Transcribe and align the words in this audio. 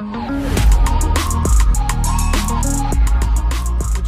Would 0.00 0.08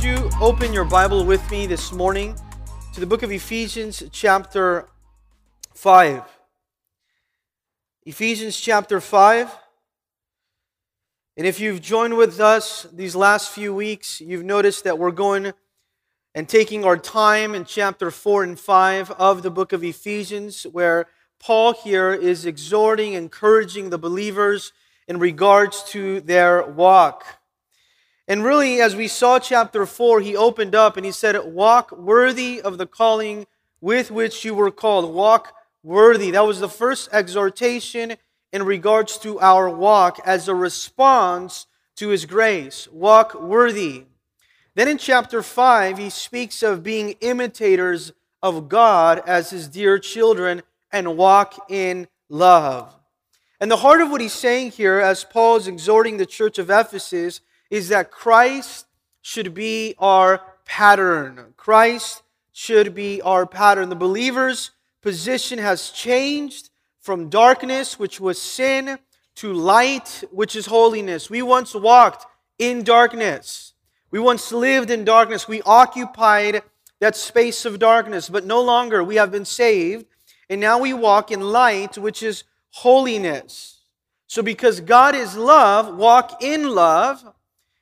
you 0.03 0.31
open 0.41 0.73
your 0.73 0.87
Bible 0.87 1.27
with 1.27 1.51
me 1.51 1.67
this 1.67 1.93
morning 1.93 2.35
to 2.95 3.01
the 3.01 3.05
book 3.05 3.23
of 3.23 3.31
Ephesians, 3.31 4.03
chapter 4.11 4.89
5? 5.75 6.23
Ephesians 8.07 8.59
chapter 8.59 9.03
5. 9.03 9.55
And 11.37 11.47
if 11.47 11.61
you've 11.61 11.83
joined 11.83 12.17
with 12.17 12.41
us 12.41 12.87
these 12.91 13.15
last 13.15 13.51
few 13.51 13.75
weeks, 13.75 14.19
you've 14.19 14.47
noticed 14.47 14.85
that 14.85 14.99
we're 14.99 15.11
going 15.11 15.53
and 16.35 16.49
taking 16.49 16.87
our 16.87 16.97
time 16.97 17.55
in 17.55 17.67
chapter 17.67 18.11
4 18.11 18.45
and 18.45 18.59
5 18.59 19.11
of 19.11 19.43
the 19.43 19.51
book 19.51 19.75
of 19.75 19.85
Ephesians, 19.85 20.63
where 20.63 21.07
Paul 21.39 21.75
here 21.75 22.15
is 22.15 22.47
exhorting, 22.47 23.13
encouraging 23.13 23.91
the 23.91 23.99
believers 23.99 24.73
in 25.09 25.19
regards 25.19 25.83
to 25.91 26.21
their 26.21 26.65
walk. 26.65 27.25
And 28.29 28.45
really, 28.45 28.81
as 28.81 28.95
we 28.95 29.09
saw 29.09 29.39
chapter 29.39 29.85
4, 29.85 30.21
he 30.21 30.37
opened 30.37 30.75
up 30.75 30.97
and 30.97 31.05
he 31.05 31.13
said, 31.13 31.37
Walk 31.45 31.93
worthy 31.93 32.61
of 32.61 32.79
the 32.79 32.87
calling 32.87 33.47
with 33.81 34.11
which 34.11 34.45
you 34.45 34.55
were 34.55 34.71
called. 34.71 35.13
Walk 35.13 35.55
worthy. 35.83 36.31
That 36.31 36.47
was 36.47 36.61
the 36.61 36.69
first 36.69 37.09
exhortation 37.13 38.17
in 38.53 38.63
regards 38.63 39.19
to 39.19 39.41
our 39.41 39.69
walk 39.69 40.19
as 40.25 40.47
a 40.49 40.55
response 40.55 41.67
to 41.97 42.09
his 42.09 42.25
grace. 42.25 42.89
Walk 42.93 43.35
worthy. 43.41 44.05
Then 44.75 44.89
in 44.89 44.99
chapter 44.99 45.43
5, 45.43 45.99
he 45.99 46.09
speaks 46.09 46.63
of 46.63 46.83
being 46.83 47.17
imitators 47.21 48.13
of 48.43 48.69
God 48.69 49.23
as 49.27 49.51
his 49.51 49.69
dear 49.69 49.99
children 49.99 50.63
and 50.91 51.17
walk 51.17 51.71
in 51.71 52.09
love. 52.29 52.95
And 53.63 53.71
the 53.71 53.77
heart 53.77 54.01
of 54.01 54.11
what 54.11 54.21
he's 54.21 54.33
saying 54.33 54.73
here, 54.73 54.99
as 54.99 55.23
Paul 55.23 55.55
is 55.55 55.69
exhorting 55.69 56.17
the 56.17 56.27
church 56.27 56.59
of 56.59 56.69
Ephesus, 56.69 57.43
is 57.71 57.91
that 57.91 58.11
Christ 58.11 58.87
should 59.21 59.55
be 59.55 59.95
our 60.01 60.43
pattern. 60.65 61.55
Christ 61.57 62.25
should 62.53 62.93
be 62.93 63.23
our 63.23 63.47
pattern. 63.47 63.89
The 63.89 63.95
believer's 63.95 64.73
position 65.01 65.61
has 65.61 65.91
changed 65.91 66.71
from 66.99 67.29
darkness, 67.29 68.01
which 68.01 68.19
was 68.19 68.43
sin, 68.43 68.99
to 69.37 69.53
light, 69.53 70.25
which 70.33 70.57
is 70.57 70.67
holiness. 70.67 71.31
We 71.31 71.43
once 71.43 71.73
walked 71.73 72.27
in 72.59 72.83
darkness. 72.83 73.75
We 74.11 74.19
once 74.19 74.51
lived 74.51 74.91
in 74.91 75.05
darkness. 75.05 75.47
We 75.47 75.63
occupied 75.63 76.63
that 76.99 77.15
space 77.15 77.65
of 77.65 77.79
darkness, 77.79 78.29
but 78.29 78.45
no 78.45 78.61
longer. 78.61 79.05
We 79.05 79.15
have 79.15 79.31
been 79.31 79.45
saved, 79.45 80.07
and 80.51 80.61
now 80.61 80.81
we 80.81 80.93
walk 80.93 81.31
in 81.31 81.41
light, 81.41 81.97
which 81.97 82.25
is 82.25 82.43
holiness. 82.73 83.81
So, 84.27 84.43
because 84.43 84.81
God 84.81 85.15
is 85.15 85.37
love, 85.37 85.97
walk 85.97 86.43
in 86.43 86.69
love. 86.69 87.25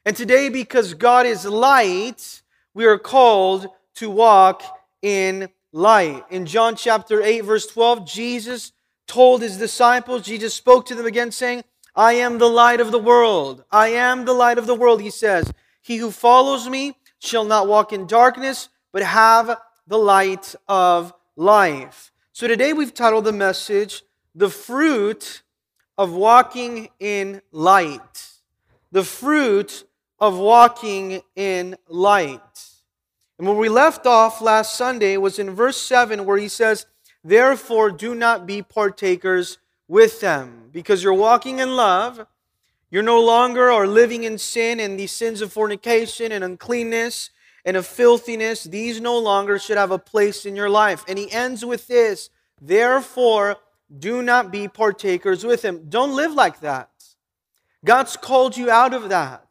And 0.04 0.16
today, 0.16 0.48
because 0.48 0.94
God 0.94 1.26
is 1.26 1.44
light, 1.44 2.42
we 2.74 2.86
are 2.86 2.98
called 2.98 3.68
to 3.96 4.10
walk 4.10 4.62
in 5.02 5.48
light. 5.72 6.24
In 6.30 6.46
John 6.46 6.76
chapter 6.76 7.22
8, 7.22 7.42
verse 7.42 7.66
12, 7.66 8.06
Jesus 8.06 8.72
told 9.06 9.42
his 9.42 9.56
disciples, 9.56 10.22
Jesus 10.22 10.54
spoke 10.54 10.86
to 10.86 10.94
them 10.94 11.06
again, 11.06 11.30
saying, 11.30 11.64
I 11.94 12.14
am 12.14 12.38
the 12.38 12.48
light 12.48 12.80
of 12.80 12.92
the 12.92 12.98
world. 12.98 13.64
I 13.70 13.88
am 13.88 14.24
the 14.24 14.32
light 14.32 14.58
of 14.58 14.66
the 14.66 14.74
world, 14.74 15.00
he 15.00 15.10
says. 15.10 15.52
He 15.82 15.96
who 15.96 16.10
follows 16.10 16.68
me 16.68 16.96
shall 17.18 17.44
not 17.44 17.68
walk 17.68 17.92
in 17.92 18.06
darkness, 18.06 18.68
but 18.92 19.02
have 19.02 19.58
the 19.86 19.98
light 19.98 20.54
of 20.68 21.12
life. 21.36 22.12
So 22.32 22.46
today 22.46 22.72
we've 22.72 22.94
titled 22.94 23.24
the 23.24 23.32
message, 23.32 24.02
The 24.34 24.50
Fruit 24.50 25.42
of 25.98 26.12
Walking 26.12 26.88
in 27.00 27.42
Light. 27.50 28.28
The 28.92 29.02
Fruit 29.02 29.84
of 30.20 30.38
Walking 30.38 31.22
in 31.34 31.76
Light. 31.88 32.40
And 33.38 33.48
where 33.48 33.56
we 33.56 33.68
left 33.68 34.06
off 34.06 34.40
last 34.40 34.76
Sunday 34.76 35.16
was 35.16 35.38
in 35.38 35.50
verse 35.50 35.78
7, 35.78 36.24
where 36.24 36.36
he 36.36 36.46
says, 36.46 36.86
Therefore, 37.24 37.90
do 37.90 38.14
not 38.14 38.46
be 38.46 38.62
partakers 38.62 39.58
with 39.88 40.20
them, 40.20 40.68
because 40.70 41.02
you're 41.02 41.12
walking 41.12 41.58
in 41.58 41.74
love. 41.74 42.26
You're 42.90 43.02
no 43.02 43.20
longer 43.20 43.70
are 43.70 43.86
living 43.86 44.24
in 44.24 44.38
sin 44.38 44.78
and 44.78 44.98
these 44.98 45.12
sins 45.12 45.40
of 45.40 45.52
fornication 45.52 46.32
and 46.32 46.44
uncleanness 46.44 47.30
and 47.64 47.76
of 47.76 47.86
filthiness. 47.86 48.64
These 48.64 49.00
no 49.00 49.18
longer 49.18 49.58
should 49.58 49.76
have 49.76 49.90
a 49.90 49.98
place 49.98 50.46
in 50.46 50.54
your 50.54 50.70
life. 50.70 51.04
And 51.08 51.18
he 51.18 51.30
ends 51.32 51.64
with 51.64 51.88
this 51.88 52.30
Therefore, 52.60 53.56
do 53.98 54.22
not 54.22 54.52
be 54.52 54.68
partakers 54.68 55.44
with 55.44 55.64
him. 55.64 55.86
Don't 55.88 56.14
live 56.14 56.32
like 56.32 56.60
that. 56.60 56.90
God's 57.84 58.16
called 58.16 58.56
you 58.56 58.70
out 58.70 58.94
of 58.94 59.08
that. 59.08 59.46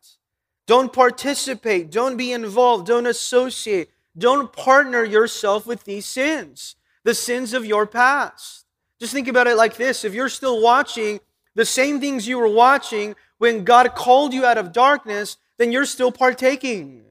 Don't 0.67 0.93
participate. 0.93 1.91
Don't 1.91 2.15
be 2.15 2.31
involved. 2.31 2.87
Don't 2.87 3.07
associate. 3.07 3.89
Don't 4.17 4.53
partner 4.53 5.03
yourself 5.03 5.65
with 5.65 5.83
these 5.83 6.05
sins 6.05 6.75
the 7.03 7.13
sins 7.15 7.53
of 7.53 7.65
your 7.65 7.87
past. 7.87 8.65
Just 8.99 9.13
think 9.13 9.27
about 9.27 9.47
it 9.47 9.55
like 9.55 9.77
this 9.77 10.03
if 10.03 10.13
you're 10.13 10.29
still 10.29 10.61
watching 10.61 11.19
the 11.55 11.65
same 11.65 11.99
things 11.99 12.27
you 12.27 12.37
were 12.37 12.47
watching 12.47 13.15
when 13.37 13.63
God 13.63 13.95
called 13.95 14.33
you 14.33 14.45
out 14.45 14.57
of 14.57 14.71
darkness, 14.71 15.37
then 15.57 15.71
you're 15.71 15.85
still 15.85 16.11
partaking. 16.11 17.03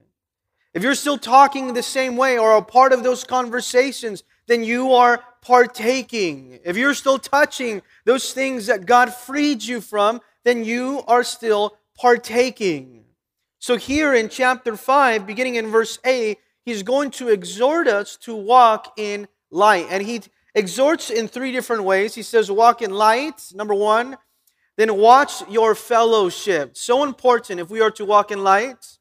If 0.73 0.83
you're 0.83 0.95
still 0.95 1.17
talking 1.17 1.73
the 1.73 1.83
same 1.83 2.15
way 2.15 2.37
or 2.37 2.55
a 2.55 2.61
part 2.61 2.93
of 2.93 3.03
those 3.03 3.23
conversations, 3.23 4.23
then 4.47 4.63
you 4.63 4.93
are 4.93 5.23
partaking. 5.41 6.59
If 6.63 6.77
you're 6.77 6.93
still 6.93 7.19
touching 7.19 7.81
those 8.05 8.33
things 8.33 8.67
that 8.67 8.85
God 8.85 9.13
freed 9.13 9.63
you 9.63 9.81
from, 9.81 10.21
then 10.43 10.63
you 10.63 11.03
are 11.07 11.23
still 11.23 11.77
partaking. 11.97 13.05
So, 13.59 13.75
here 13.75 14.13
in 14.13 14.29
chapter 14.29 14.77
5, 14.77 15.27
beginning 15.27 15.55
in 15.55 15.67
verse 15.67 15.99
8, 16.05 16.37
he's 16.63 16.83
going 16.83 17.11
to 17.11 17.27
exhort 17.27 17.87
us 17.87 18.15
to 18.17 18.35
walk 18.35 18.93
in 18.97 19.27
light. 19.51 19.87
And 19.89 20.01
he 20.03 20.21
exhorts 20.55 21.09
in 21.09 21.27
three 21.27 21.51
different 21.51 21.83
ways. 21.83 22.15
He 22.15 22.21
says, 22.21 22.49
walk 22.49 22.81
in 22.81 22.91
light, 22.91 23.51
number 23.53 23.73
one. 23.73 24.17
Then 24.77 24.95
watch 24.95 25.47
your 25.49 25.75
fellowship. 25.75 26.77
So 26.77 27.03
important 27.03 27.59
if 27.59 27.69
we 27.69 27.81
are 27.81 27.91
to 27.91 28.05
walk 28.05 28.31
in 28.31 28.43
light. 28.43 28.97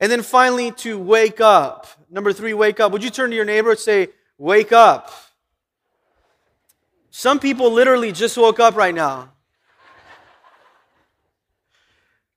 And 0.00 0.12
then 0.12 0.22
finally, 0.22 0.70
to 0.72 0.98
wake 0.98 1.40
up. 1.40 1.86
Number 2.10 2.32
three, 2.32 2.52
wake 2.52 2.78
up. 2.78 2.92
Would 2.92 3.02
you 3.02 3.10
turn 3.10 3.30
to 3.30 3.36
your 3.36 3.44
neighbor 3.44 3.70
and 3.70 3.78
say, 3.78 4.08
wake 4.36 4.70
up? 4.70 5.10
Some 7.18 7.40
people 7.40 7.72
literally 7.72 8.12
just 8.12 8.36
woke 8.36 8.60
up 8.60 8.76
right 8.76 8.94
now. 8.94 9.32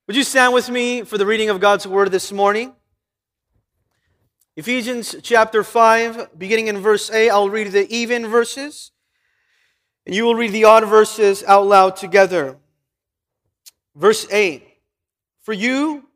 Would 0.08 0.16
you 0.16 0.24
stand 0.24 0.52
with 0.52 0.68
me 0.68 1.02
for 1.04 1.16
the 1.16 1.24
reading 1.24 1.50
of 1.50 1.60
God's 1.60 1.86
word 1.86 2.10
this 2.10 2.32
morning? 2.32 2.74
Ephesians 4.56 5.14
chapter 5.22 5.62
5, 5.62 6.36
beginning 6.36 6.66
in 6.66 6.78
verse 6.78 7.12
8, 7.12 7.30
I'll 7.30 7.48
read 7.48 7.70
the 7.70 7.88
even 7.94 8.26
verses, 8.26 8.90
and 10.04 10.16
you 10.16 10.24
will 10.24 10.34
read 10.34 10.50
the 10.50 10.64
odd 10.64 10.88
verses 10.88 11.44
out 11.44 11.64
loud 11.64 11.94
together. 11.94 12.56
Verse 13.94 14.26
8 14.32 14.66
For 15.42 15.52
you 15.52 16.08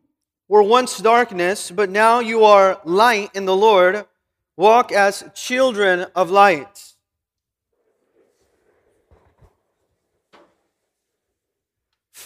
were 0.48 0.65
once 0.65 0.98
darkness, 0.98 1.71
but 1.71 1.88
now 1.88 2.19
you 2.19 2.43
are 2.43 2.81
light 2.83 3.31
in 3.33 3.44
the 3.44 3.56
Lord. 3.56 4.06
Walk 4.56 4.91
as 4.91 5.22
children 5.37 6.06
of 6.16 6.33
light. 6.33 6.96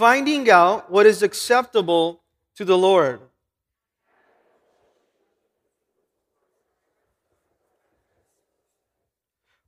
Finding 0.00 0.48
out 0.48 0.90
what 0.90 1.04
is 1.04 1.22
acceptable 1.22 2.22
to 2.56 2.64
the 2.64 2.78
Lord. 2.78 3.20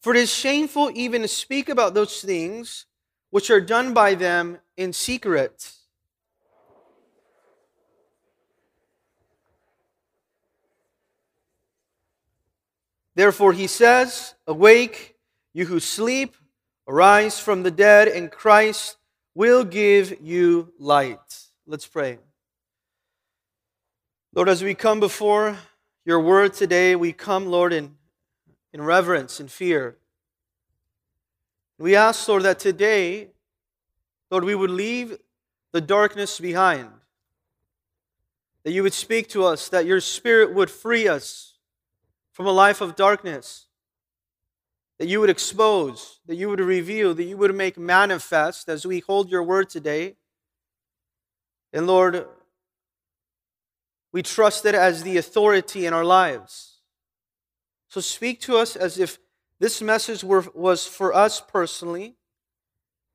For 0.01 0.15
it 0.15 0.21
is 0.21 0.33
shameful 0.33 0.91
even 0.95 1.21
to 1.21 1.29
speak 1.29 1.69
about 1.69 1.93
those 1.93 2.23
things 2.23 2.87
which 3.29 3.51
are 3.51 3.61
done 3.61 3.93
by 3.93 4.15
them 4.15 4.57
in 4.79 4.95
secret. 4.95 5.71
Therefore, 13.15 13.53
he 13.53 13.67
says, 13.67 14.35
Awake, 14.47 15.15
you 15.53 15.67
who 15.67 15.79
sleep, 15.79 16.37
arise 16.89 17.39
from 17.39 17.65
the 17.65 17.71
dead, 17.71 18.09
and 18.09 18.33
Christ 18.33 18.97
will 19.35 19.65
give 19.65 20.21
you 20.21 20.73
light. 20.79 21.19
Let's 21.67 21.87
pray. 21.87 22.19
Lord, 24.35 24.49
as 24.49 24.63
we 24.63 24.75
come 24.75 25.01
before 25.01 25.59
your 26.05 26.21
word 26.21 26.55
today, 26.55 26.97
we 26.97 27.13
come, 27.13 27.47
Lord, 27.47 27.73
in 27.73 27.97
in 28.73 28.83
reverence 28.83 29.39
and 29.41 29.51
fear. 29.51 29.97
We 31.79 31.97
ask, 31.97 32.27
Lord, 32.29 32.45
that 32.45 32.59
today, 32.59 33.29
Lord, 34.31 34.45
we 34.45 34.55
would 34.55 34.71
leave 34.71 35.19
the 35.73 35.81
darkness 35.81 36.41
behind. 36.41 36.89
That 38.65 38.73
you 38.73 38.83
would 38.83 38.95
speak 38.95 39.29
to 39.31 39.45
us, 39.45 39.69
that 39.69 39.87
your 39.87 40.01
Spirit 40.01 40.55
would 40.55 40.71
free 40.71 41.09
us 41.09 41.55
from 42.33 42.47
a 42.47 42.53
life 42.53 42.81
of 42.81 42.97
darkness. 42.97 43.67
That 45.03 45.09
you 45.09 45.19
would 45.19 45.31
expose, 45.31 46.21
that 46.27 46.37
you 46.37 46.49
would 46.49 46.61
reveal, 46.61 47.13
that 47.13 47.25
you 47.25 47.37
would 47.37 47.53
make 47.57 47.77
manifest 47.77 48.69
as 48.69 48.87
we 48.87 49.01
hold 49.01 49.33
your 49.33 49.43
word 49.43 49.69
today. 49.69 50.15
And 51.73 51.89
Lord, 51.89 52.25
we 54.13 54.23
trust 54.23 54.65
it 54.65 54.77
as 54.77 55.03
the 55.03 55.17
authority 55.17 55.87
in 55.87 55.93
our 55.93 56.05
lives. 56.05 56.77
So 57.89 58.01
speak 58.01 58.41
to 58.43 58.57
us 58.57 58.77
as 58.77 58.97
if 58.97 59.19
this 59.59 59.83
message 59.83 60.23
were, 60.23 60.45
was 60.55 60.87
for 60.87 61.13
us 61.13 61.41
personally. 61.41 62.15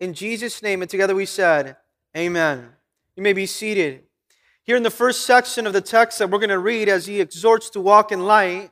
In 0.01 0.13
Jesus' 0.13 0.61
name, 0.61 0.81
and 0.81 0.91
together 0.91 1.15
we 1.15 1.25
said, 1.25 1.77
Amen. 2.17 2.67
You 3.15 3.23
may 3.23 3.31
be 3.31 3.45
seated. 3.45 4.03
Here 4.63 4.75
in 4.75 4.83
the 4.83 4.91
first 4.91 5.21
section 5.21 5.65
of 5.65 5.71
the 5.71 5.79
text 5.79 6.19
that 6.19 6.29
we're 6.29 6.39
going 6.39 6.49
to 6.49 6.59
read, 6.59 6.89
as 6.89 7.05
he 7.05 7.21
exhorts 7.21 7.69
to 7.69 7.79
walk 7.79 8.11
in 8.11 8.25
light, 8.25 8.71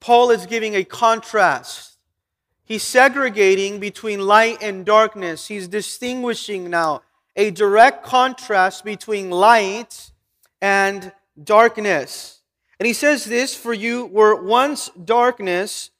Paul 0.00 0.30
is 0.30 0.46
giving 0.46 0.74
a 0.74 0.82
contrast. 0.82 1.87
He's 2.68 2.82
segregating 2.82 3.80
between 3.80 4.20
light 4.20 4.62
and 4.62 4.84
darkness. 4.84 5.46
He's 5.48 5.68
distinguishing 5.68 6.68
now 6.68 7.00
a 7.34 7.50
direct 7.50 8.04
contrast 8.04 8.84
between 8.84 9.30
light 9.30 10.10
and 10.60 11.10
darkness. 11.42 12.42
And 12.78 12.86
he 12.86 12.92
says 12.92 13.24
this 13.24 13.54
For 13.54 13.72
you 13.72 14.04
were 14.04 14.34
once 14.34 14.90
darkness, 15.02 15.90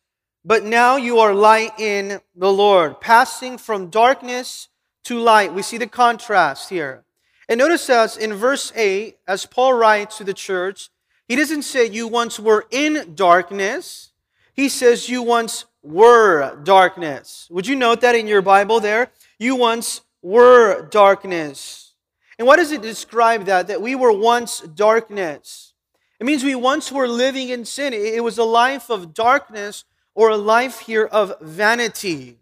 but 0.44 0.62
now 0.62 0.96
you 0.96 1.20
are 1.20 1.32
light 1.32 1.72
in 1.78 2.20
the 2.36 2.52
Lord, 2.52 3.00
passing 3.00 3.56
from 3.56 3.88
darkness 3.88 4.68
to 5.04 5.18
light. 5.18 5.54
We 5.54 5.62
see 5.62 5.78
the 5.78 5.86
contrast 5.86 6.68
here. 6.68 7.04
And 7.48 7.56
notice 7.56 7.88
as 7.88 8.18
in 8.18 8.34
verse 8.34 8.74
8, 8.76 9.16
as 9.26 9.46
Paul 9.46 9.72
writes 9.72 10.18
to 10.18 10.24
the 10.24 10.34
church, 10.34 10.90
he 11.26 11.34
doesn't 11.34 11.62
say 11.62 11.86
you 11.86 12.08
once 12.08 12.38
were 12.38 12.66
in 12.70 13.14
darkness. 13.14 14.12
He 14.52 14.68
says 14.68 15.08
you 15.08 15.22
once 15.22 15.64
were 15.82 16.56
darkness. 16.62 17.48
Would 17.50 17.66
you 17.66 17.76
note 17.76 18.00
that 18.00 18.14
in 18.14 18.26
your 18.26 18.42
Bible 18.42 18.80
there? 18.80 19.10
You 19.38 19.56
once 19.56 20.02
were 20.22 20.88
darkness. 20.88 21.92
And 22.38 22.46
what 22.46 22.56
does 22.56 22.72
it 22.72 22.82
describe 22.82 23.44
that? 23.46 23.68
That 23.68 23.82
we 23.82 23.94
were 23.94 24.12
once 24.12 24.60
darkness. 24.60 25.72
It 26.20 26.26
means 26.26 26.42
we 26.42 26.54
once 26.54 26.90
were 26.90 27.08
living 27.08 27.48
in 27.48 27.64
sin. 27.64 27.92
It 27.92 28.22
was 28.22 28.38
a 28.38 28.44
life 28.44 28.90
of 28.90 29.14
darkness 29.14 29.84
or 30.14 30.30
a 30.30 30.36
life 30.36 30.80
here 30.80 31.04
of 31.04 31.34
vanity. 31.40 32.38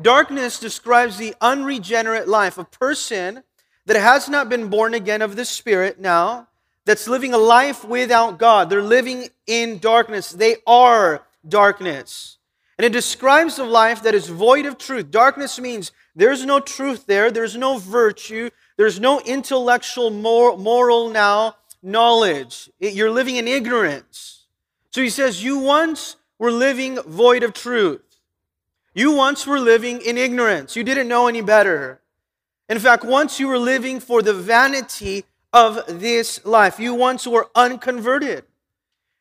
Darkness 0.00 0.60
describes 0.60 1.16
the 1.16 1.34
unregenerate 1.40 2.28
life, 2.28 2.58
a 2.58 2.64
person 2.64 3.42
that 3.86 3.96
has 3.96 4.28
not 4.28 4.50
been 4.50 4.68
born 4.68 4.92
again 4.92 5.22
of 5.22 5.36
the 5.36 5.44
Spirit 5.44 5.98
now, 5.98 6.48
that's 6.84 7.08
living 7.08 7.32
a 7.32 7.38
life 7.38 7.84
without 7.84 8.38
God. 8.38 8.68
They're 8.68 8.82
living 8.82 9.28
in 9.46 9.78
darkness. 9.78 10.30
They 10.30 10.56
are 10.66 11.26
darkness. 11.48 12.38
And 12.78 12.84
it 12.84 12.92
describes 12.92 13.58
a 13.58 13.64
life 13.64 14.02
that 14.02 14.14
is 14.14 14.28
void 14.28 14.66
of 14.66 14.76
truth. 14.76 15.10
Darkness 15.10 15.58
means 15.58 15.92
there's 16.14 16.44
no 16.44 16.60
truth 16.60 17.06
there, 17.06 17.30
there's 17.30 17.56
no 17.56 17.78
virtue, 17.78 18.50
there's 18.76 19.00
no 19.00 19.20
intellectual, 19.20 20.10
moral 20.10 21.08
now 21.08 21.56
knowledge. 21.82 22.70
You're 22.78 23.10
living 23.10 23.36
in 23.36 23.48
ignorance. 23.48 24.46
So 24.90 25.00
he 25.02 25.10
says, 25.10 25.42
You 25.42 25.58
once 25.58 26.16
were 26.38 26.52
living 26.52 27.00
void 27.02 27.42
of 27.42 27.54
truth. 27.54 28.02
You 28.94 29.12
once 29.12 29.46
were 29.46 29.60
living 29.60 30.00
in 30.00 30.18
ignorance. 30.18 30.76
You 30.76 30.84
didn't 30.84 31.08
know 31.08 31.28
any 31.28 31.42
better. 31.42 32.00
In 32.68 32.78
fact, 32.78 33.04
once 33.04 33.38
you 33.38 33.46
were 33.46 33.58
living 33.58 34.00
for 34.00 34.22
the 34.22 34.34
vanity 34.34 35.24
of 35.52 36.00
this 36.00 36.44
life, 36.44 36.80
you 36.80 36.94
once 36.94 37.26
were 37.26 37.48
unconverted. 37.54 38.44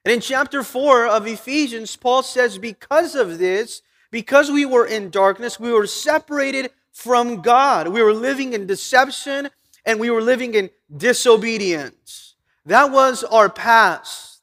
And 0.05 0.13
in 0.13 0.21
chapter 0.21 0.61
4 0.61 1.07
of 1.07 1.25
Ephesians, 1.25 1.95
Paul 1.95 2.21
says, 2.21 2.59
Because 2.59 3.15
of 3.15 3.39
this, 3.39 3.81
because 4.11 4.51
we 4.51 4.63
were 4.63 4.85
in 4.85 5.09
darkness, 5.09 5.59
we 5.59 5.73
were 5.73 5.87
separated 5.87 6.69
from 6.91 7.41
God. 7.41 7.87
We 7.87 8.03
were 8.03 8.13
living 8.13 8.53
in 8.53 8.67
deception 8.67 9.49
and 9.83 9.99
we 9.99 10.11
were 10.11 10.21
living 10.21 10.53
in 10.53 10.69
disobedience. 10.95 12.35
That 12.65 12.91
was 12.91 13.23
our 13.23 13.49
past. 13.49 14.41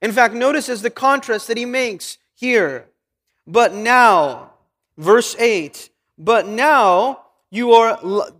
In 0.00 0.12
fact, 0.12 0.34
notice 0.34 0.68
as 0.68 0.82
the 0.82 0.90
contrast 0.90 1.48
that 1.48 1.56
he 1.56 1.64
makes 1.64 2.18
here. 2.34 2.86
But 3.46 3.74
now, 3.74 4.52
verse 4.96 5.34
8, 5.38 5.88
but 6.18 6.46
now 6.46 7.22
you 7.50 7.72
are 7.72 7.98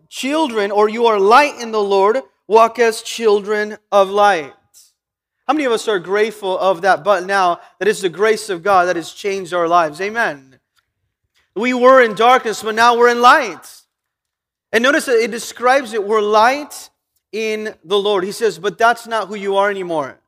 children 0.08 0.70
or 0.70 0.88
you 0.88 1.06
are 1.06 1.18
light 1.18 1.60
in 1.60 1.72
the 1.72 1.82
Lord, 1.82 2.18
walk 2.46 2.78
as 2.78 3.02
children 3.02 3.78
of 3.90 4.10
light. 4.10 4.52
How 5.48 5.54
many 5.54 5.64
of 5.64 5.72
us 5.72 5.88
are 5.88 5.98
grateful 5.98 6.58
of 6.58 6.82
that 6.82 7.02
but 7.02 7.24
now 7.24 7.60
that 7.78 7.88
it's 7.88 8.02
the 8.02 8.10
grace 8.10 8.50
of 8.50 8.62
God 8.62 8.84
that 8.84 8.96
has 8.96 9.12
changed 9.12 9.54
our 9.54 9.66
lives? 9.66 9.98
Amen. 9.98 10.58
We 11.56 11.72
were 11.72 12.02
in 12.02 12.14
darkness, 12.14 12.62
but 12.62 12.74
now 12.74 12.98
we're 12.98 13.08
in 13.08 13.22
light. 13.22 13.82
And 14.72 14.82
notice 14.82 15.06
that 15.06 15.18
it 15.18 15.30
describes 15.30 15.94
it 15.94 16.06
we're 16.06 16.20
light 16.20 16.90
in 17.32 17.74
the 17.82 17.98
Lord. 17.98 18.24
He 18.24 18.32
says, 18.32 18.58
but 18.58 18.76
that's 18.76 19.06
not 19.06 19.28
who 19.28 19.36
you 19.36 19.56
are 19.56 19.70
anymore. 19.70 20.20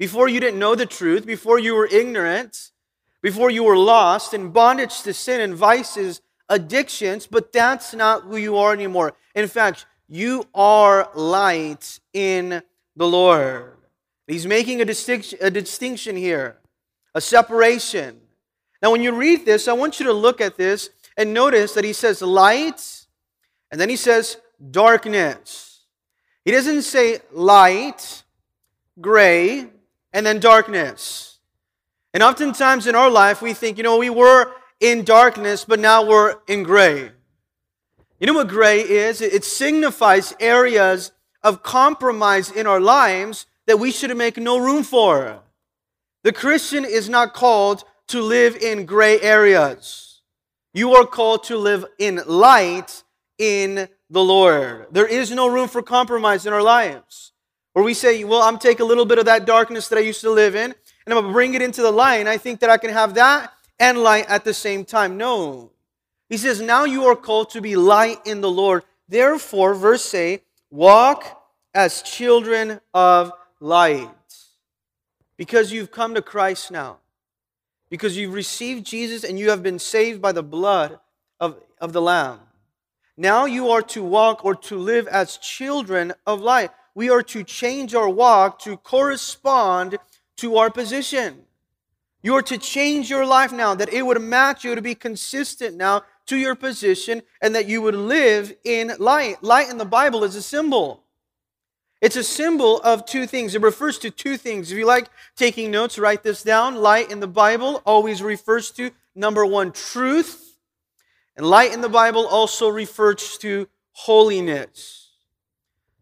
Before 0.00 0.28
you 0.28 0.40
didn't 0.40 0.58
know 0.58 0.74
the 0.74 0.86
truth, 0.86 1.24
before 1.24 1.60
you 1.60 1.76
were 1.76 1.86
ignorant, 1.86 2.72
before 3.22 3.50
you 3.50 3.62
were 3.62 3.76
lost 3.76 4.34
in 4.34 4.50
bondage 4.50 5.02
to 5.02 5.14
sin 5.14 5.40
and 5.40 5.54
vices 5.54 6.22
addictions, 6.48 7.28
but 7.28 7.52
that's 7.52 7.94
not 7.94 8.22
who 8.22 8.36
you 8.36 8.56
are 8.56 8.72
anymore. 8.72 9.14
In 9.36 9.46
fact, 9.46 9.86
you 10.08 10.48
are 10.54 11.08
light 11.14 12.00
in 12.12 12.62
the 12.96 13.06
Lord. 13.06 13.76
He's 14.30 14.46
making 14.46 14.80
a 14.80 14.84
distinction, 14.84 15.40
a 15.42 15.50
distinction 15.50 16.14
here, 16.14 16.58
a 17.16 17.20
separation. 17.20 18.20
Now, 18.80 18.92
when 18.92 19.02
you 19.02 19.12
read 19.12 19.44
this, 19.44 19.66
I 19.66 19.72
want 19.72 19.98
you 19.98 20.06
to 20.06 20.12
look 20.12 20.40
at 20.40 20.56
this 20.56 20.90
and 21.16 21.34
notice 21.34 21.74
that 21.74 21.84
he 21.84 21.92
says 21.92 22.22
light, 22.22 23.06
and 23.72 23.80
then 23.80 23.88
he 23.88 23.96
says 23.96 24.36
darkness. 24.70 25.80
He 26.44 26.52
doesn't 26.52 26.82
say 26.82 27.18
light, 27.32 28.22
gray, 29.00 29.66
and 30.12 30.24
then 30.24 30.38
darkness. 30.38 31.40
And 32.14 32.22
oftentimes 32.22 32.86
in 32.86 32.94
our 32.94 33.10
life, 33.10 33.42
we 33.42 33.52
think, 33.52 33.78
you 33.78 33.82
know, 33.82 33.98
we 33.98 34.10
were 34.10 34.52
in 34.78 35.04
darkness, 35.04 35.64
but 35.64 35.80
now 35.80 36.06
we're 36.06 36.36
in 36.46 36.62
gray. 36.62 37.10
You 38.20 38.26
know 38.28 38.34
what 38.34 38.46
gray 38.46 38.80
is? 38.80 39.20
It 39.20 39.42
signifies 39.44 40.34
areas 40.38 41.10
of 41.42 41.64
compromise 41.64 42.50
in 42.50 42.68
our 42.68 42.80
lives 42.80 43.46
that 43.70 43.78
we 43.78 43.92
should 43.92 44.16
make 44.16 44.36
no 44.36 44.58
room 44.58 44.82
for. 44.82 45.38
The 46.24 46.32
Christian 46.32 46.84
is 46.84 47.08
not 47.08 47.34
called 47.34 47.84
to 48.08 48.20
live 48.20 48.56
in 48.56 48.84
gray 48.84 49.20
areas. 49.20 50.22
You 50.74 50.96
are 50.96 51.06
called 51.06 51.44
to 51.44 51.56
live 51.56 51.84
in 51.96 52.20
light 52.26 53.04
in 53.38 53.88
the 54.10 54.24
Lord. 54.24 54.88
There 54.90 55.06
is 55.06 55.30
no 55.30 55.46
room 55.46 55.68
for 55.68 55.82
compromise 55.82 56.46
in 56.46 56.52
our 56.52 56.64
lives. 56.64 57.30
Where 57.74 57.84
we 57.84 57.94
say, 57.94 58.24
well, 58.24 58.42
I'm 58.42 58.58
take 58.58 58.80
a 58.80 58.84
little 58.84 59.04
bit 59.04 59.20
of 59.20 59.26
that 59.26 59.46
darkness 59.46 59.86
that 59.86 59.98
I 59.98 60.02
used 60.02 60.22
to 60.22 60.30
live 60.32 60.56
in, 60.56 60.72
and 60.72 61.14
I'm 61.14 61.14
going 61.14 61.26
to 61.26 61.32
bring 61.32 61.54
it 61.54 61.62
into 61.62 61.80
the 61.80 61.92
light, 61.92 62.16
and 62.16 62.28
I 62.28 62.38
think 62.38 62.58
that 62.60 62.70
I 62.70 62.76
can 62.76 62.90
have 62.90 63.14
that 63.14 63.52
and 63.78 63.98
light 63.98 64.28
at 64.28 64.44
the 64.44 64.52
same 64.52 64.84
time. 64.84 65.16
No. 65.16 65.70
He 66.28 66.38
says, 66.38 66.60
Now 66.60 66.86
you 66.86 67.04
are 67.04 67.14
called 67.14 67.50
to 67.50 67.60
be 67.60 67.76
light 67.76 68.18
in 68.26 68.40
the 68.40 68.50
Lord. 68.50 68.82
Therefore, 69.08 69.74
verse 69.74 70.12
8, 70.12 70.42
walk 70.72 71.40
as 71.72 72.02
children 72.02 72.80
of 72.92 73.32
light. 73.60 74.08
Because 75.36 75.72
you've 75.72 75.90
come 75.90 76.14
to 76.14 76.22
Christ 76.22 76.70
now. 76.70 76.98
Because 77.88 78.16
you've 78.16 78.34
received 78.34 78.86
Jesus 78.86 79.24
and 79.24 79.38
you 79.38 79.50
have 79.50 79.62
been 79.62 79.78
saved 79.78 80.20
by 80.20 80.32
the 80.32 80.42
blood 80.42 80.98
of, 81.38 81.56
of 81.80 81.92
the 81.92 82.02
Lamb. 82.02 82.40
Now 83.16 83.44
you 83.44 83.68
are 83.70 83.82
to 83.82 84.02
walk 84.02 84.44
or 84.44 84.54
to 84.54 84.76
live 84.76 85.06
as 85.06 85.36
children 85.36 86.12
of 86.26 86.40
light. 86.40 86.70
We 86.94 87.10
are 87.10 87.22
to 87.24 87.44
change 87.44 87.94
our 87.94 88.08
walk 88.08 88.60
to 88.60 88.76
correspond 88.76 89.98
to 90.38 90.56
our 90.56 90.70
position. 90.70 91.44
You 92.22 92.34
are 92.36 92.42
to 92.42 92.58
change 92.58 93.08
your 93.08 93.24
life 93.24 93.52
now, 93.52 93.74
that 93.74 93.92
it 93.92 94.02
would 94.02 94.20
match 94.20 94.64
you 94.64 94.74
to 94.74 94.82
be 94.82 94.94
consistent 94.94 95.76
now 95.76 96.02
to 96.26 96.36
your 96.36 96.54
position, 96.54 97.22
and 97.40 97.54
that 97.54 97.66
you 97.66 97.82
would 97.82 97.94
live 97.94 98.54
in 98.64 98.92
light. 98.98 99.42
Light 99.42 99.68
in 99.68 99.78
the 99.78 99.84
Bible 99.84 100.22
is 100.22 100.36
a 100.36 100.42
symbol. 100.42 101.02
It's 102.00 102.16
a 102.16 102.24
symbol 102.24 102.80
of 102.80 103.04
two 103.04 103.26
things. 103.26 103.54
It 103.54 103.60
refers 103.60 103.98
to 103.98 104.10
two 104.10 104.36
things. 104.36 104.72
If 104.72 104.78
you 104.78 104.86
like 104.86 105.08
taking 105.36 105.70
notes, 105.70 105.98
write 105.98 106.22
this 106.22 106.42
down. 106.42 106.76
Light 106.76 107.10
in 107.10 107.20
the 107.20 107.28
Bible 107.28 107.82
always 107.84 108.22
refers 108.22 108.70
to 108.72 108.90
number 109.14 109.44
one, 109.44 109.72
truth. 109.72 110.56
And 111.36 111.46
light 111.46 111.72
in 111.72 111.82
the 111.82 111.88
Bible 111.88 112.26
also 112.26 112.68
refers 112.68 113.36
to 113.38 113.68
holiness. 113.92 115.10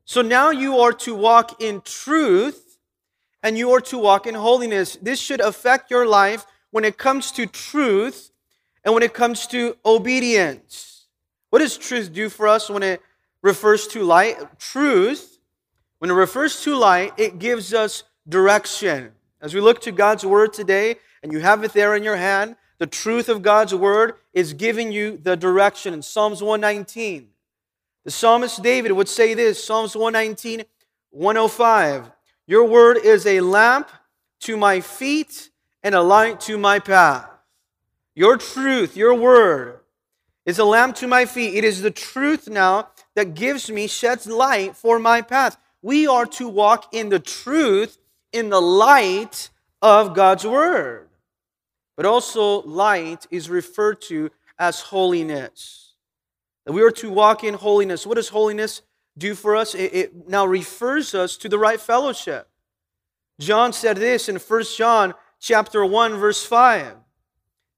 So 0.05 0.23
now 0.23 0.51
you 0.51 0.79
are 0.79 0.93
to 0.93 1.15
walk 1.15 1.61
in 1.61 1.81
truth 1.83 2.79
and 3.43 3.59
you 3.59 3.73
are 3.73 3.81
to 3.83 3.99
walk 3.99 4.27
in 4.27 4.35
holiness. 4.35 4.97
This 5.03 5.21
should 5.21 5.41
affect 5.41 5.91
your 5.91 6.07
life 6.07 6.47
when 6.71 6.85
it 6.85 6.97
comes 6.97 7.33
to 7.33 7.47
truth 7.47 8.31
and 8.85 8.95
when 8.95 9.03
it 9.03 9.15
comes 9.15 9.47
to 9.49 9.77
obedience. 9.85 11.07
What 11.51 11.59
does 11.61 11.77
truth 11.77 12.13
do 12.13 12.29
for 12.29 12.47
us 12.47 12.71
when 12.71 12.83
it 12.83 13.03
refers 13.43 13.87
to 13.89 14.03
light? 14.03 14.37
Truth, 14.59 15.38
when 15.99 16.11
it 16.11 16.15
refers 16.15 16.63
to 16.63 16.75
light, 16.75 17.13
it 17.17 17.39
gives 17.39 17.75
us 17.75 18.05
direction. 18.29 19.13
As 19.41 19.55
we 19.55 19.61
look 19.61 19.81
to 19.83 19.93
God's 19.93 20.25
word 20.25 20.53
today, 20.53 20.97
and 21.23 21.33
you 21.33 21.41
have 21.41 21.65
it 21.65 21.73
there 21.73 21.95
in 21.95 22.03
your 22.03 22.17
hand, 22.17 22.57
the 22.79 22.87
truth 22.87 23.29
of 23.29 23.43
God's 23.43 23.75
word 23.75 24.15
is 24.33 24.53
giving 24.53 24.93
you 24.93 25.17
the 25.17 25.37
direction. 25.37 25.95
In 25.95 26.03
Psalms 26.03 26.43
119, 26.43 27.29
The 28.05 28.11
psalmist 28.11 28.63
David 28.63 28.93
would 28.93 29.09
say 29.09 29.35
this 29.35 29.63
Psalms 29.63 29.97
119, 29.97 30.65
105. 31.11 32.11
Your 32.47 32.65
word 32.65 32.99
is 32.99 33.27
a 33.27 33.41
lamp 33.41 33.91
to 34.41 34.57
my 34.57 34.81
feet 34.81 35.51
and 35.83 35.95
a 35.95 36.03
light 36.03 36.41
to 36.43 36.57
my 36.57 36.79
path. 36.79 37.29
Your 38.15 38.37
truth, 38.37 38.97
your 38.97 39.15
word, 39.15 39.81
is 40.47 40.59
a 40.59 40.65
lamp 40.65 40.97
to 40.97 41.07
my 41.07 41.27
feet. 41.27 41.55
It 41.55 41.65
is 41.65 41.83
the 41.83 41.91
truth 41.91 42.49
now 42.49 42.89
that 43.15 43.35
gives 43.35 43.71
me, 43.71 43.87
sheds 43.87 44.27
light 44.27 44.77
for 44.77 44.99
my 44.99 45.21
path. 45.21 45.57
We 45.83 46.07
are 46.07 46.27
to 46.27 46.49
walk 46.49 46.93
in 46.93 47.09
the 47.09 47.21
truth, 47.21 47.99
in 48.33 48.51
the 48.51 48.61
light 48.61 49.51
of 49.81 50.15
God's 50.15 50.47
word. 50.47 51.09
But 51.97 52.07
also, 52.07 52.63
light 52.63 53.27
is 53.31 53.51
referred 53.51 54.01
to 54.03 54.31
as 54.59 54.81
holiness. 54.81 55.95
That 56.65 56.73
we 56.73 56.83
are 56.83 56.91
to 56.93 57.11
walk 57.11 57.45
in 57.45 57.55
holiness. 57.55 58.07
What 58.07 58.17
does 58.17 58.29
holiness 58.29 58.83
do 59.17 59.35
for 59.35 59.57
us? 59.57 59.75
It, 59.75 59.95
it 59.95 60.29
now 60.29 60.47
refers 60.47 61.15
us 61.15 61.37
to 61.39 61.49
the 61.49 61.59
right 61.59 61.81
fellowship. 61.81 62.49
John 63.41 63.73
said 63.73 63.97
this 63.97 64.29
in 64.29 64.37
1 64.37 64.65
John 64.77 65.15
chapter 65.41 65.85
1 65.85 66.15
verse 66.17 66.45
5. 66.45 66.95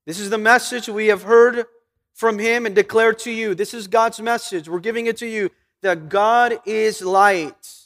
This 0.05 0.19
is 0.19 0.29
the 0.29 0.37
message 0.37 0.89
we 0.89 1.07
have 1.07 1.23
heard 1.23 1.65
from 2.13 2.39
him 2.39 2.65
and 2.65 2.75
declared 2.75 3.19
to 3.19 3.31
you. 3.31 3.55
This 3.55 3.73
is 3.73 3.87
God's 3.87 4.19
message. 4.19 4.67
We're 4.67 4.79
giving 4.79 5.05
it 5.05 5.17
to 5.17 5.27
you 5.27 5.51
that 5.81 6.09
God 6.09 6.59
is 6.65 7.01
light. 7.01 7.80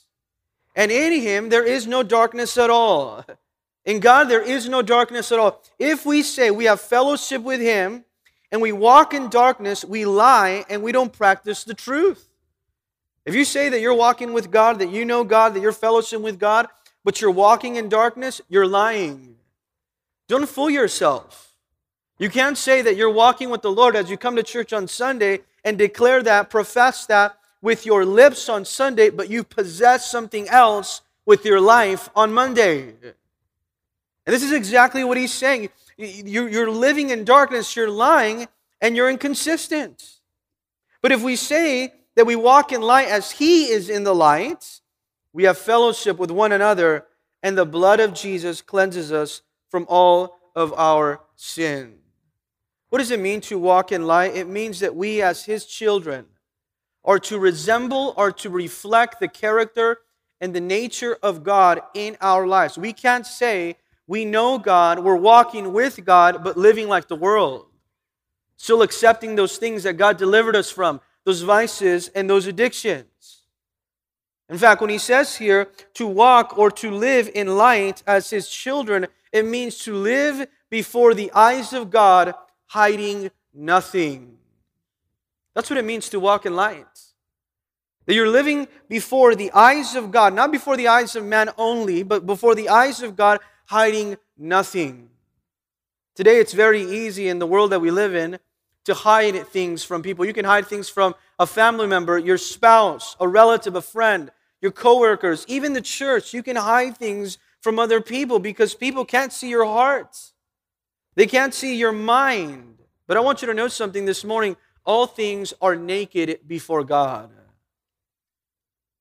And 0.76 0.92
in 0.92 1.22
him 1.22 1.50
there 1.50 1.64
is 1.66 1.88
no 1.88 2.04
darkness 2.04 2.58
at 2.58 2.70
all. 2.70 3.26
In 3.86 4.00
God 4.00 4.26
there 4.26 4.42
is 4.42 4.68
no 4.68 4.82
darkness 4.82 5.32
at 5.32 5.40
all. 5.40 5.62
If 5.80 6.06
we 6.06 6.22
say 6.22 6.52
we 6.52 6.66
have 6.66 6.82
fellowship 6.82 7.42
with 7.42 7.62
him 7.62 8.04
and 8.52 8.62
we 8.62 8.72
walk 8.72 9.14
in 9.14 9.30
darkness, 9.30 9.86
we 9.86 10.06
lie 10.06 10.66
and 10.70 10.84
we 10.84 10.92
don't 10.92 11.14
practice 11.14 11.64
the 11.64 11.74
truth. 11.74 12.28
If 13.26 13.34
you 13.34 13.46
say 13.46 13.70
that 13.70 13.82
you're 13.82 13.96
walking 13.96 14.34
with 14.34 14.52
God, 14.52 14.80
that 14.80 14.90
you 14.90 15.06
know 15.06 15.24
God, 15.24 15.54
that 15.54 15.62
you're 15.62 15.72
fellowship 15.72 16.22
with 16.22 16.40
God, 16.40 16.68
but 17.04 17.22
you're 17.22 17.32
walking 17.32 17.76
in 17.76 17.90
darkness, 17.90 18.42
you're 18.50 18.68
lying. 18.68 19.36
Don't 20.28 20.48
fool 20.48 20.70
yourself. 20.70 21.54
You 22.18 22.30
can't 22.30 22.58
say 22.58 22.82
that 22.82 22.96
you're 22.96 23.12
walking 23.12 23.50
with 23.50 23.62
the 23.62 23.72
Lord 23.72 23.96
as 23.96 24.10
you 24.10 24.18
come 24.18 24.36
to 24.36 24.44
church 24.44 24.74
on 24.74 24.88
Sunday 24.88 25.42
and 25.64 25.78
declare 25.78 26.24
that, 26.24 26.50
profess 26.50 27.06
that 27.08 27.38
with 27.66 27.84
your 27.84 28.06
lips 28.06 28.48
on 28.48 28.64
Sunday, 28.64 29.10
but 29.10 29.28
you 29.28 29.44
possess 29.44 30.10
something 30.12 30.48
else 30.50 31.02
with 31.26 31.44
your 31.44 31.60
life 31.60 32.12
on 32.16 32.32
Monday. 32.32 32.90
And 32.90 33.16
this 34.34 34.44
is 34.44 34.52
exactly 34.52 35.04
what 35.04 35.18
he's 35.18 35.34
saying. 35.34 35.70
You're 35.98 36.70
living 36.70 37.10
in 37.10 37.26
darkness, 37.26 37.76
you're 37.76 37.90
lying, 37.90 38.48
and 38.82 38.96
you're 38.96 39.10
inconsistent. 39.10 40.20
But 41.02 41.12
if 41.12 41.24
we 41.24 41.36
say 41.36 41.92
that 42.14 42.28
we 42.28 42.36
walk 42.36 42.72
in 42.72 42.84
light 42.84 43.08
as 43.08 43.32
he 43.32 43.66
is 43.70 43.90
in 43.90 44.04
the 44.04 44.14
light, 44.14 44.82
we 45.34 45.46
have 45.46 45.58
fellowship 45.58 46.20
with 46.20 46.30
one 46.30 46.52
another, 46.52 47.08
and 47.42 47.58
the 47.58 47.66
blood 47.66 48.00
of 48.00 48.14
Jesus 48.14 48.62
cleanses 48.62 49.12
us 49.12 49.42
from 49.70 49.88
all 49.90 50.38
of 50.56 50.72
our 50.74 51.20
sin. 51.36 51.96
What 52.90 53.00
does 53.00 53.10
it 53.10 53.20
mean 53.20 53.42
to 53.42 53.58
walk 53.58 53.92
in 53.92 54.06
light? 54.06 54.36
It 54.36 54.48
means 54.48 54.82
that 54.82 54.96
we, 54.96 55.24
as 55.24 55.46
his 55.46 55.66
children, 55.66 56.28
are 57.06 57.20
to 57.20 57.40
resemble 57.40 58.14
or 58.18 58.32
to 58.32 58.50
reflect 58.50 59.20
the 59.20 59.28
character 59.28 60.00
and 60.42 60.54
the 60.54 60.62
nature 60.62 61.18
of 61.24 61.44
God 61.44 61.82
in 61.94 62.18
our 62.20 62.46
lives. 62.46 62.78
We 62.78 62.92
can't 62.92 63.26
say 63.26 63.78
we 64.08 64.26
know 64.26 64.58
God, 64.58 65.00
we're 65.00 65.16
walking 65.16 65.74
with 65.74 66.04
God, 66.04 66.44
but 66.44 66.58
living 66.58 66.88
like 66.88 67.08
the 67.08 67.16
world. 67.16 67.68
Still 68.58 68.82
accepting 68.82 69.36
those 69.36 69.58
things 69.58 69.84
that 69.84 69.94
God 69.94 70.18
delivered 70.18 70.56
us 70.56 70.70
from, 70.70 71.02
those 71.24 71.42
vices 71.42 72.10
and 72.10 72.30
those 72.30 72.48
addictions. 72.48 73.42
In 74.48 74.58
fact, 74.58 74.82
when 74.82 74.92
he 74.92 75.00
says 75.00 75.38
here 75.38 75.70
to 75.96 76.06
walk 76.06 76.58
or 76.58 76.70
to 76.72 76.92
live 76.92 77.30
in 77.34 77.58
light 77.58 78.04
as 78.06 78.30
his 78.30 78.48
children, 78.48 79.08
it 79.32 79.46
means 79.46 79.80
to 79.80 79.94
live 79.94 80.48
before 80.70 81.14
the 81.14 81.32
eyes 81.34 81.74
of 81.74 81.90
God, 81.90 82.36
hiding 82.68 83.32
nothing. 83.54 84.38
That's 85.56 85.70
what 85.70 85.80
it 85.80 85.86
means 85.86 86.10
to 86.10 86.20
walk 86.20 86.46
in 86.46 86.56
light. 86.56 86.86
That 88.06 88.14
you're 88.14 88.30
living 88.30 88.68
before 88.88 89.34
the 89.34 89.52
eyes 89.52 89.96
of 89.96 90.12
God, 90.12 90.36
not 90.36 90.52
before 90.52 90.78
the 90.78 90.90
eyes 90.90 91.16
of 91.16 91.26
man 91.26 91.50
only, 91.58 92.04
but 92.04 92.26
before 92.26 92.54
the 92.54 92.70
eyes 92.70 93.02
of 93.02 93.16
God, 93.16 93.40
hiding 93.66 94.18
nothing. 94.38 95.10
Today, 96.14 96.40
it's 96.40 96.54
very 96.54 96.82
easy 96.82 97.28
in 97.28 97.40
the 97.40 97.48
world 97.48 97.72
that 97.72 97.82
we 97.82 97.90
live 97.90 98.14
in 98.14 98.38
to 98.84 98.94
hide 98.94 99.48
things 99.48 99.84
from 99.84 100.04
people. 100.04 100.26
You 100.26 100.34
can 100.34 100.46
hide 100.46 100.68
things 100.68 100.88
from 100.88 101.16
a 101.40 101.48
family 101.48 101.88
member, 101.88 102.18
your 102.18 102.38
spouse, 102.38 103.16
a 103.20 103.28
relative, 103.28 103.76
a 103.76 103.82
friend, 103.82 104.32
your 104.62 104.72
coworkers, 104.72 105.44
even 105.48 105.74
the 105.74 105.82
church. 105.82 106.34
You 106.34 106.44
can 106.44 106.56
hide 106.56 106.98
things 106.98 107.38
from 107.62 107.80
other 107.80 108.00
people 108.00 108.40
because 108.40 108.76
people 108.76 109.04
can't 109.04 109.34
see 109.34 109.50
your 109.50 109.66
heart. 109.66 110.16
They 111.16 111.26
can't 111.26 111.54
see 111.54 111.76
your 111.76 111.92
mind. 111.92 112.78
But 113.08 113.18
I 113.18 113.22
want 113.22 113.42
you 113.42 113.48
to 113.48 113.54
know 113.54 113.68
something 113.68 114.06
this 114.06 114.24
morning. 114.24 114.56
All 114.86 115.08
things 115.08 115.54
are 115.62 115.76
naked 115.76 116.40
before 116.48 116.84
God. 116.84 117.32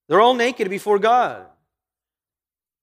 They're 0.08 0.20
all 0.20 0.34
naked 0.34 0.68
before 0.70 0.98
God. 0.98 1.46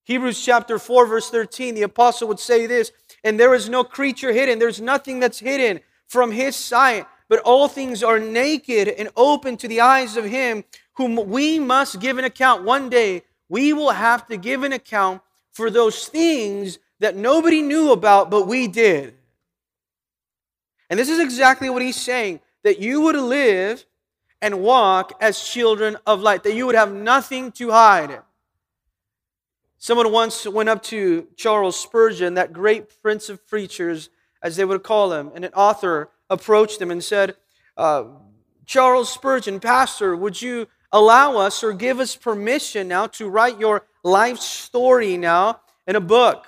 Hebrews 0.04 0.44
chapter 0.44 0.80
4, 0.80 1.06
verse 1.06 1.30
13, 1.30 1.76
the 1.76 1.84
apostle 1.84 2.28
would 2.28 2.40
say 2.40 2.66
this, 2.66 2.92
and 3.24 3.40
there 3.40 3.54
is 3.54 3.70
no 3.70 3.84
creature 3.84 4.34
hidden, 4.34 4.60
there's 4.60 4.82
nothing 4.82 5.20
that's 5.20 5.40
hidden 5.40 5.80
from 6.08 6.32
his 6.32 6.56
sight, 6.56 7.06
but 7.30 7.40
all 7.40 7.68
things 7.68 8.04
are 8.04 8.20
naked 8.20 8.88
and 8.88 9.10
open 9.16 9.58
to 9.58 9.68
the 9.68 9.80
eyes 9.82 10.18
of 10.18 10.26
him 10.26 10.64
whom 10.94 11.16
we 11.30 11.60
must 11.60 12.00
give 12.00 12.18
an 12.18 12.26
account. 12.26 12.64
One 12.64 12.90
day, 12.90 13.24
we 13.48 13.74
will 13.74 13.92
have 13.92 14.28
to 14.28 14.38
give 14.38 14.64
an 14.64 14.74
account 14.74 15.22
for 15.54 15.70
those 15.70 16.08
things 16.08 16.80
that 17.00 17.16
nobody 17.16 17.62
knew 17.62 17.92
about, 17.92 18.30
but 18.30 18.48
we 18.48 18.68
did. 18.68 19.16
And 20.90 21.00
this 21.00 21.10
is 21.10 21.20
exactly 21.20 21.70
what 21.70 21.82
he's 21.82 21.96
saying 21.96 22.42
that 22.64 22.80
you 22.80 23.02
would 23.02 23.16
live 23.16 23.86
and 24.42 24.62
walk 24.62 25.14
as 25.22 25.44
children 25.44 25.98
of 26.06 26.22
light, 26.22 26.44
that 26.44 26.56
you 26.56 26.66
would 26.66 26.76
have 26.76 26.94
nothing 26.94 27.52
to 27.54 27.72
hide. 27.72 28.22
Someone 29.78 30.12
once 30.12 30.48
went 30.48 30.70
up 30.70 30.84
to 30.84 31.28
Charles 31.36 31.80
Spurgeon, 31.80 32.36
that 32.36 32.54
great 32.54 33.02
prince 33.02 33.30
of 33.30 33.48
preachers, 33.48 34.10
as 34.42 34.56
they 34.56 34.66
would 34.66 34.84
call 34.84 35.14
him, 35.14 35.32
and 35.34 35.46
an 35.46 35.54
author 35.54 36.10
approached 36.30 36.82
him 36.82 36.92
and 36.92 37.04
said, 37.04 37.36
uh, 37.78 38.04
Charles 38.66 39.12
Spurgeon, 39.12 39.60
Pastor, 39.60 40.16
would 40.16 40.42
you 40.42 40.68
allow 40.92 41.38
us 41.38 41.64
or 41.64 41.74
give 41.74 42.00
us 42.00 42.16
permission 42.16 42.88
now 42.88 43.08
to 43.08 43.28
write 43.28 43.60
your 43.60 43.84
life 44.04 44.38
story 44.38 45.18
now 45.18 45.62
in 45.88 45.96
a 45.96 46.02
book? 46.02 46.46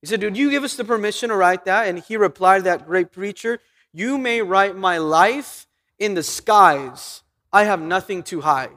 He 0.00 0.06
said, 0.06 0.20
Did 0.20 0.36
you 0.36 0.50
give 0.50 0.64
us 0.64 0.74
the 0.74 0.84
permission 0.84 1.28
to 1.28 1.36
write 1.36 1.64
that? 1.66 1.86
And 1.86 2.00
he 2.00 2.16
replied, 2.16 2.64
That 2.64 2.86
great 2.86 3.12
preacher, 3.12 3.60
you 3.92 4.18
may 4.18 4.42
write 4.42 4.76
my 4.76 4.98
life 4.98 5.66
in 5.98 6.14
the 6.14 6.22
skies. 6.22 7.22
I 7.52 7.64
have 7.64 7.80
nothing 7.80 8.22
to 8.24 8.40
hide. 8.40 8.70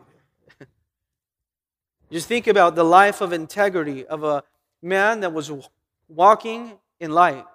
Just 2.12 2.28
think 2.28 2.48
about 2.48 2.76
the 2.76 2.84
life 2.84 3.22
of 3.22 3.34
integrity 3.34 4.06
of 4.06 4.24
a 4.24 4.44
man 4.82 5.22
that 5.22 5.34
was 5.34 5.52
walking 6.08 6.74
in 7.00 7.12
light. 7.12 7.46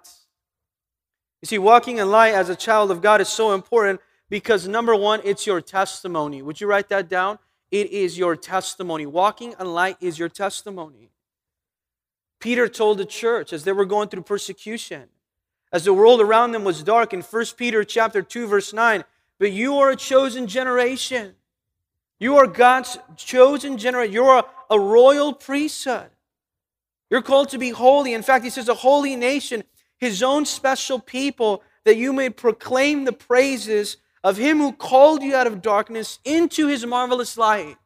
You 1.41 1.47
see, 1.47 1.57
walking 1.57 1.97
in 1.97 2.09
light 2.09 2.33
as 2.33 2.49
a 2.49 2.55
child 2.55 2.91
of 2.91 3.01
God 3.01 3.21
is 3.21 3.29
so 3.29 3.53
important 3.53 3.99
because 4.29 4.67
number 4.67 4.95
one, 4.95 5.21
it's 5.23 5.45
your 5.45 5.61
testimony. 5.61 6.41
Would 6.41 6.61
you 6.61 6.67
write 6.67 6.89
that 6.89 7.09
down? 7.09 7.39
It 7.71 7.91
is 7.91 8.17
your 8.17 8.35
testimony. 8.35 9.05
Walking 9.05 9.55
in 9.59 9.73
light 9.73 9.97
is 10.01 10.19
your 10.19 10.29
testimony. 10.29 11.09
Peter 12.39 12.67
told 12.67 12.97
the 12.97 13.05
church 13.05 13.53
as 13.53 13.63
they 13.63 13.71
were 13.71 13.85
going 13.85 14.09
through 14.09 14.23
persecution, 14.23 15.09
as 15.71 15.85
the 15.85 15.93
world 15.93 16.21
around 16.21 16.51
them 16.51 16.63
was 16.63 16.83
dark, 16.83 17.13
in 17.13 17.21
1 17.21 17.45
Peter 17.57 17.83
chapter 17.83 18.21
2, 18.21 18.47
verse 18.47 18.73
9, 18.73 19.03
but 19.39 19.51
you 19.51 19.77
are 19.77 19.89
a 19.89 19.95
chosen 19.95 20.47
generation. 20.47 21.33
You 22.19 22.37
are 22.37 22.47
God's 22.47 22.97
chosen 23.15 23.77
generation. 23.77 24.13
You're 24.13 24.39
a, 24.39 24.45
a 24.69 24.79
royal 24.79 25.33
priesthood. 25.33 26.09
You're 27.09 27.21
called 27.21 27.49
to 27.49 27.57
be 27.57 27.71
holy. 27.71 28.13
In 28.13 28.21
fact, 28.21 28.43
he 28.43 28.49
says, 28.49 28.69
a 28.69 28.73
holy 28.73 29.15
nation 29.15 29.63
his 30.01 30.23
own 30.23 30.45
special 30.45 30.99
people, 30.99 31.63
that 31.85 31.95
you 31.95 32.11
may 32.11 32.29
proclaim 32.29 33.05
the 33.05 33.13
praises 33.13 33.97
of 34.23 34.35
him 34.35 34.57
who 34.57 34.73
called 34.73 35.21
you 35.21 35.35
out 35.35 35.47
of 35.47 35.61
darkness 35.61 36.19
into 36.25 36.67
his 36.67 36.85
marvelous 36.85 37.37
light. 37.37 37.77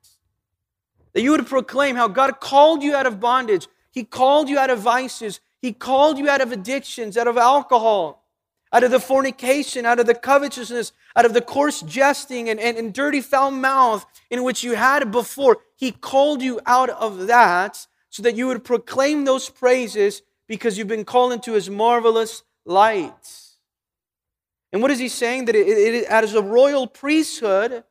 That 1.14 1.22
you 1.22 1.32
would 1.32 1.46
proclaim 1.46 1.98
how 1.98 2.08
God 2.08 2.40
called 2.40 2.82
you 2.82 2.96
out 2.96 3.06
of 3.06 3.20
bondage, 3.20 3.68
He 3.92 4.04
called 4.04 4.50
you 4.50 4.58
out 4.58 4.70
of 4.70 4.80
vices, 4.80 5.40
He 5.66 5.74
called 5.74 6.20
you 6.20 6.30
out 6.30 6.42
of 6.42 6.52
addictions, 6.52 7.18
out 7.18 7.26
of 7.28 7.38
alcohol, 7.38 8.24
out 8.72 8.84
of 8.84 8.92
the 8.92 9.00
fornication, 9.00 9.84
out 9.84 10.00
of 10.00 10.06
the 10.06 10.14
covetousness, 10.14 10.92
out 11.16 11.26
of 11.26 11.34
the 11.34 11.42
coarse 11.42 11.82
jesting 11.82 12.50
and, 12.50 12.60
and, 12.60 12.78
and 12.78 12.94
dirty 12.94 13.20
foul 13.20 13.50
mouth 13.50 14.06
in 14.30 14.44
which 14.44 14.64
you 14.64 14.76
had 14.76 15.12
before. 15.12 15.58
He 15.76 15.92
called 15.92 16.44
you 16.44 16.62
out 16.68 16.92
of 16.92 17.26
that 17.26 17.88
so 18.12 18.22
that 18.22 18.36
you 18.36 18.46
would 18.46 18.64
proclaim 18.64 19.26
those 19.26 19.50
praises 19.50 20.22
because 20.48 20.78
you've 20.78 20.88
been 20.88 21.04
called 21.04 21.34
into 21.34 21.54
his 21.54 21.68
marvelous 21.68 22.44
light. 22.64 23.56
And 24.72 24.84
what 24.84 24.92
is 24.92 25.00
he 25.00 25.10
saying? 25.10 25.46
That 25.46 25.56
it, 25.56 25.68
it, 25.68 26.06
as 26.06 26.36
a 26.36 26.44
royal 26.44 26.86
priesthood, 26.86 27.84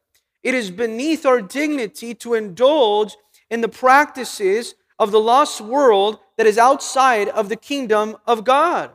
it 0.44 0.54
is 0.54 0.70
beneath 0.70 1.26
our 1.26 1.42
dignity 1.42 2.14
to 2.14 2.34
indulge 2.34 3.16
in 3.50 3.62
the 3.62 3.68
practices 3.68 4.76
of 4.98 5.10
the 5.10 5.20
lost 5.20 5.60
world 5.60 6.18
that 6.36 6.46
is 6.46 6.58
outside 6.58 7.28
of 7.28 7.48
the 7.48 7.56
kingdom 7.56 8.16
of 8.26 8.44
God. 8.44 8.90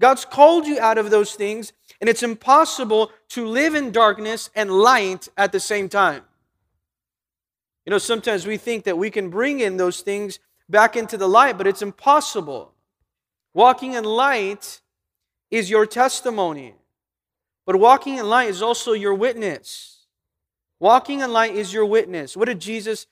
God's 0.00 0.24
called 0.24 0.66
you 0.66 0.78
out 0.78 0.98
of 0.98 1.10
those 1.10 1.34
things, 1.34 1.72
and 2.00 2.08
it's 2.08 2.22
impossible 2.22 3.10
to 3.30 3.46
live 3.46 3.74
in 3.74 3.90
darkness 3.90 4.50
and 4.54 4.70
light 4.70 5.28
at 5.36 5.50
the 5.50 5.60
same 5.60 5.88
time. 5.88 6.22
You 7.84 7.90
know, 7.90 7.98
sometimes 7.98 8.46
we 8.46 8.58
think 8.58 8.84
that 8.84 8.98
we 8.98 9.10
can 9.10 9.30
bring 9.30 9.60
in 9.60 9.76
those 9.76 10.02
things 10.02 10.38
back 10.68 10.94
into 10.94 11.16
the 11.16 11.28
light, 11.28 11.58
but 11.58 11.66
it's 11.66 11.82
impossible. 11.82 12.72
Walking 13.54 13.94
in 13.94 14.04
light 14.04 14.80
is 15.50 15.70
your 15.70 15.86
testimony, 15.86 16.74
but 17.66 17.76
walking 17.76 18.18
in 18.18 18.28
light 18.28 18.50
is 18.50 18.62
also 18.62 18.92
your 18.92 19.14
witness. 19.14 20.06
Walking 20.78 21.20
in 21.20 21.32
light 21.32 21.54
is 21.54 21.72
your 21.72 21.86
witness. 21.86 22.36
What 22.36 22.44
did 22.44 22.60
Jesus 22.60 23.06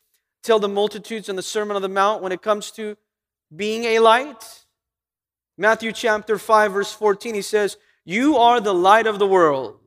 tell 0.46 0.58
the 0.58 0.68
multitudes 0.68 1.28
in 1.28 1.36
the 1.36 1.42
Sermon 1.42 1.76
on 1.76 1.82
the 1.82 1.88
Mount 1.88 2.22
when 2.22 2.32
it 2.32 2.40
comes 2.40 2.70
to 2.72 2.96
being 3.54 3.84
a 3.84 3.98
light? 3.98 4.64
Matthew 5.58 5.92
chapter 5.92 6.38
5, 6.38 6.72
verse 6.72 6.92
14, 6.92 7.34
he 7.34 7.42
says, 7.42 7.76
You 8.04 8.36
are 8.36 8.60
the 8.60 8.74
light 8.74 9.06
of 9.06 9.18
the 9.18 9.26
world. 9.26 9.78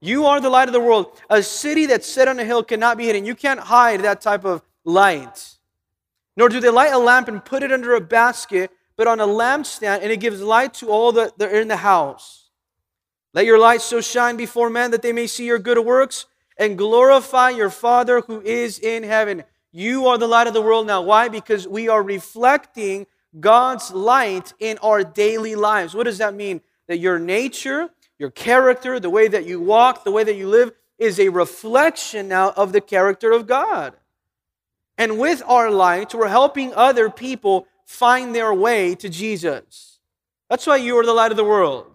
You 0.00 0.26
are 0.26 0.40
the 0.40 0.50
light 0.50 0.68
of 0.68 0.74
the 0.74 0.80
world. 0.80 1.20
A 1.30 1.42
city 1.42 1.86
that's 1.86 2.06
set 2.06 2.28
on 2.28 2.38
a 2.38 2.44
hill 2.44 2.62
cannot 2.62 2.98
be 2.98 3.04
hidden. 3.04 3.24
You 3.24 3.34
can't 3.34 3.60
hide 3.60 4.00
that 4.00 4.20
type 4.20 4.44
of 4.44 4.62
light. 4.84 5.56
Nor 6.36 6.48
do 6.48 6.60
they 6.60 6.70
light 6.70 6.92
a 6.92 6.98
lamp 6.98 7.28
and 7.28 7.44
put 7.44 7.62
it 7.62 7.72
under 7.72 7.94
a 7.94 8.00
basket, 8.00 8.70
but 8.96 9.06
on 9.06 9.20
a 9.20 9.26
lampstand, 9.26 10.00
and 10.02 10.10
it 10.10 10.20
gives 10.20 10.40
light 10.40 10.74
to 10.74 10.88
all 10.90 11.12
that 11.12 11.40
are 11.40 11.60
in 11.60 11.68
the 11.68 11.76
house. 11.76 12.50
Let 13.32 13.46
your 13.46 13.58
light 13.58 13.80
so 13.80 14.00
shine 14.00 14.36
before 14.36 14.70
men 14.70 14.90
that 14.90 15.02
they 15.02 15.12
may 15.12 15.26
see 15.26 15.46
your 15.46 15.58
good 15.58 15.78
works 15.78 16.26
and 16.56 16.78
glorify 16.78 17.50
your 17.50 17.70
Father 17.70 18.20
who 18.20 18.40
is 18.40 18.78
in 18.78 19.02
heaven. 19.02 19.44
You 19.72 20.06
are 20.06 20.18
the 20.18 20.28
light 20.28 20.46
of 20.46 20.54
the 20.54 20.62
world 20.62 20.86
now. 20.86 21.02
Why? 21.02 21.28
Because 21.28 21.66
we 21.66 21.88
are 21.88 22.02
reflecting 22.02 23.06
God's 23.40 23.90
light 23.92 24.54
in 24.60 24.78
our 24.78 25.02
daily 25.02 25.54
lives. 25.56 25.94
What 25.94 26.04
does 26.04 26.18
that 26.18 26.34
mean? 26.34 26.60
That 26.86 26.98
your 26.98 27.18
nature, 27.18 27.90
your 28.18 28.30
character, 28.30 29.00
the 29.00 29.10
way 29.10 29.26
that 29.28 29.46
you 29.46 29.60
walk, 29.60 30.04
the 30.04 30.12
way 30.12 30.22
that 30.22 30.36
you 30.36 30.48
live 30.48 30.72
is 30.98 31.18
a 31.18 31.28
reflection 31.28 32.28
now 32.28 32.52
of 32.52 32.72
the 32.72 32.80
character 32.80 33.32
of 33.32 33.46
God. 33.46 33.94
And 34.96 35.18
with 35.18 35.42
our 35.46 35.70
light, 35.70 36.14
we're 36.14 36.28
helping 36.28 36.72
other 36.74 37.10
people 37.10 37.66
find 37.84 38.34
their 38.34 38.54
way 38.54 38.94
to 38.94 39.08
Jesus. 39.08 39.98
That's 40.48 40.66
why 40.66 40.76
you 40.76 40.96
are 40.98 41.04
the 41.04 41.12
light 41.12 41.32
of 41.32 41.36
the 41.36 41.44
world. 41.44 41.86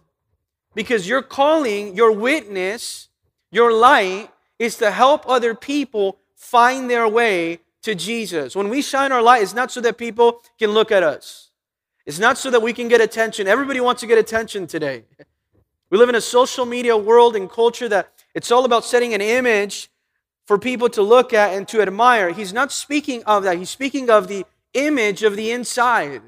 Because 0.76 1.08
your 1.08 1.22
calling, 1.22 1.96
your 1.96 2.12
witness, 2.12 3.08
your 3.52 3.72
light 3.72 4.30
is 4.60 4.76
to 4.76 4.92
help 4.92 5.28
other 5.28 5.56
people 5.56 6.20
find 6.36 6.90
their 6.90 7.08
way 7.08 7.60
to 7.82 7.96
Jesus. 7.96 8.56
When 8.56 8.70
we 8.70 8.82
shine 8.82 9.12
our 9.12 9.22
light, 9.22 9.42
it's 9.42 9.54
not 9.54 9.72
so 9.72 9.82
that 9.82 9.98
people 9.98 10.42
can 10.60 10.72
look 10.72 10.92
at 10.92 11.02
us. 11.02 11.50
It's 12.06 12.20
not 12.20 12.38
so 12.38 12.52
that 12.52 12.62
we 12.62 12.74
can 12.74 12.88
get 12.88 13.02
attention. 13.02 13.48
Everybody 13.48 13.80
wants 13.80 14.02
to 14.02 14.08
get 14.08 14.18
attention 14.18 14.68
today. 14.68 15.06
We 15.90 15.98
live 15.98 16.10
in 16.10 16.16
a 16.16 16.22
social 16.22 16.66
media 16.66 16.98
world 16.98 17.36
and 17.36 17.50
culture 17.50 17.88
that 17.90 18.12
it's 18.36 18.52
all 18.52 18.66
about 18.66 18.86
setting 18.86 19.14
an 19.14 19.22
image 19.22 19.90
for 20.46 20.58
people 20.58 20.90
to 20.90 21.02
look 21.02 21.34
at 21.34 21.54
and 21.54 21.68
to 21.68 21.82
admire. 21.82 22.32
He's 22.32 22.54
not 22.54 22.72
speaking 22.72 23.24
of 23.24 23.44
that. 23.44 23.58
He's 23.58 23.70
speaking 23.70 24.10
of 24.10 24.28
the 24.28 24.46
image 24.74 25.24
of 25.24 25.36
the 25.36 25.52
inside. 25.52 26.22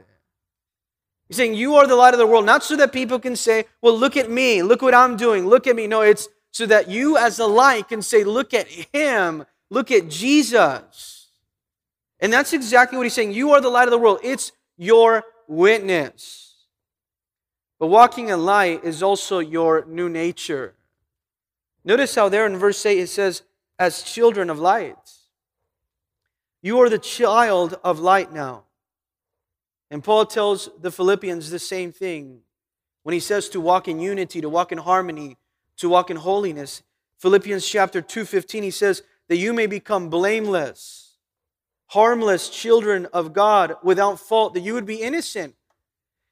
He's 1.27 1.37
saying, 1.37 1.55
You 1.55 1.75
are 1.75 1.87
the 1.87 1.95
light 1.95 2.13
of 2.13 2.19
the 2.19 2.27
world, 2.27 2.45
not 2.45 2.63
so 2.63 2.75
that 2.75 2.91
people 2.91 3.19
can 3.19 3.35
say, 3.35 3.65
Well, 3.81 3.97
look 3.97 4.17
at 4.17 4.29
me, 4.29 4.61
look 4.61 4.81
what 4.81 4.93
I'm 4.93 5.17
doing, 5.17 5.47
look 5.47 5.65
at 5.67 5.75
me. 5.75 5.87
No, 5.87 6.01
it's 6.01 6.27
so 6.51 6.65
that 6.65 6.89
you 6.89 7.17
as 7.17 7.37
the 7.37 7.47
light 7.47 7.87
can 7.89 8.01
say, 8.01 8.23
Look 8.23 8.53
at 8.53 8.67
him, 8.67 9.45
look 9.69 9.91
at 9.91 10.09
Jesus. 10.09 11.29
And 12.19 12.31
that's 12.31 12.53
exactly 12.53 12.97
what 12.97 13.03
he's 13.03 13.13
saying. 13.13 13.33
You 13.33 13.51
are 13.51 13.61
the 13.61 13.69
light 13.69 13.87
of 13.87 13.91
the 13.91 13.97
world, 13.97 14.19
it's 14.23 14.51
your 14.77 15.23
witness. 15.47 16.65
But 17.79 17.87
walking 17.87 18.29
in 18.29 18.45
light 18.45 18.83
is 18.83 19.01
also 19.01 19.39
your 19.39 19.85
new 19.85 20.07
nature. 20.07 20.75
Notice 21.83 22.13
how 22.13 22.29
there 22.29 22.45
in 22.45 22.57
verse 22.57 22.85
8 22.85 22.99
it 22.99 23.07
says, 23.07 23.41
as 23.79 24.03
children 24.03 24.51
of 24.51 24.59
light. 24.59 24.95
You 26.61 26.79
are 26.81 26.89
the 26.89 26.99
child 26.99 27.79
of 27.83 27.99
light 27.99 28.31
now. 28.31 28.65
And 29.89 30.03
Paul 30.03 30.27
tells 30.27 30.69
the 30.79 30.91
Philippians 30.91 31.49
the 31.49 31.57
same 31.57 31.91
thing 31.91 32.41
when 33.01 33.13
he 33.13 33.19
says 33.19 33.49
to 33.49 33.59
walk 33.59 33.87
in 33.87 33.99
unity, 33.99 34.41
to 34.41 34.49
walk 34.49 34.71
in 34.71 34.77
harmony, 34.77 35.37
to 35.77 35.89
walk 35.89 36.09
in 36.09 36.17
holiness. 36.17 36.83
Philippians 37.17 37.67
chapter 37.67 38.01
2:15 38.01 38.63
he 38.63 38.71
says 38.71 39.03
that 39.27 39.37
you 39.37 39.53
may 39.53 39.67
become 39.67 40.09
blameless 40.09 41.11
harmless 41.91 42.47
children 42.47 43.05
of 43.07 43.33
God 43.33 43.75
without 43.83 44.17
fault, 44.17 44.53
that 44.53 44.61
you 44.61 44.73
would 44.73 44.85
be 44.85 45.01
innocent 45.01 45.55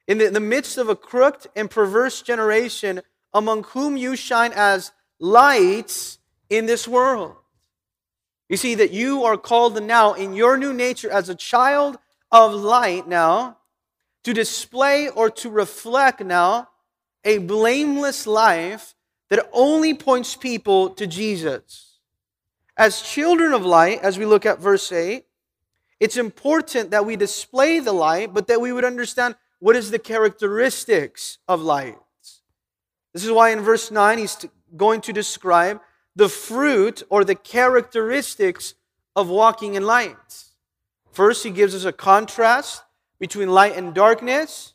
in 0.08 0.18
the, 0.18 0.30
the 0.30 0.40
midst 0.40 0.78
of 0.78 0.88
a 0.88 0.96
crooked 0.96 1.48
and 1.54 1.70
perverse 1.70 2.22
generation 2.22 3.02
among 3.34 3.64
whom 3.66 3.98
you 3.98 4.16
shine 4.16 4.54
as 4.56 4.94
lights 5.20 6.18
in 6.50 6.66
this 6.66 6.88
world. 6.88 7.36
You 8.48 8.56
see 8.56 8.74
that 8.76 8.92
you 8.92 9.26
are 9.26 9.36
called 9.36 9.84
now 9.84 10.14
in 10.14 10.34
your 10.34 10.56
new 10.56 10.72
nature 10.72 11.12
as 11.12 11.28
a 11.28 11.36
child 11.36 11.98
of 12.32 12.54
light 12.54 13.06
now 13.06 13.58
to 14.24 14.34
display 14.34 15.10
or 15.10 15.30
to 15.30 15.50
reflect 15.50 16.22
now 16.22 16.70
a 17.26 17.38
blameless 17.40 18.26
life 18.26 18.96
that 19.30 19.50
only 19.54 19.94
points 19.94 20.36
people 20.36 20.90
to 20.92 21.08
Jesus. 21.08 22.00
As 22.76 23.02
children 23.02 23.54
of 23.54 23.66
light, 23.66 24.00
as 24.02 24.18
we 24.18 24.26
look 24.26 24.46
at 24.46 24.60
verse 24.60 24.92
8, 24.92 25.26
it's 26.00 26.18
important 26.18 26.92
that 26.92 27.06
we 27.06 27.16
display 27.16 27.80
the 27.80 27.92
light, 27.92 28.34
but 28.34 28.48
that 28.48 28.62
we 28.62 28.72
would 28.72 28.86
understand 28.86 29.36
what 29.60 29.76
is 29.76 29.92
the 29.92 30.00
characteristics 30.00 31.38
of 31.48 31.62
light. 31.62 31.98
This 33.14 33.26
is 33.26 33.32
why 33.32 33.50
in 33.50 33.62
verse 33.62 33.92
9 33.92 34.18
he's 34.18 34.46
going 34.78 35.02
to 35.02 35.14
describe 35.14 35.82
the 36.16 36.30
fruit 36.30 37.04
or 37.10 37.24
the 37.24 37.36
characteristics 37.36 38.76
of 39.16 39.30
walking 39.30 39.76
in 39.76 39.86
light. 39.86 40.46
First, 41.12 41.44
he 41.44 41.50
gives 41.50 41.76
us 41.76 41.86
a 41.86 41.92
contrast 41.92 42.84
between 43.20 43.50
light 43.50 43.76
and 43.76 43.94
darkness. 43.94 44.74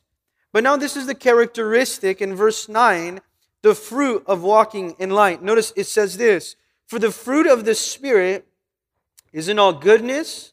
But 0.53 0.65
now, 0.65 0.77
this 0.77 0.97
is 0.97 1.07
the 1.07 1.15
characteristic 1.15 2.21
in 2.21 2.35
verse 2.35 2.69
9 2.69 3.21
the 3.65 3.75
fruit 3.75 4.23
of 4.27 4.45
walking 4.45 4.95
in 5.01 5.11
light. 5.11 5.43
Notice 5.43 5.73
it 5.75 5.89
says 5.89 6.17
this 6.17 6.55
For 6.87 7.01
the 7.01 7.11
fruit 7.11 7.49
of 7.49 7.65
the 7.65 7.75
Spirit 7.75 8.47
is 9.33 9.49
in 9.49 9.59
all 9.59 9.73
goodness 9.73 10.53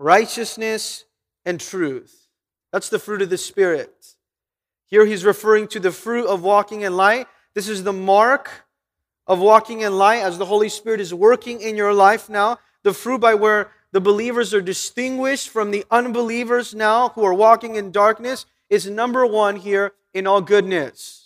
righteousness, 0.00 1.04
and 1.44 1.60
truth. 1.60 2.26
That's 2.72 2.88
the 2.88 2.98
fruit 2.98 3.20
of 3.20 3.28
the 3.28 3.38
Spirit. 3.38 4.16
Here 4.86 5.04
he's 5.04 5.26
referring 5.26 5.68
to 5.68 5.80
the 5.80 5.92
fruit 5.92 6.26
of 6.26 6.42
walking 6.42 6.80
in 6.80 6.96
light. 6.96 7.26
This 7.54 7.68
is 7.68 7.84
the 7.84 7.92
mark 7.92 8.50
of 9.26 9.40
walking 9.40 9.82
in 9.82 9.98
light 9.98 10.22
as 10.22 10.38
the 10.38 10.46
Holy 10.46 10.70
Spirit 10.70 11.00
is 11.00 11.12
working 11.12 11.60
in 11.60 11.76
your 11.76 11.92
life 11.92 12.30
now. 12.30 12.58
The 12.82 12.94
fruit 12.94 13.20
by 13.20 13.34
where 13.34 13.72
the 13.92 14.00
believers 14.00 14.54
are 14.54 14.62
distinguished 14.62 15.50
from 15.50 15.70
the 15.70 15.84
unbelievers 15.90 16.74
now 16.74 17.10
who 17.10 17.22
are 17.22 17.34
walking 17.34 17.74
in 17.74 17.92
darkness 17.92 18.46
is 18.70 18.88
number 18.88 19.26
one 19.26 19.56
here 19.56 19.92
in 20.14 20.26
all 20.26 20.40
goodness. 20.40 21.19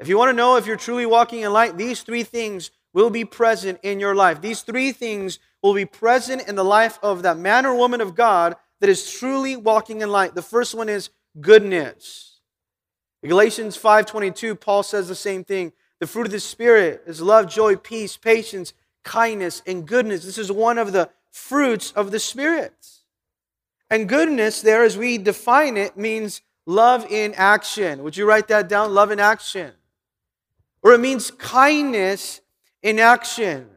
If 0.00 0.08
you 0.08 0.16
want 0.16 0.30
to 0.30 0.36
know 0.36 0.56
if 0.56 0.66
you're 0.66 0.76
truly 0.76 1.04
walking 1.04 1.42
in 1.42 1.52
light, 1.52 1.76
these 1.76 2.00
three 2.02 2.22
things 2.22 2.70
will 2.94 3.10
be 3.10 3.26
present 3.26 3.78
in 3.82 4.00
your 4.00 4.14
life. 4.14 4.40
These 4.40 4.62
three 4.62 4.92
things 4.92 5.38
will 5.62 5.74
be 5.74 5.84
present 5.84 6.48
in 6.48 6.54
the 6.54 6.64
life 6.64 6.98
of 7.02 7.22
that 7.22 7.36
man 7.36 7.66
or 7.66 7.74
woman 7.74 8.00
of 8.00 8.14
God 8.14 8.56
that 8.80 8.88
is 8.88 9.12
truly 9.12 9.56
walking 9.56 10.00
in 10.00 10.10
light. 10.10 10.34
The 10.34 10.42
first 10.42 10.74
one 10.74 10.88
is 10.88 11.10
goodness. 11.38 12.40
In 13.22 13.28
Galatians 13.28 13.76
5:22 13.76 14.54
Paul 14.54 14.82
says 14.82 15.06
the 15.06 15.14
same 15.14 15.44
thing. 15.44 15.74
The 15.98 16.06
fruit 16.06 16.26
of 16.26 16.32
the 16.32 16.40
spirit 16.40 17.02
is 17.06 17.20
love, 17.20 17.46
joy, 17.46 17.76
peace, 17.76 18.16
patience, 18.16 18.72
kindness, 19.04 19.62
and 19.66 19.86
goodness. 19.86 20.24
This 20.24 20.38
is 20.38 20.50
one 20.50 20.78
of 20.78 20.92
the 20.92 21.10
fruits 21.30 21.92
of 21.92 22.10
the 22.10 22.18
spirit. 22.18 22.72
And 23.90 24.08
goodness 24.08 24.62
there 24.62 24.82
as 24.82 24.96
we 24.96 25.18
define 25.18 25.76
it 25.76 25.98
means 25.98 26.40
love 26.64 27.04
in 27.10 27.34
action. 27.34 28.02
Would 28.02 28.16
you 28.16 28.24
write 28.24 28.48
that 28.48 28.66
down? 28.66 28.94
Love 28.94 29.10
in 29.10 29.20
action. 29.20 29.74
Or 30.82 30.92
it 30.92 31.00
means 31.00 31.30
kindness 31.30 32.40
in 32.82 32.98
action. 32.98 33.68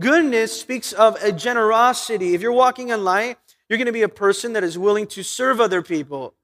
Goodness 0.00 0.58
speaks 0.58 0.92
of 0.92 1.16
a 1.22 1.30
generosity. 1.30 2.34
If 2.34 2.40
you're 2.40 2.52
walking 2.52 2.88
in 2.88 3.04
light, 3.04 3.36
you're 3.68 3.78
going 3.78 3.86
to 3.86 3.92
be 3.92 4.02
a 4.02 4.08
person 4.08 4.54
that 4.54 4.64
is 4.64 4.76
willing 4.76 5.06
to 5.08 5.22
serve 5.22 5.60
other 5.60 5.82
people, 5.82 6.34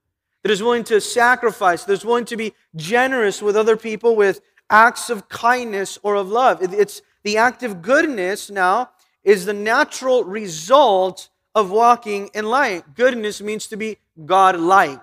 that 0.43 0.51
is 0.51 0.63
willing 0.63 0.83
to 0.85 1.01
sacrifice, 1.01 1.83
that 1.83 1.93
is 1.93 2.05
willing 2.05 2.25
to 2.25 2.37
be 2.37 2.53
generous 2.75 3.41
with 3.41 3.57
other 3.57 3.75
people 3.75 4.15
with 4.15 4.41
acts 4.69 5.09
of 5.09 5.27
kindness 5.27 5.99
or 6.01 6.15
of 6.15 6.29
love. 6.29 6.61
It's 6.61 7.01
the 7.23 7.37
act 7.37 7.63
of 7.63 7.81
goodness 7.81 8.49
now 8.49 8.91
is 9.23 9.45
the 9.45 9.53
natural 9.53 10.23
result 10.23 11.29
of 11.53 11.69
walking 11.69 12.29
in 12.33 12.45
light. 12.45 12.95
Goodness 12.95 13.41
means 13.41 13.67
to 13.67 13.77
be 13.77 13.97
God 14.25 14.59
like. 14.59 14.99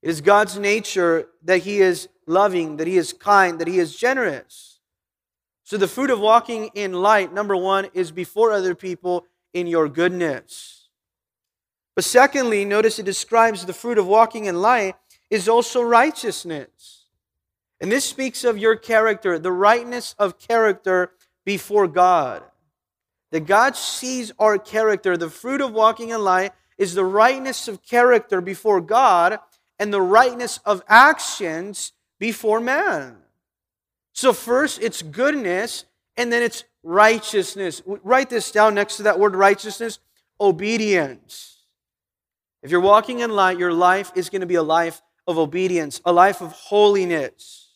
It 0.00 0.10
is 0.10 0.20
God's 0.20 0.58
nature 0.58 1.28
that 1.44 1.58
He 1.58 1.80
is 1.80 2.08
loving, 2.26 2.76
that 2.76 2.86
He 2.86 2.96
is 2.96 3.12
kind, 3.12 3.58
that 3.58 3.68
He 3.68 3.78
is 3.78 3.96
generous. 3.96 4.80
So, 5.64 5.76
the 5.76 5.88
fruit 5.88 6.10
of 6.10 6.20
walking 6.20 6.70
in 6.74 6.92
light, 6.92 7.32
number 7.32 7.56
one, 7.56 7.88
is 7.92 8.10
before 8.12 8.52
other 8.52 8.74
people 8.74 9.26
in 9.52 9.66
your 9.66 9.88
goodness. 9.88 10.88
But 11.96 12.04
secondly, 12.04 12.64
notice 12.64 12.98
it 12.98 13.06
describes 13.06 13.64
the 13.64 13.72
fruit 13.72 13.98
of 13.98 14.06
walking 14.06 14.44
in 14.44 14.60
light 14.60 14.94
is 15.30 15.48
also 15.48 15.82
righteousness. 15.82 17.06
And 17.80 17.90
this 17.90 18.04
speaks 18.04 18.44
of 18.44 18.58
your 18.58 18.76
character, 18.76 19.38
the 19.38 19.52
rightness 19.52 20.14
of 20.18 20.38
character 20.38 21.12
before 21.44 21.88
God. 21.88 22.42
That 23.32 23.46
God 23.46 23.76
sees 23.76 24.32
our 24.38 24.58
character. 24.58 25.16
The 25.16 25.30
fruit 25.30 25.60
of 25.60 25.72
walking 25.72 26.10
in 26.10 26.22
light 26.22 26.52
is 26.78 26.94
the 26.94 27.04
rightness 27.04 27.66
of 27.66 27.82
character 27.82 28.40
before 28.40 28.80
God 28.80 29.38
and 29.78 29.92
the 29.92 30.00
rightness 30.00 30.58
of 30.64 30.82
actions 30.88 31.92
before 32.18 32.60
man. 32.60 33.16
So, 34.12 34.32
first, 34.32 34.80
it's 34.80 35.02
goodness, 35.02 35.84
and 36.16 36.32
then 36.32 36.42
it's 36.42 36.64
righteousness. 36.82 37.82
Write 37.86 38.30
this 38.30 38.50
down 38.50 38.74
next 38.74 38.96
to 38.96 39.04
that 39.04 39.18
word 39.18 39.34
righteousness 39.34 39.98
obedience. 40.40 41.56
If 42.62 42.70
you're 42.70 42.80
walking 42.80 43.20
in 43.20 43.30
light, 43.30 43.58
your 43.58 43.72
life 43.72 44.12
is 44.14 44.28
going 44.28 44.40
to 44.40 44.46
be 44.46 44.54
a 44.54 44.62
life 44.62 45.02
of 45.26 45.38
obedience, 45.38 46.00
a 46.04 46.12
life 46.12 46.40
of 46.40 46.52
holiness, 46.52 47.68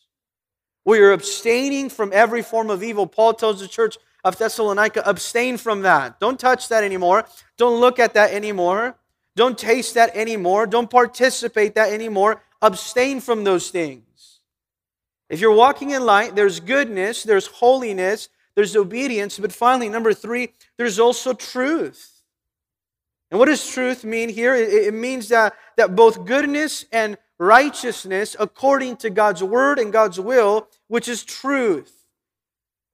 where 0.84 0.98
you're 0.98 1.12
abstaining 1.12 1.90
from 1.90 2.10
every 2.12 2.42
form 2.42 2.70
of 2.70 2.82
evil. 2.82 3.06
Paul 3.06 3.34
tells 3.34 3.60
the 3.60 3.68
church 3.68 3.98
of 4.24 4.36
Thessalonica, 4.36 5.02
abstain 5.08 5.56
from 5.56 5.82
that. 5.82 6.20
Don't 6.20 6.38
touch 6.38 6.68
that 6.68 6.84
anymore. 6.84 7.24
Don't 7.56 7.80
look 7.80 7.98
at 7.98 8.14
that 8.14 8.32
anymore. 8.32 8.96
Don't 9.36 9.56
taste 9.56 9.94
that 9.94 10.14
anymore. 10.14 10.66
Don't 10.66 10.90
participate 10.90 11.74
that 11.74 11.92
anymore. 11.92 12.42
Abstain 12.60 13.20
from 13.20 13.44
those 13.44 13.70
things. 13.70 14.02
If 15.30 15.40
you're 15.40 15.54
walking 15.54 15.90
in 15.90 16.04
light, 16.04 16.34
there's 16.34 16.58
goodness, 16.58 17.22
there's 17.22 17.46
holiness, 17.46 18.28
there's 18.56 18.74
obedience, 18.74 19.38
but 19.38 19.52
finally, 19.52 19.88
number 19.88 20.12
three, 20.12 20.52
there's 20.76 20.98
also 20.98 21.32
truth. 21.32 22.24
And 23.30 23.38
what 23.38 23.46
does 23.46 23.66
truth 23.66 24.02
mean 24.02 24.28
here? 24.28 24.56
It 24.56 24.92
means 24.92 25.28
that, 25.28 25.54
that 25.76 25.94
both 25.94 26.24
goodness 26.24 26.84
and 26.90 27.16
righteousness, 27.38 28.34
according 28.40 28.96
to 28.98 29.08
God's 29.08 29.42
word 29.42 29.78
and 29.78 29.92
God's 29.92 30.18
will, 30.18 30.66
which 30.88 31.06
is 31.06 31.22
truth. 31.22 32.06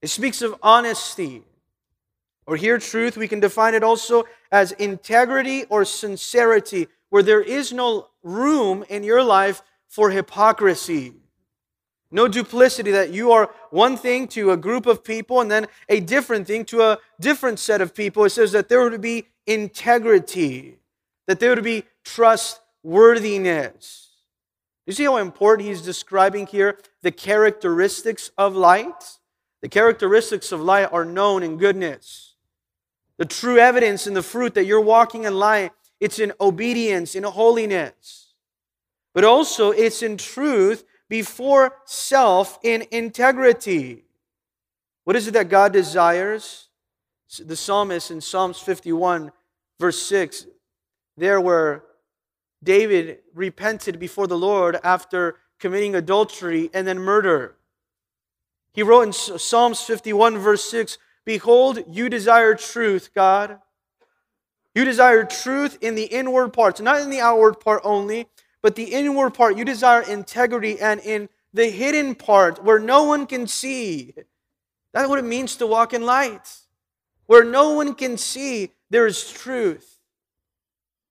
It 0.02 0.08
speaks 0.08 0.42
of 0.42 0.54
honesty. 0.62 1.42
Or 2.46 2.56
here, 2.56 2.78
truth, 2.78 3.16
we 3.16 3.28
can 3.28 3.40
define 3.40 3.74
it 3.74 3.82
also 3.82 4.24
as 4.52 4.72
integrity 4.72 5.64
or 5.64 5.86
sincerity, 5.86 6.86
where 7.08 7.22
there 7.22 7.40
is 7.40 7.72
no 7.72 8.08
room 8.22 8.84
in 8.90 9.02
your 9.02 9.22
life 9.22 9.62
for 9.88 10.10
hypocrisy. 10.10 11.14
No 12.16 12.26
duplicity 12.28 12.92
that 12.92 13.12
you 13.12 13.32
are 13.32 13.50
one 13.68 13.98
thing 13.98 14.26
to 14.28 14.50
a 14.50 14.56
group 14.56 14.86
of 14.86 15.04
people 15.04 15.42
and 15.42 15.50
then 15.50 15.66
a 15.86 16.00
different 16.00 16.46
thing 16.46 16.64
to 16.64 16.80
a 16.80 16.98
different 17.20 17.58
set 17.58 17.82
of 17.82 17.94
people. 17.94 18.24
It 18.24 18.30
says 18.30 18.52
that 18.52 18.70
there 18.70 18.82
would 18.82 19.02
be 19.02 19.26
integrity, 19.46 20.78
that 21.26 21.40
there 21.40 21.54
would 21.54 21.62
be 21.62 21.84
trustworthiness. 22.06 24.08
You 24.86 24.94
see 24.94 25.04
how 25.04 25.18
important 25.18 25.68
he's 25.68 25.82
describing 25.82 26.46
here 26.46 26.78
the 27.02 27.12
characteristics 27.12 28.30
of 28.38 28.56
light? 28.56 29.18
The 29.60 29.68
characteristics 29.68 30.52
of 30.52 30.62
light 30.62 30.90
are 30.90 31.04
known 31.04 31.42
in 31.42 31.58
goodness. 31.58 32.36
The 33.18 33.26
true 33.26 33.58
evidence 33.58 34.06
in 34.06 34.14
the 34.14 34.22
fruit 34.22 34.54
that 34.54 34.64
you're 34.64 34.80
walking 34.80 35.24
in 35.24 35.34
light, 35.34 35.72
it's 36.00 36.18
in 36.18 36.32
obedience, 36.40 37.14
in 37.14 37.24
holiness. 37.24 38.32
But 39.12 39.24
also, 39.24 39.70
it's 39.70 40.02
in 40.02 40.16
truth 40.16 40.85
before 41.08 41.76
self 41.84 42.58
in 42.62 42.84
integrity. 42.90 44.04
What 45.04 45.16
is 45.16 45.28
it 45.28 45.32
that 45.32 45.48
God 45.48 45.72
desires? 45.72 46.68
The 47.38 47.56
psalmist 47.56 48.10
in 48.10 48.20
Psalms 48.20 48.58
51, 48.58 49.32
verse 49.78 50.00
6, 50.02 50.46
there 51.16 51.40
where 51.40 51.82
David 52.62 53.18
repented 53.34 53.98
before 53.98 54.26
the 54.26 54.38
Lord 54.38 54.78
after 54.82 55.36
committing 55.58 55.94
adultery 55.94 56.70
and 56.72 56.86
then 56.86 56.98
murder. 56.98 57.56
He 58.72 58.82
wrote 58.82 59.02
in 59.02 59.12
Psalms 59.12 59.80
51, 59.80 60.38
verse 60.38 60.68
6 60.70 60.98
Behold, 61.24 61.82
you 61.88 62.08
desire 62.08 62.54
truth, 62.54 63.10
God. 63.14 63.58
You 64.74 64.84
desire 64.84 65.24
truth 65.24 65.78
in 65.80 65.94
the 65.94 66.04
inward 66.04 66.52
parts, 66.52 66.80
not 66.80 67.00
in 67.00 67.10
the 67.10 67.20
outward 67.20 67.54
part 67.60 67.80
only, 67.82 68.28
but 68.66 68.74
the 68.74 68.82
inward 68.82 69.30
part, 69.30 69.56
you 69.56 69.64
desire 69.64 70.02
integrity, 70.02 70.80
and 70.80 71.00
in 71.02 71.28
the 71.54 71.70
hidden 71.70 72.16
part 72.16 72.64
where 72.64 72.80
no 72.80 73.04
one 73.04 73.24
can 73.24 73.46
see. 73.46 74.12
That's 74.92 75.08
what 75.08 75.20
it 75.20 75.24
means 75.24 75.54
to 75.58 75.68
walk 75.68 75.94
in 75.94 76.04
light. 76.04 76.52
Where 77.26 77.44
no 77.44 77.74
one 77.74 77.94
can 77.94 78.16
see, 78.16 78.72
there 78.90 79.06
is 79.06 79.30
truth. 79.30 80.00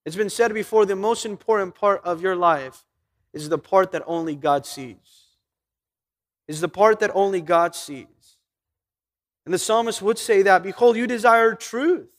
It's 0.04 0.18
been 0.18 0.30
said 0.30 0.54
before 0.54 0.86
the 0.86 0.98
most 0.98 1.26
important 1.26 1.76
part 1.76 2.02
of 2.04 2.22
your 2.22 2.36
life 2.36 2.84
is 3.32 3.48
the 3.48 3.58
part 3.58 3.94
that 3.94 4.04
only 4.06 4.36
God 4.36 4.66
sees. 4.66 5.38
Is 6.50 6.60
the 6.60 6.68
part 6.68 7.00
that 7.00 7.12
only 7.14 7.40
God 7.40 7.74
sees. 7.74 8.36
And 9.46 9.54
the 9.54 9.60
psalmist 9.60 10.02
would 10.02 10.20
say 10.20 10.42
that, 10.42 10.62
Behold, 10.62 10.98
you 10.98 11.08
desire 11.08 11.56
truth. 11.56 12.10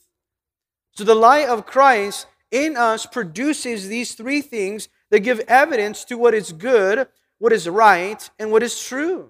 So 0.93 1.03
the 1.03 1.13
light 1.13 1.47
of 1.47 1.67
Christ 1.67 2.25
in 2.49 2.75
us 2.75 3.05
produces 3.05 3.87
these 3.87 4.15
three 4.15 4.41
things 4.41 4.89
that 5.09 5.19
give 5.19 5.39
evidence 5.47 6.03
to 6.05 6.17
what 6.17 6.33
is 6.33 6.51
good, 6.51 7.07
what 7.39 7.53
is 7.53 7.67
right, 7.67 8.29
and 8.39 8.51
what 8.51 8.63
is 8.63 8.81
true. 8.83 9.29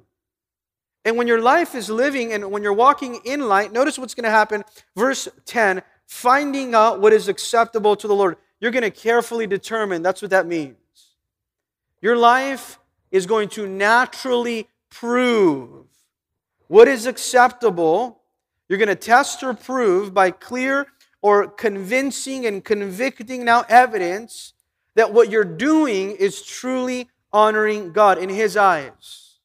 And 1.06 1.16
when 1.16 1.28
your 1.28 1.42
life 1.42 1.76
is 1.76 1.90
living 1.90 2.34
and 2.34 2.52
when 2.52 2.64
you're 2.64 2.74
walking 2.74 3.20
in 3.24 3.48
light, 3.48 3.72
notice 3.72 3.98
what's 3.98 4.14
going 4.14 4.26
to 4.26 4.30
happen. 4.30 4.64
Verse 4.96 5.28
10 5.46 5.82
finding 6.08 6.74
out 6.74 7.02
what 7.02 7.12
is 7.12 7.28
acceptable 7.28 7.96
to 7.96 8.08
the 8.08 8.16
Lord. 8.16 8.38
You're 8.60 8.72
going 8.72 8.84
to 8.84 8.92
carefully 8.92 9.46
determine. 9.46 10.02
That's 10.02 10.22
what 10.22 10.32
that 10.32 10.48
means. 10.48 10.76
Your 12.02 12.16
life 12.16 12.80
is 13.12 13.26
going 13.26 13.50
to 13.50 13.68
naturally 13.68 14.70
prove 14.90 15.86
what 16.68 16.88
is 16.88 17.06
acceptable. 17.06 18.22
You're 18.70 18.80
going 18.80 18.88
to 18.88 18.96
test 18.96 19.44
or 19.44 19.54
prove 19.54 20.14
by 20.14 20.32
clear 20.32 20.88
or 21.22 21.48
convincing 21.48 22.46
and 22.46 22.64
convicting 22.64 23.44
now 23.44 23.66
evidence 23.70 24.54
that 24.98 25.14
what 25.14 25.30
you're 25.30 25.46
doing 25.46 26.12
is 26.16 26.42
truly 26.42 27.08
honoring 27.32 27.92
God 27.92 28.18
in 28.18 28.30
His 28.30 28.58
eyes. 28.58 29.36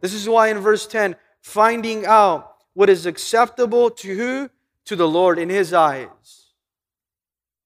This 0.00 0.12
is 0.12 0.28
why 0.28 0.48
in 0.48 0.58
verse 0.58 0.86
10, 0.86 1.16
finding 1.40 2.04
out 2.04 2.56
what 2.74 2.90
is 2.90 3.06
acceptable 3.06 3.88
to 3.90 4.14
who? 4.14 4.50
To 4.84 4.96
the 4.96 5.08
Lord 5.08 5.38
in 5.38 5.48
His 5.48 5.72
eyes. 5.72 6.50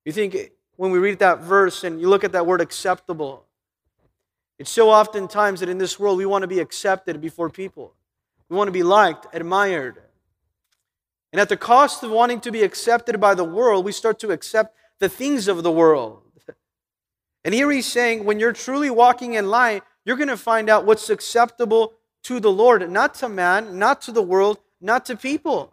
You 0.05 0.13
think 0.13 0.37
when 0.77 0.93
we 0.93 1.01
read 1.01 1.19
that 1.19 1.41
verse 1.41 1.83
and 1.83 2.01
you 2.01 2.09
look 2.09 2.23
at 2.23 2.31
that 2.33 2.47
word 2.47 2.61
acceptable, 2.61 3.45
it's 4.57 4.71
so 4.71 4.89
oftentimes 4.89 5.59
that 5.59 5.69
in 5.69 5.79
this 5.79 5.99
world 5.99 6.19
we 6.19 6.27
want 6.27 6.43
to 6.43 6.49
be 6.49 6.61
accepted 6.61 7.21
before 7.21 7.51
people. 7.51 7.95
We 8.49 8.57
want 8.57 8.69
to 8.69 8.73
be 8.73 8.85
liked, 8.85 9.27
admired. 9.33 10.01
And 11.33 11.41
at 11.41 11.49
the 11.49 11.57
cost 11.57 12.05
of 12.05 12.13
wanting 12.13 12.41
to 12.43 12.53
be 12.53 12.63
accepted 12.63 13.21
by 13.21 13.35
the 13.35 13.43
world, 13.43 13.85
we 13.85 13.91
start 13.91 14.21
to 14.21 14.31
accept 14.31 14.77
the 15.01 15.09
things 15.09 15.49
of 15.49 15.65
the 15.65 15.73
world. 15.73 16.23
And 17.45 17.55
here 17.55 17.71
he's 17.71 17.87
saying, 17.87 18.25
when 18.25 18.41
you're 18.41 18.53
truly 18.53 18.91
walking 18.91 19.35
in 19.35 19.49
light, 19.49 19.83
you're 20.05 20.17
going 20.17 20.29
to 20.29 20.37
find 20.37 20.69
out 20.69 20.85
what's 20.85 21.11
acceptable 21.11 21.95
to 22.25 22.41
the 22.41 22.51
Lord, 22.51 22.91
not 22.91 23.15
to 23.17 23.29
man, 23.29 23.79
not 23.79 24.03
to 24.03 24.13
the 24.13 24.23
world, 24.23 24.59
not 24.81 25.07
to 25.07 25.17
people. 25.17 25.73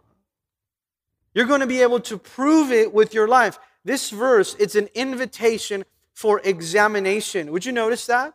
You're 1.34 1.46
going 1.46 1.60
to 1.60 1.66
be 1.66 1.82
able 1.82 2.00
to 2.00 2.16
prove 2.16 2.72
it 2.72 2.94
with 2.94 3.12
your 3.12 3.28
life. 3.28 3.58
This 3.84 4.10
verse, 4.10 4.56
it's 4.58 4.74
an 4.74 4.88
invitation 4.94 5.84
for 6.12 6.40
examination. 6.44 7.52
Would 7.52 7.66
you 7.66 7.72
notice 7.72 8.06
that? 8.06 8.34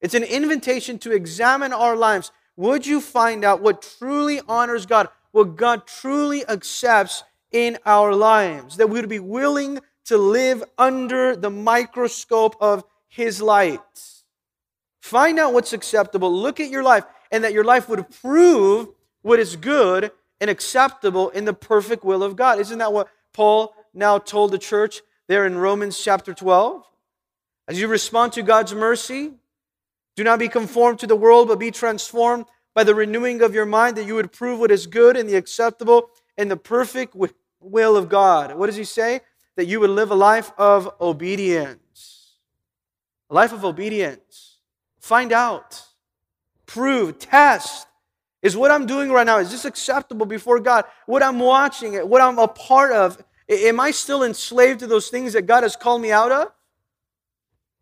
It's 0.00 0.14
an 0.14 0.24
invitation 0.24 0.98
to 1.00 1.12
examine 1.12 1.72
our 1.72 1.96
lives. 1.96 2.32
Would 2.56 2.86
you 2.86 3.00
find 3.00 3.44
out 3.44 3.62
what 3.62 3.82
truly 3.98 4.40
honors 4.48 4.84
God, 4.84 5.08
what 5.30 5.56
God 5.56 5.86
truly 5.86 6.46
accepts 6.48 7.22
in 7.52 7.78
our 7.86 8.14
lives? 8.14 8.76
That 8.78 8.90
we 8.90 9.00
would 9.00 9.08
be 9.08 9.20
willing 9.20 9.80
to 10.06 10.16
live 10.18 10.64
under 10.78 11.36
the 11.36 11.50
microscope 11.50 12.56
of 12.60 12.84
His 13.08 13.40
light. 13.42 13.80
Find 15.00 15.38
out 15.38 15.52
what's 15.52 15.72
acceptable. 15.72 16.32
Look 16.32 16.58
at 16.58 16.70
your 16.70 16.82
life, 16.82 17.04
and 17.30 17.44
that 17.44 17.52
your 17.52 17.64
life 17.64 17.88
would 17.88 18.10
prove 18.22 18.88
what 19.22 19.38
is 19.38 19.56
good 19.56 20.10
and 20.40 20.50
acceptable 20.50 21.30
in 21.30 21.44
the 21.44 21.52
perfect 21.52 22.04
will 22.04 22.22
of 22.22 22.36
God. 22.36 22.58
Isn't 22.58 22.78
that 22.78 22.92
what 22.92 23.08
Paul 23.32 23.74
now 23.94 24.18
told 24.18 24.52
the 24.52 24.58
church 24.58 25.00
there 25.28 25.46
in 25.46 25.58
Romans 25.58 26.02
chapter 26.02 26.34
12? 26.34 26.82
As 27.68 27.80
you 27.80 27.88
respond 27.88 28.32
to 28.34 28.42
God's 28.42 28.74
mercy, 28.74 29.32
do 30.14 30.24
not 30.24 30.38
be 30.38 30.48
conformed 30.48 31.00
to 31.00 31.06
the 31.06 31.16
world, 31.16 31.48
but 31.48 31.58
be 31.58 31.70
transformed 31.70 32.46
by 32.74 32.84
the 32.84 32.94
renewing 32.94 33.42
of 33.42 33.54
your 33.54 33.66
mind, 33.66 33.96
that 33.96 34.06
you 34.06 34.14
would 34.14 34.32
prove 34.32 34.60
what 34.60 34.70
is 34.70 34.86
good 34.86 35.16
and 35.16 35.28
the 35.28 35.34
acceptable 35.34 36.10
and 36.36 36.50
the 36.50 36.56
perfect 36.56 37.16
will 37.60 37.96
of 37.96 38.08
God. 38.08 38.54
What 38.54 38.66
does 38.66 38.76
he 38.76 38.84
say? 38.84 39.20
That 39.56 39.66
you 39.66 39.80
would 39.80 39.90
live 39.90 40.10
a 40.10 40.14
life 40.14 40.52
of 40.56 40.88
obedience. 41.00 42.34
A 43.30 43.34
life 43.34 43.52
of 43.52 43.64
obedience. 43.64 44.58
Find 45.00 45.32
out, 45.32 45.82
prove, 46.66 47.18
test 47.18 47.86
Is 48.42 48.56
what 48.56 48.70
I'm 48.70 48.86
doing 48.86 49.10
right 49.10 49.26
now, 49.26 49.38
is 49.38 49.50
this 49.50 49.64
acceptable 49.64 50.26
before 50.26 50.60
God? 50.60 50.84
What 51.06 51.22
I'm 51.22 51.40
watching, 51.40 51.94
what 52.08 52.22
I'm 52.22 52.38
a 52.38 52.46
part 52.46 52.92
of, 52.92 53.18
am 53.48 53.80
I 53.80 53.90
still 53.90 54.22
enslaved 54.22 54.80
to 54.80 54.86
those 54.86 55.08
things 55.08 55.32
that 55.32 55.46
God 55.46 55.62
has 55.62 55.74
called 55.74 56.02
me 56.02 56.12
out 56.12 56.30
of? 56.30 56.52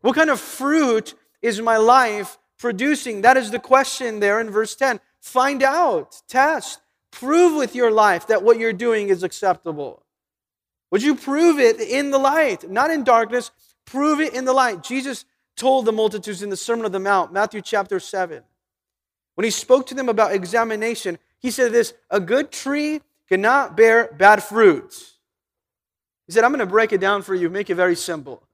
What 0.00 0.14
kind 0.14 0.30
of 0.30 0.40
fruit 0.40 1.14
is 1.42 1.60
my 1.60 1.76
life 1.76 2.38
producing? 2.58 3.22
That 3.22 3.36
is 3.36 3.50
the 3.50 3.58
question 3.58 4.20
there 4.20 4.40
in 4.40 4.50
verse 4.50 4.74
10. 4.74 5.00
Find 5.20 5.62
out, 5.62 6.22
test, 6.28 6.80
prove 7.10 7.56
with 7.56 7.74
your 7.74 7.90
life 7.90 8.28
that 8.28 8.42
what 8.42 8.58
you're 8.58 8.72
doing 8.72 9.08
is 9.08 9.22
acceptable. 9.22 10.03
Would 10.94 11.02
you 11.02 11.16
prove 11.16 11.58
it 11.58 11.80
in 11.80 12.12
the 12.12 12.18
light, 12.18 12.70
not 12.70 12.92
in 12.92 13.02
darkness? 13.02 13.50
Prove 13.84 14.20
it 14.20 14.32
in 14.32 14.44
the 14.44 14.52
light. 14.52 14.84
Jesus 14.84 15.24
told 15.56 15.86
the 15.86 15.92
multitudes 15.92 16.40
in 16.40 16.50
the 16.50 16.56
Sermon 16.56 16.84
on 16.86 16.92
the 16.92 17.00
Mount, 17.00 17.32
Matthew 17.32 17.62
chapter 17.62 17.98
7. 17.98 18.44
When 19.34 19.44
he 19.44 19.50
spoke 19.50 19.88
to 19.88 19.94
them 19.96 20.08
about 20.08 20.30
examination, 20.30 21.18
he 21.40 21.50
said 21.50 21.72
this 21.72 21.94
a 22.10 22.20
good 22.20 22.52
tree 22.52 23.00
cannot 23.28 23.76
bear 23.76 24.12
bad 24.16 24.44
fruits. 24.44 25.14
He 26.28 26.32
said, 26.32 26.44
I'm 26.44 26.52
going 26.52 26.60
to 26.60 26.66
break 26.66 26.92
it 26.92 27.00
down 27.00 27.22
for 27.22 27.34
you, 27.34 27.50
make 27.50 27.70
it 27.70 27.74
very 27.74 27.96
simple. 27.96 28.44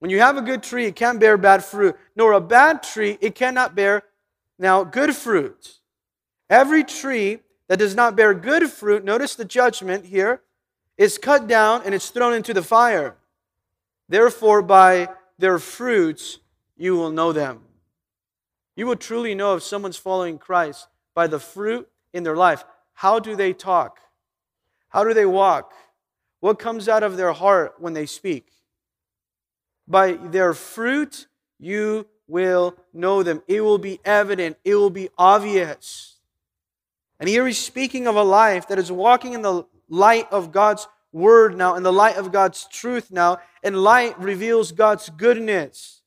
When 0.00 0.10
you 0.10 0.20
have 0.20 0.36
a 0.36 0.42
good 0.42 0.62
tree, 0.62 0.84
it 0.84 0.96
can't 0.96 1.18
bear 1.18 1.38
bad 1.38 1.64
fruit, 1.64 1.96
nor 2.14 2.32
a 2.32 2.42
bad 2.42 2.82
tree, 2.82 3.16
it 3.22 3.34
cannot 3.34 3.74
bear 3.74 4.02
now 4.58 4.84
good 4.84 5.16
fruit. 5.16 5.78
Every 6.50 6.84
tree 6.84 7.38
that 7.68 7.78
does 7.78 7.94
not 7.94 8.16
bear 8.16 8.34
good 8.34 8.68
fruit, 8.68 9.02
notice 9.02 9.34
the 9.34 9.46
judgment 9.46 10.04
here, 10.04 10.42
is 10.98 11.16
cut 11.16 11.46
down 11.46 11.82
and 11.84 11.94
it's 11.94 12.10
thrown 12.10 12.34
into 12.34 12.52
the 12.52 12.62
fire. 12.62 13.16
Therefore, 14.08 14.60
by 14.60 15.08
their 15.38 15.58
fruits 15.58 16.40
you 16.76 16.96
will 16.96 17.10
know 17.10 17.32
them. 17.32 17.60
You 18.76 18.86
will 18.86 18.96
truly 18.96 19.34
know 19.34 19.54
if 19.54 19.62
someone's 19.62 19.96
following 19.96 20.38
Christ 20.38 20.88
by 21.14 21.26
the 21.28 21.40
fruit 21.40 21.88
in 22.12 22.24
their 22.24 22.36
life. 22.36 22.64
How 22.94 23.18
do 23.18 23.36
they 23.36 23.52
talk? 23.52 24.00
How 24.88 25.04
do 25.04 25.14
they 25.14 25.26
walk? 25.26 25.72
What 26.40 26.58
comes 26.58 26.88
out 26.88 27.02
of 27.02 27.16
their 27.16 27.32
heart 27.32 27.74
when 27.78 27.92
they 27.92 28.06
speak? 28.06 28.50
By 29.86 30.12
their 30.12 30.54
fruit 30.54 31.26
you 31.58 32.06
will 32.26 32.76
know 32.92 33.22
them. 33.22 33.42
It 33.48 33.62
will 33.62 33.78
be 33.78 34.00
evident, 34.04 34.58
it 34.64 34.74
will 34.74 34.90
be 34.90 35.08
obvious. 35.16 36.16
And 37.20 37.28
here 37.28 37.46
he's 37.46 37.58
speaking 37.58 38.06
of 38.06 38.14
a 38.14 38.22
life 38.22 38.68
that 38.68 38.78
is 38.78 38.92
walking 38.92 39.32
in 39.32 39.42
the 39.42 39.64
light 39.88 40.26
of 40.30 40.52
God's 40.52 40.86
word 41.12 41.56
now, 41.56 41.74
in 41.74 41.82
the 41.82 41.92
light 41.92 42.16
of 42.16 42.32
God's 42.32 42.66
truth 42.66 43.10
now, 43.10 43.38
and 43.62 43.82
light 43.82 44.18
reveals 44.18 44.72
God's 44.72 45.08
goodness. 45.10 46.02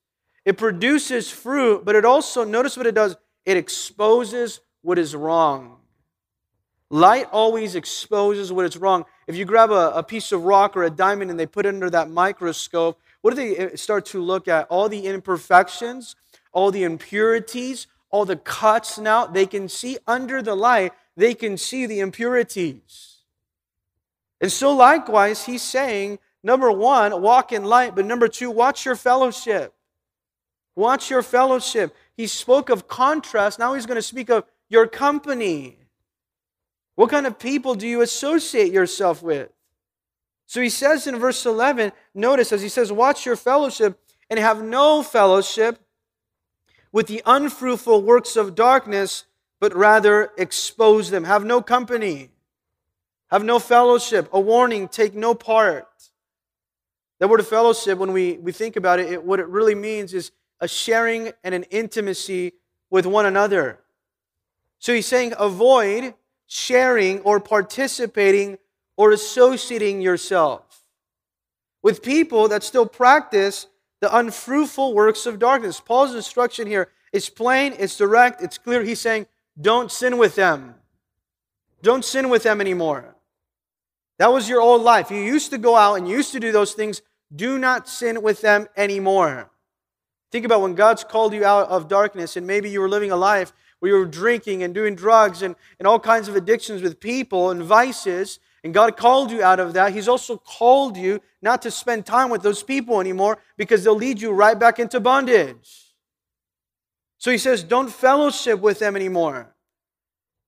It 0.46 0.58
produces 0.58 1.30
fruit, 1.30 1.86
but 1.86 1.96
it 1.96 2.06
also, 2.06 2.44
notice 2.44 2.78
what 2.78 2.88
it 2.88 2.96
does, 2.96 3.16
it 3.46 3.58
exposes 3.58 4.60
what 4.82 4.98
is 4.98 5.16
wrong. 5.16 5.78
Light 6.90 7.28
always 7.32 7.76
exposes 7.76 8.52
what 8.52 8.66
is 8.66 8.76
wrong. 8.76 9.06
If 9.26 9.38
you 9.38 9.46
grab 9.46 9.72
a, 9.72 9.92
a, 9.92 10.04
piece 10.04 10.34
of 10.34 10.44
rock 10.44 10.76
or 10.76 10.84
a 10.84 10.90
diamond 10.90 11.32
and 11.32 11.40
they 11.40 11.46
put 11.46 11.66
it 11.66 11.70
under 11.70 11.90
that 11.90 12.10
microscope, 12.10 13.00
what 13.22 13.32
do 13.32 13.38
they 13.38 13.56
eh, 13.56 13.76
start 13.76 14.06
to 14.08 14.22
look 14.22 14.50
at? 14.50 14.68
All 14.68 14.90
the 14.90 15.06
imperfections, 15.06 16.18
all 16.52 16.70
the 16.70 16.84
impurities, 16.84 17.88
all 18.10 18.26
the 18.26 18.36
cuts 18.36 18.98
now. 18.98 19.26
They 19.26 19.46
can 19.46 19.70
see 19.70 20.00
under 20.06 20.42
the 20.42 20.56
light, 20.56 20.92
they 21.16 21.34
can 21.34 21.56
see 21.56 21.86
the 21.86 22.02
impurities. 22.02 23.11
And 24.42 24.52
so, 24.52 24.74
likewise, 24.74 25.46
he's 25.46 25.62
saying, 25.62 26.18
number 26.44 26.72
one, 26.72 27.22
walk 27.22 27.52
in 27.52 27.64
light, 27.64 27.96
but 27.96 28.06
number 28.06 28.28
two, 28.28 28.50
watch 28.50 28.86
your 28.86 28.96
fellowship. 28.96 29.74
Watch 30.76 31.12
your 31.12 31.22
fellowship. 31.22 31.96
He 32.18 32.26
spoke 32.26 32.70
of 32.70 32.88
contrast. 32.88 33.60
Now 33.60 33.76
he's 33.76 33.86
going 33.86 33.98
to 33.98 34.02
speak 34.02 34.30
of 34.30 34.46
your 34.68 34.88
company. 34.88 35.78
What 36.96 37.12
kind 37.12 37.28
of 37.28 37.38
people 37.38 37.76
do 37.76 37.88
you 37.88 38.02
associate 38.02 38.72
yourself 38.72 39.22
with? 39.22 39.50
So 40.48 40.62
he 40.62 40.70
says 40.70 41.08
in 41.08 41.18
verse 41.18 41.46
11, 41.46 41.92
notice 42.14 42.52
as 42.52 42.62
he 42.62 42.70
says, 42.70 42.92
Watch 42.92 43.26
your 43.26 43.36
fellowship 43.36 44.00
and 44.30 44.40
have 44.40 44.64
no 44.64 45.04
fellowship 45.04 45.80
with 46.92 47.08
the 47.08 47.22
unfruitful 47.26 48.02
works 48.02 48.36
of 48.36 48.56
darkness, 48.56 49.26
but 49.60 49.76
rather 49.76 50.32
expose 50.38 51.10
them. 51.10 51.24
Have 51.24 51.46
no 51.46 51.62
company. 51.62 52.32
Have 53.32 53.44
no 53.44 53.60
fellowship. 53.60 54.30
A 54.34 54.40
warning, 54.40 54.88
take 54.88 55.16
no 55.16 55.34
part. 55.34 55.88
That 57.20 57.30
word 57.30 57.40
of 57.40 57.48
fellowship, 57.48 57.98
when 57.98 58.12
we, 58.12 58.34
we 58.40 58.52
think 58.52 58.76
about 58.76 59.00
it, 59.00 59.12
it, 59.12 59.24
what 59.24 59.40
it 59.40 59.48
really 59.48 59.76
means 59.76 60.14
is 60.14 60.32
a 60.60 60.68
sharing 60.68 61.32
and 61.44 61.56
an 61.56 61.64
intimacy 61.64 62.54
with 62.90 63.06
one 63.06 63.26
another. 63.26 63.80
So 64.80 64.94
he's 64.94 65.06
saying 65.06 65.34
avoid 65.40 66.14
sharing 66.48 67.22
or 67.22 67.40
participating 67.40 68.58
or 68.98 69.12
associating 69.12 70.02
yourself 70.02 70.84
with 71.82 72.04
people 72.04 72.48
that 72.50 72.64
still 72.64 72.86
practice 72.86 73.68
the 74.02 74.16
unfruitful 74.16 74.94
works 74.94 75.26
of 75.26 75.40
darkness. 75.40 75.80
Paul's 75.80 76.16
instruction 76.16 76.68
here 76.68 76.90
is 77.14 77.30
plain, 77.30 77.74
it's 77.78 77.98
direct, 77.98 78.42
it's 78.42 78.58
clear. 78.58 78.84
He's 78.84 79.00
saying, 79.00 79.28
don't 79.60 79.92
sin 79.92 80.18
with 80.18 80.36
them. 80.36 80.76
Don't 81.82 82.04
sin 82.04 82.30
with 82.30 82.44
them 82.44 82.62
anymore. 82.62 83.16
That 84.22 84.32
was 84.32 84.48
your 84.48 84.62
old 84.62 84.84
life. 84.84 85.10
You 85.10 85.18
used 85.18 85.50
to 85.50 85.58
go 85.58 85.76
out 85.76 85.96
and 85.96 86.08
used 86.08 86.32
to 86.34 86.40
do 86.40 86.52
those 86.52 86.74
things. 86.74 87.02
Do 87.36 87.58
not 87.58 87.90
sin 87.90 88.22
with 88.22 88.42
them 88.42 88.68
anymore. 88.78 89.50
Think 90.32 90.46
about 90.46 90.62
when 90.62 90.76
God's 90.76 91.04
called 91.04 91.34
you 91.34 91.44
out 91.44 91.70
of 91.70 91.88
darkness 91.88 92.38
and 92.38 92.46
maybe 92.46 92.70
you 92.70 92.82
were 92.82 92.88
living 92.88 93.10
a 93.10 93.16
life 93.16 93.52
where 93.80 93.92
you 93.92 93.98
were 93.98 94.06
drinking 94.06 94.62
and 94.62 94.76
doing 94.76 94.94
drugs 94.94 95.42
and, 95.42 95.56
and 95.80 95.88
all 95.88 96.00
kinds 96.00 96.28
of 96.28 96.36
addictions 96.36 96.84
with 96.84 97.00
people 97.00 97.50
and 97.50 97.64
vices, 97.64 98.40
and 98.64 98.76
God 98.76 98.96
called 98.96 99.32
you 99.32 99.42
out 99.42 99.60
of 99.60 99.74
that. 99.74 99.92
He's 99.92 100.08
also 100.08 100.38
called 100.38 100.98
you 100.98 101.20
not 101.42 101.64
to 101.64 101.72
spend 101.72 102.06
time 102.06 102.30
with 102.30 102.44
those 102.44 102.62
people 102.62 103.02
anymore 103.02 103.40
because 103.58 103.84
they'll 103.84 103.96
lead 103.96 104.22
you 104.22 104.34
right 104.34 104.60
back 104.60 104.78
into 104.78 105.00
bondage. 105.00 105.96
So 107.18 107.32
he 107.32 107.40
says, 107.40 107.64
don't 107.64 107.90
fellowship 107.90 108.60
with 108.60 108.78
them 108.78 108.96
anymore. 108.96 109.56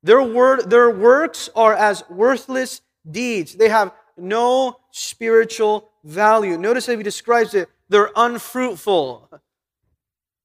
Their, 0.04 0.22
word, 0.22 0.70
their 0.70 0.92
works 0.92 1.50
are 1.56 1.74
as 1.74 2.08
worthless 2.08 2.84
deeds. 3.10 3.54
They 3.56 3.70
have 3.70 3.94
no 4.18 4.78
spiritual 4.92 5.90
value. 6.04 6.58
Notice 6.58 6.88
how 6.88 6.98
he 6.98 7.04
describes 7.04 7.54
it. 7.54 7.70
They're 7.90 8.12
unfruitful. 8.16 9.30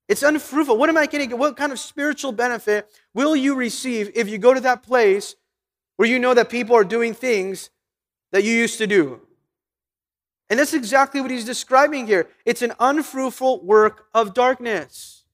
It's 0.08 0.22
unfruitful. 0.22 0.76
What 0.76 0.88
am 0.88 0.96
I 0.96 1.06
going 1.06 1.22
to 1.22 1.26
get? 1.26 1.38
What 1.38 1.56
kind 1.56 1.70
of 1.70 1.78
spiritual 1.78 2.32
benefit 2.32 2.90
will 3.12 3.36
you 3.36 3.54
receive 3.54 4.10
if 4.14 4.28
you 4.28 4.38
go 4.38 4.54
to 4.54 4.60
that 4.60 4.82
place 4.82 5.36
where 5.96 6.08
you 6.08 6.18
know 6.18 6.34
that 6.34 6.48
people 6.48 6.74
are 6.74 6.84
doing 6.84 7.12
things 7.12 7.70
that 8.32 8.42
you 8.44 8.52
used 8.52 8.78
to 8.78 8.86
do? 8.86 9.20
And 10.50 10.58
that's 10.58 10.72
exactly 10.72 11.20
what 11.20 11.30
he's 11.30 11.44
describing 11.44 12.06
here. 12.06 12.28
It's 12.46 12.62
an 12.62 12.72
unfruitful 12.80 13.64
work 13.64 14.06
of 14.14 14.32
darkness. 14.32 15.24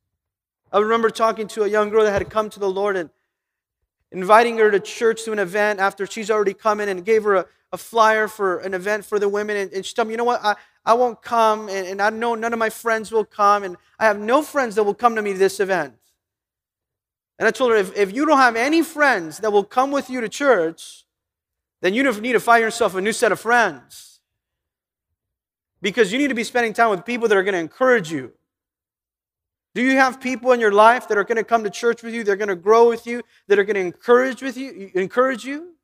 I 0.72 0.78
remember 0.78 1.08
talking 1.08 1.46
to 1.48 1.62
a 1.62 1.68
young 1.68 1.90
girl 1.90 2.02
that 2.02 2.12
had 2.12 2.28
come 2.28 2.50
to 2.50 2.58
the 2.58 2.68
Lord 2.68 2.96
and 2.96 3.10
inviting 4.14 4.56
her 4.58 4.70
to 4.70 4.80
church 4.80 5.24
to 5.24 5.32
an 5.32 5.38
event 5.38 5.80
after 5.80 6.06
she's 6.06 6.30
already 6.30 6.54
come 6.54 6.80
in 6.80 6.88
and 6.88 7.04
gave 7.04 7.24
her 7.24 7.34
a, 7.34 7.46
a 7.72 7.76
flyer 7.76 8.28
for 8.28 8.58
an 8.58 8.72
event 8.72 9.04
for 9.04 9.18
the 9.18 9.28
women. 9.28 9.56
And, 9.56 9.72
and 9.72 9.84
she 9.84 9.94
told 9.94 10.08
me, 10.08 10.12
you 10.12 10.18
know 10.18 10.24
what, 10.24 10.42
I, 10.42 10.54
I 10.86 10.94
won't 10.94 11.20
come, 11.20 11.68
and, 11.68 11.86
and 11.86 12.00
I 12.00 12.10
know 12.10 12.34
none 12.34 12.52
of 12.52 12.58
my 12.58 12.70
friends 12.70 13.10
will 13.10 13.24
come, 13.24 13.64
and 13.64 13.76
I 13.98 14.04
have 14.04 14.18
no 14.18 14.42
friends 14.42 14.76
that 14.76 14.84
will 14.84 14.94
come 14.94 15.16
to 15.16 15.22
me 15.22 15.32
to 15.32 15.38
this 15.38 15.58
event. 15.60 15.94
And 17.38 17.48
I 17.48 17.50
told 17.50 17.72
her, 17.72 17.76
if, 17.76 17.96
if 17.96 18.14
you 18.14 18.24
don't 18.24 18.38
have 18.38 18.54
any 18.54 18.82
friends 18.82 19.38
that 19.38 19.50
will 19.50 19.64
come 19.64 19.90
with 19.90 20.08
you 20.08 20.20
to 20.20 20.28
church, 20.28 21.04
then 21.80 21.92
you 21.92 22.04
need 22.04 22.32
to 22.32 22.40
find 22.40 22.62
yourself 22.62 22.94
a 22.94 23.00
new 23.00 23.12
set 23.12 23.32
of 23.32 23.40
friends. 23.40 24.20
Because 25.82 26.12
you 26.12 26.18
need 26.18 26.28
to 26.28 26.34
be 26.34 26.44
spending 26.44 26.72
time 26.72 26.90
with 26.90 27.04
people 27.04 27.28
that 27.28 27.36
are 27.36 27.42
going 27.42 27.54
to 27.54 27.58
encourage 27.58 28.12
you. 28.12 28.32
Do 29.74 29.82
you 29.82 29.96
have 29.96 30.20
people 30.20 30.52
in 30.52 30.60
your 30.60 30.72
life 30.72 31.08
that 31.08 31.18
are 31.18 31.24
going 31.24 31.36
to 31.36 31.44
come 31.44 31.64
to 31.64 31.70
church 31.70 32.02
with 32.02 32.14
you, 32.14 32.22
they're 32.22 32.36
going 32.36 32.48
to 32.48 32.56
grow 32.56 32.88
with 32.88 33.06
you, 33.06 33.22
that 33.48 33.58
are 33.58 33.64
going 33.64 33.74
to 33.74 33.80
encourage 33.80 34.40
with 34.40 34.56
you, 34.56 34.90
encourage 34.94 35.44
you? 35.44 35.74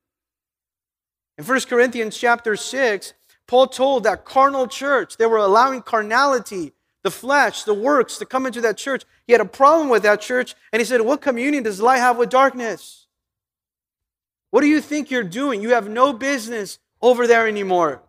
In 1.37 1.45
1 1.45 1.61
Corinthians 1.63 2.17
chapter 2.17 2.55
6, 2.55 3.15
Paul 3.47 3.67
told 3.67 4.05
that 4.05 4.25
carnal 4.25 4.69
church, 4.69 5.17
they 5.17 5.27
were 5.27 5.39
allowing 5.39 5.83
carnality, 5.83 6.73
the 7.03 7.11
flesh, 7.11 7.65
the 7.65 7.75
works 7.75 8.19
to 8.19 8.27
come 8.27 8.47
into 8.47 8.61
that 8.61 8.77
church. 8.77 9.05
He 9.27 9.33
had 9.33 9.41
a 9.41 9.47
problem 9.47 9.89
with 9.89 10.05
that 10.05 10.21
church, 10.21 10.55
and 10.73 10.81
he 10.81 10.87
said, 10.87 11.01
What 11.01 11.21
communion 11.21 11.65
does 11.65 11.81
light 11.81 11.99
have 11.99 12.17
with 12.17 12.31
darkness? 12.31 13.07
What 14.51 14.61
do 14.61 14.69
you 14.69 14.81
think 14.81 15.11
you're 15.11 15.25
doing? 15.25 15.63
You 15.63 15.71
have 15.71 15.89
no 15.89 16.13
business 16.13 16.79
over 17.03 17.27
there 17.27 17.49
anymore. 17.49 18.03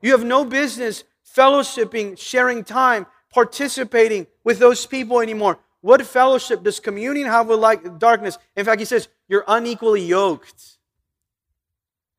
You 0.00 0.12
have 0.12 0.24
no 0.24 0.44
business 0.44 1.04
fellowshipping, 1.34 2.18
sharing 2.18 2.64
time, 2.64 3.06
participating 3.32 4.26
with 4.44 4.58
those 4.58 4.86
people 4.86 5.20
anymore. 5.20 5.58
What 5.80 6.04
fellowship 6.04 6.62
does 6.62 6.80
communion 6.80 7.28
have 7.28 7.48
with 7.48 7.60
like 7.60 7.98
darkness? 7.98 8.38
In 8.56 8.64
fact, 8.64 8.80
he 8.80 8.84
says, 8.84 9.08
you're 9.28 9.44
unequally 9.46 10.02
yoked. 10.02 10.78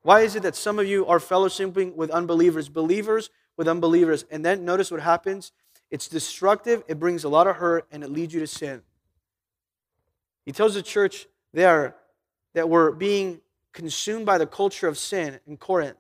Why 0.04 0.22
is 0.22 0.36
it 0.36 0.44
that 0.44 0.56
some 0.56 0.80
of 0.80 0.88
you 0.88 1.06
are 1.06 1.20
fellowshipping 1.20 1.96
with 1.96 2.10
unbelievers, 2.12 2.70
believers 2.70 3.30
with 3.58 3.68
unbelievers? 3.68 4.26
And 4.32 4.46
then 4.46 4.64
notice 4.64 4.90
what 4.90 5.02
happens. 5.02 5.52
It's 5.92 6.08
destructive, 6.08 6.84
it 6.88 7.00
brings 7.00 7.24
a 7.24 7.30
lot 7.30 7.48
of 7.48 7.58
hurt, 7.58 7.86
and 7.92 8.04
it 8.04 8.10
leads 8.10 8.34
you 8.34 8.40
to 8.42 8.48
sin. 8.48 8.82
He 10.46 10.52
tells 10.52 10.76
the 10.76 10.82
church 10.82 11.28
there 11.54 11.96
that 12.54 12.70
were 12.70 12.92
being 12.92 13.42
consumed 13.74 14.26
by 14.26 14.38
the 14.38 14.48
culture 14.48 14.88
of 14.88 14.98
sin 14.98 15.40
in 15.46 15.58
Corinth. 15.58 15.98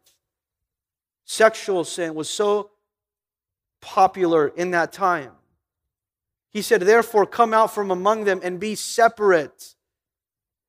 Sexual 1.25 1.83
sin 1.83 2.15
was 2.15 2.29
so 2.29 2.71
popular 3.87 4.49
in 4.49 4.71
that 4.71 4.91
time. 4.91 5.31
He 6.51 6.61
said, 6.61 6.81
Therefore, 6.81 7.25
come 7.25 7.53
out 7.53 7.73
from 7.73 7.89
among 7.89 8.25
them 8.25 8.41
and 8.43 8.59
be 8.59 8.75
separate. 8.75 9.75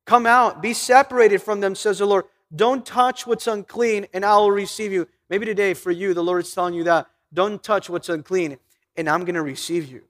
Come 0.05 0.25
out, 0.25 0.61
be 0.61 0.73
separated 0.73 1.41
from 1.41 1.59
them, 1.59 1.75
says 1.75 1.99
the 1.99 2.05
Lord. 2.05 2.25
Don't 2.55 2.85
touch 2.85 3.27
what's 3.27 3.45
unclean, 3.45 4.07
and 4.13 4.23
I 4.23 4.37
will 4.37 4.51
receive 4.51 4.93
you. 4.93 5.05
Maybe 5.29 5.45
today, 5.45 5.73
for 5.73 5.91
you, 5.91 6.13
the 6.13 6.23
Lord 6.23 6.45
is 6.45 6.53
telling 6.53 6.73
you 6.73 6.85
that. 6.85 7.07
Don't 7.33 7.61
touch 7.61 7.89
what's 7.89 8.07
unclean, 8.07 8.57
and 8.95 9.09
I'm 9.09 9.21
going 9.21 9.35
to 9.35 9.41
receive 9.41 9.91
you. 9.91 10.03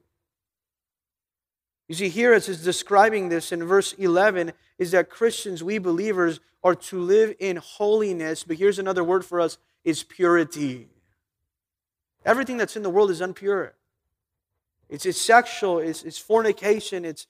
You 1.88 1.96
see, 1.96 2.08
here 2.08 2.32
as 2.32 2.48
it's 2.48 2.62
describing 2.62 3.28
this 3.28 3.50
in 3.50 3.64
verse 3.64 3.92
11, 3.94 4.52
is 4.78 4.92
that 4.92 5.10
Christians, 5.10 5.64
we 5.64 5.78
believers, 5.78 6.38
are 6.62 6.76
to 6.76 7.00
live 7.00 7.34
in 7.40 7.56
holiness. 7.56 8.44
But 8.44 8.58
here's 8.58 8.78
another 8.78 9.02
word 9.02 9.24
for 9.24 9.40
us 9.40 9.58
is 9.82 10.04
purity. 10.04 10.89
Everything 12.24 12.56
that's 12.56 12.76
in 12.76 12.82
the 12.82 12.90
world 12.90 13.10
is 13.10 13.20
impure. 13.20 13.74
It's, 14.88 15.06
it's 15.06 15.20
sexual, 15.20 15.78
it's, 15.78 16.02
it's 16.02 16.18
fornication, 16.18 17.04
it's, 17.04 17.26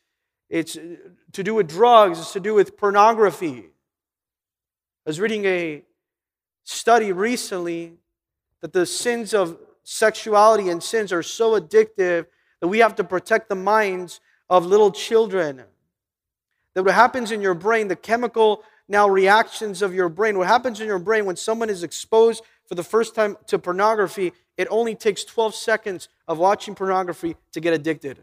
it's 0.48 0.76
uh, 0.76 0.96
to 1.32 1.42
do 1.42 1.54
with 1.54 1.68
drugs, 1.68 2.18
it's 2.18 2.32
to 2.32 2.40
do 2.40 2.54
with 2.54 2.76
pornography. 2.76 3.66
I 5.06 5.10
was 5.10 5.20
reading 5.20 5.44
a 5.44 5.82
study 6.64 7.12
recently 7.12 7.94
that 8.62 8.72
the 8.72 8.86
sins 8.86 9.34
of 9.34 9.58
sexuality 9.84 10.68
and 10.68 10.82
sins 10.82 11.12
are 11.12 11.22
so 11.22 11.58
addictive 11.60 12.26
that 12.60 12.68
we 12.68 12.78
have 12.78 12.94
to 12.96 13.04
protect 13.04 13.48
the 13.48 13.54
minds 13.54 14.20
of 14.48 14.66
little 14.66 14.90
children. 14.90 15.62
That 16.74 16.84
what 16.84 16.94
happens 16.94 17.30
in 17.30 17.40
your 17.40 17.54
brain, 17.54 17.88
the 17.88 17.96
chemical 17.96 18.62
now 18.88 19.08
reactions 19.08 19.82
of 19.82 19.94
your 19.94 20.08
brain, 20.08 20.36
what 20.36 20.48
happens 20.48 20.80
in 20.80 20.86
your 20.86 20.98
brain 20.98 21.24
when 21.24 21.36
someone 21.36 21.70
is 21.70 21.82
exposed 21.82 22.42
for 22.66 22.74
the 22.74 22.82
first 22.82 23.14
time 23.14 23.36
to 23.46 23.58
pornography, 23.58 24.32
it 24.60 24.68
only 24.70 24.94
takes 24.94 25.24
12 25.24 25.54
seconds 25.54 26.10
of 26.28 26.36
watching 26.36 26.74
pornography 26.74 27.34
to 27.52 27.60
get 27.60 27.72
addicted. 27.72 28.18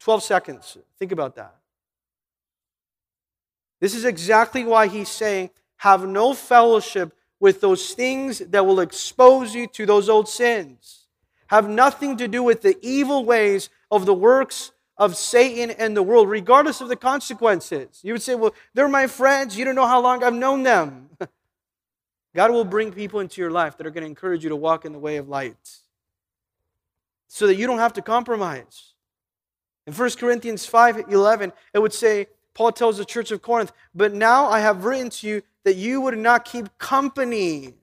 12 0.00 0.22
seconds. 0.22 0.76
Think 0.98 1.12
about 1.12 1.34
that. 1.36 1.56
This 3.80 3.94
is 3.94 4.04
exactly 4.04 4.64
why 4.64 4.88
he's 4.88 5.08
saying, 5.08 5.48
have 5.78 6.06
no 6.06 6.34
fellowship 6.34 7.16
with 7.40 7.62
those 7.62 7.94
things 7.94 8.40
that 8.40 8.66
will 8.66 8.80
expose 8.80 9.54
you 9.54 9.66
to 9.68 9.86
those 9.86 10.10
old 10.10 10.28
sins. 10.28 11.06
Have 11.46 11.66
nothing 11.66 12.18
to 12.18 12.28
do 12.28 12.42
with 12.42 12.60
the 12.60 12.76
evil 12.82 13.24
ways 13.24 13.70
of 13.90 14.04
the 14.04 14.12
works 14.12 14.72
of 14.98 15.16
Satan 15.16 15.70
and 15.70 15.96
the 15.96 16.02
world, 16.02 16.28
regardless 16.28 16.82
of 16.82 16.88
the 16.88 16.96
consequences. 16.96 18.00
You 18.02 18.12
would 18.12 18.20
say, 18.20 18.34
Well, 18.34 18.54
they're 18.74 18.88
my 18.88 19.06
friends. 19.06 19.56
You 19.56 19.64
don't 19.64 19.74
know 19.74 19.86
how 19.86 20.02
long 20.02 20.22
I've 20.22 20.34
known 20.34 20.64
them. 20.64 21.08
God 22.38 22.52
will 22.52 22.64
bring 22.64 22.92
people 22.92 23.18
into 23.18 23.40
your 23.40 23.50
life 23.50 23.76
that 23.76 23.84
are 23.84 23.90
going 23.90 24.04
to 24.04 24.08
encourage 24.08 24.44
you 24.44 24.50
to 24.50 24.54
walk 24.54 24.84
in 24.84 24.92
the 24.92 24.98
way 25.00 25.16
of 25.16 25.28
light 25.28 25.78
so 27.26 27.48
that 27.48 27.56
you 27.56 27.66
don't 27.66 27.80
have 27.80 27.94
to 27.94 28.00
compromise. 28.00 28.92
In 29.88 29.92
1 29.92 30.10
Corinthians 30.10 30.64
5 30.64 31.10
11, 31.10 31.52
it 31.74 31.80
would 31.80 31.92
say, 31.92 32.28
Paul 32.54 32.70
tells 32.70 32.98
the 32.98 33.04
church 33.04 33.32
of 33.32 33.42
Corinth, 33.42 33.72
But 33.92 34.14
now 34.14 34.46
I 34.46 34.60
have 34.60 34.84
written 34.84 35.10
to 35.10 35.26
you 35.26 35.42
that 35.64 35.74
you 35.74 36.00
would 36.00 36.16
not 36.16 36.44
keep 36.44 36.78
company. 36.78 37.74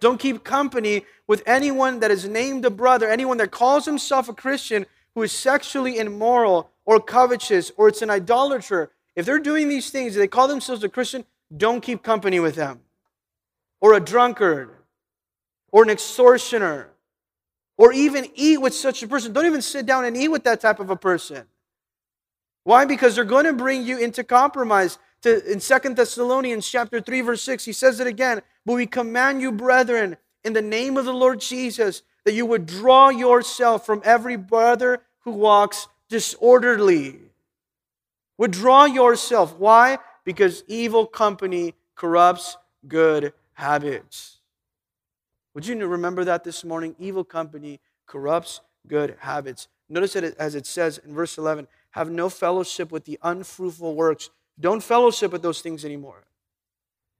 Don't 0.00 0.20
keep 0.20 0.44
company 0.44 1.06
with 1.26 1.42
anyone 1.46 2.00
that 2.00 2.10
is 2.10 2.28
named 2.28 2.66
a 2.66 2.70
brother, 2.70 3.08
anyone 3.08 3.38
that 3.38 3.52
calls 3.52 3.86
himself 3.86 4.28
a 4.28 4.34
Christian 4.34 4.84
who 5.14 5.22
is 5.22 5.32
sexually 5.32 5.96
immoral 5.96 6.68
or 6.84 7.00
covetous 7.00 7.72
or 7.78 7.88
it's 7.88 8.02
an 8.02 8.10
idolater, 8.10 8.90
if 9.16 9.24
they're 9.24 9.38
doing 9.38 9.70
these 9.70 9.88
things, 9.88 10.14
they 10.14 10.28
call 10.28 10.46
themselves 10.46 10.84
a 10.84 10.90
Christian, 10.90 11.24
don't 11.56 11.80
keep 11.80 12.02
company 12.02 12.38
with 12.38 12.54
them. 12.54 12.82
Or 13.82 13.94
a 13.94 14.00
drunkard, 14.00 14.70
or 15.72 15.82
an 15.82 15.90
extortioner, 15.90 16.88
or 17.76 17.92
even 17.92 18.28
eat 18.36 18.58
with 18.58 18.74
such 18.74 19.02
a 19.02 19.08
person. 19.08 19.32
Don't 19.32 19.44
even 19.44 19.60
sit 19.60 19.86
down 19.86 20.04
and 20.04 20.16
eat 20.16 20.28
with 20.28 20.44
that 20.44 20.60
type 20.60 20.78
of 20.78 20.88
a 20.88 20.96
person. 20.96 21.46
Why? 22.62 22.84
Because 22.84 23.16
they're 23.16 23.24
going 23.24 23.46
to 23.46 23.52
bring 23.52 23.82
you 23.82 23.98
into 23.98 24.22
compromise. 24.22 24.98
To, 25.22 25.50
in 25.50 25.58
Second 25.58 25.96
Thessalonians 25.96 26.68
chapter 26.68 27.00
3, 27.00 27.22
verse 27.22 27.42
6, 27.42 27.64
he 27.64 27.72
says 27.72 27.98
it 27.98 28.06
again. 28.06 28.42
But 28.64 28.74
we 28.74 28.86
command 28.86 29.40
you, 29.40 29.50
brethren, 29.50 30.16
in 30.44 30.52
the 30.52 30.62
name 30.62 30.96
of 30.96 31.04
the 31.04 31.12
Lord 31.12 31.40
Jesus, 31.40 32.02
that 32.24 32.34
you 32.34 32.46
would 32.46 32.66
draw 32.66 33.08
yourself 33.08 33.84
from 33.84 34.00
every 34.04 34.36
brother 34.36 35.02
who 35.24 35.32
walks 35.32 35.88
disorderly. 36.08 37.18
Withdraw 38.38 38.84
yourself. 38.84 39.56
Why? 39.58 39.98
Because 40.24 40.62
evil 40.68 41.04
company 41.04 41.74
corrupts 41.96 42.56
good 42.86 43.32
habits. 43.54 44.38
Would 45.54 45.66
you 45.66 45.86
remember 45.86 46.24
that 46.24 46.44
this 46.44 46.64
morning? 46.64 46.94
Evil 46.98 47.24
company 47.24 47.80
corrupts 48.06 48.60
good 48.86 49.16
habits. 49.20 49.68
Notice 49.88 50.16
it 50.16 50.36
as 50.38 50.54
it 50.54 50.66
says 50.66 50.98
in 50.98 51.14
verse 51.14 51.36
11 51.36 51.68
have 51.90 52.10
no 52.10 52.28
fellowship 52.28 52.90
with 52.90 53.04
the 53.04 53.18
unfruitful 53.22 53.94
works. 53.94 54.30
Don't 54.58 54.82
fellowship 54.82 55.32
with 55.32 55.42
those 55.42 55.60
things 55.60 55.84
anymore, 55.84 56.24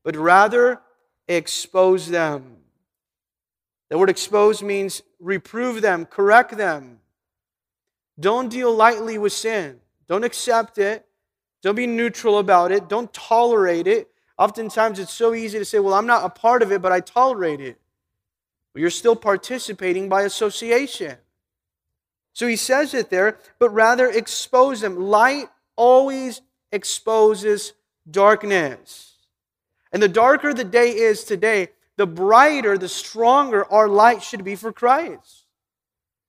but 0.03 0.17
rather 0.17 0.81
expose 1.29 2.09
them. 2.09 2.57
The 3.91 3.99
word 3.99 4.09
expose 4.09 4.63
means 4.63 5.03
reprove 5.21 5.83
them, 5.83 6.07
correct 6.07 6.57
them. 6.57 7.01
Don't 8.19 8.49
deal 8.49 8.75
lightly 8.75 9.19
with 9.19 9.33
sin. 9.33 9.81
Don't 10.09 10.25
accept 10.25 10.79
it. 10.79 11.07
Don't 11.63 11.75
be 11.75 11.87
neutral 11.87 12.39
about 12.39 12.73
it. 12.73 12.89
Don't 12.89 13.13
tolerate 13.13 13.87
it. 13.87 14.09
Oftentimes 14.39 14.99
it's 14.99 15.13
so 15.13 15.35
easy 15.35 15.59
to 15.59 15.65
say, 15.65 15.79
well, 15.79 15.95
I'm 15.95 16.07
not 16.07 16.25
a 16.25 16.29
part 16.29 16.63
of 16.63 16.73
it, 16.73 16.83
but 16.83 16.93
I 16.93 17.01
tolerate 17.01 17.61
it. 17.61 17.79
Well, 18.75 18.81
you're 18.81 18.91
still 18.91 19.17
participating 19.17 20.09
by 20.09 20.23
association. 20.23 21.17
So 22.33 22.47
he 22.47 22.57
says 22.57 22.95
it 22.95 23.11
there, 23.11 23.39
but 23.59 23.71
rather 23.71 24.09
expose 24.09 24.81
them. 24.81 24.97
Light 24.97 25.49
always 25.77 26.41
exposes 26.71 27.75
darkness. 28.11 29.17
And 29.93 30.03
the 30.03 30.09
darker 30.09 30.55
the 30.55 30.65
day 30.65 30.91
is 30.91 31.25
today, 31.25 31.69
the 31.97 32.07
brighter, 32.07 32.79
the 32.79 32.89
stronger 32.89 33.71
our 33.71 33.89
light 33.89 34.23
should 34.23 34.45
be 34.45 34.57
for 34.57 34.73
Christ. 34.73 35.45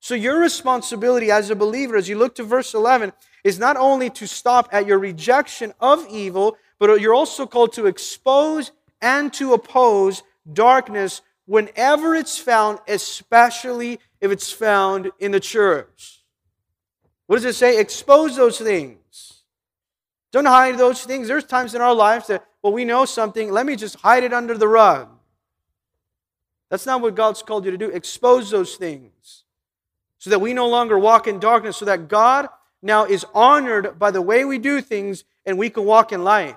So, 0.01 0.15
your 0.15 0.37
responsibility 0.41 1.31
as 1.31 1.49
a 1.49 1.55
believer, 1.55 1.95
as 1.95 2.09
you 2.09 2.17
look 2.17 2.35
to 2.35 2.43
verse 2.43 2.73
11, 2.73 3.13
is 3.45 3.57
not 3.57 3.77
only 3.77 4.09
to 4.09 4.27
stop 4.27 4.67
at 4.73 4.85
your 4.85 4.99
rejection 4.99 5.73
of 5.79 6.05
evil, 6.09 6.57
but 6.83 6.99
you're 6.99 7.13
also 7.13 7.45
called 7.45 7.71
to 7.71 7.85
expose 7.85 8.73
and 9.01 9.31
to 9.31 9.53
oppose 9.53 10.21
darkness 10.51 11.21
whenever 11.45 12.13
it's 12.13 12.37
found, 12.37 12.79
especially 12.89 14.01
if 14.19 14.31
it's 14.31 14.51
found 14.51 15.09
in 15.17 15.31
the 15.31 15.39
church. 15.39 16.25
What 17.27 17.37
does 17.37 17.45
it 17.45 17.55
say? 17.55 17.79
Expose 17.79 18.35
those 18.35 18.57
things. 18.57 19.43
Don't 20.33 20.45
hide 20.45 20.77
those 20.77 21.05
things. 21.05 21.29
There's 21.29 21.45
times 21.45 21.73
in 21.73 21.79
our 21.79 21.95
lives 21.95 22.27
that, 22.27 22.45
well, 22.61 22.73
we 22.73 22.83
know 22.83 23.05
something, 23.05 23.49
let 23.49 23.65
me 23.65 23.77
just 23.77 23.95
hide 24.01 24.25
it 24.25 24.33
under 24.33 24.57
the 24.57 24.67
rug. 24.67 25.07
That's 26.69 26.85
not 26.85 26.99
what 26.99 27.15
God's 27.15 27.43
called 27.43 27.63
you 27.63 27.71
to 27.71 27.77
do. 27.77 27.91
Expose 27.91 28.49
those 28.49 28.75
things 28.75 29.45
so 30.17 30.29
that 30.31 30.39
we 30.39 30.53
no 30.53 30.67
longer 30.67 30.99
walk 30.99 31.27
in 31.27 31.39
darkness, 31.39 31.77
so 31.77 31.85
that 31.85 32.09
God 32.09 32.49
now 32.81 33.05
is 33.05 33.25
honored 33.33 33.97
by 33.97 34.11
the 34.11 34.21
way 34.21 34.43
we 34.43 34.57
do 34.57 34.81
things 34.81 35.23
and 35.45 35.57
we 35.57 35.69
can 35.69 35.85
walk 35.85 36.11
in 36.11 36.23
light. 36.23 36.55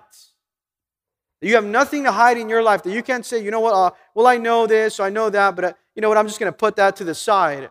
You 1.40 1.54
have 1.54 1.64
nothing 1.64 2.04
to 2.04 2.12
hide 2.12 2.38
in 2.38 2.48
your 2.48 2.62
life 2.62 2.82
that 2.82 2.92
you 2.92 3.02
can't 3.02 3.24
say, 3.24 3.42
you 3.42 3.50
know 3.50 3.60
what, 3.60 3.74
uh, 3.74 3.90
well, 4.14 4.26
I 4.26 4.38
know 4.38 4.66
this, 4.66 4.98
I 5.00 5.10
know 5.10 5.30
that, 5.30 5.54
but 5.54 5.64
uh, 5.64 5.72
you 5.94 6.02
know 6.02 6.08
what, 6.08 6.18
I'm 6.18 6.26
just 6.26 6.40
going 6.40 6.50
to 6.50 6.56
put 6.56 6.76
that 6.76 6.96
to 6.96 7.04
the 7.04 7.14
side. 7.14 7.70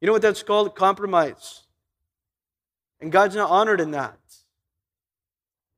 You 0.00 0.06
know 0.06 0.12
what 0.12 0.22
that's 0.22 0.42
called? 0.42 0.74
Compromise. 0.74 1.62
And 3.00 3.12
God's 3.12 3.36
not 3.36 3.50
honored 3.50 3.80
in 3.80 3.90
that. 3.92 4.18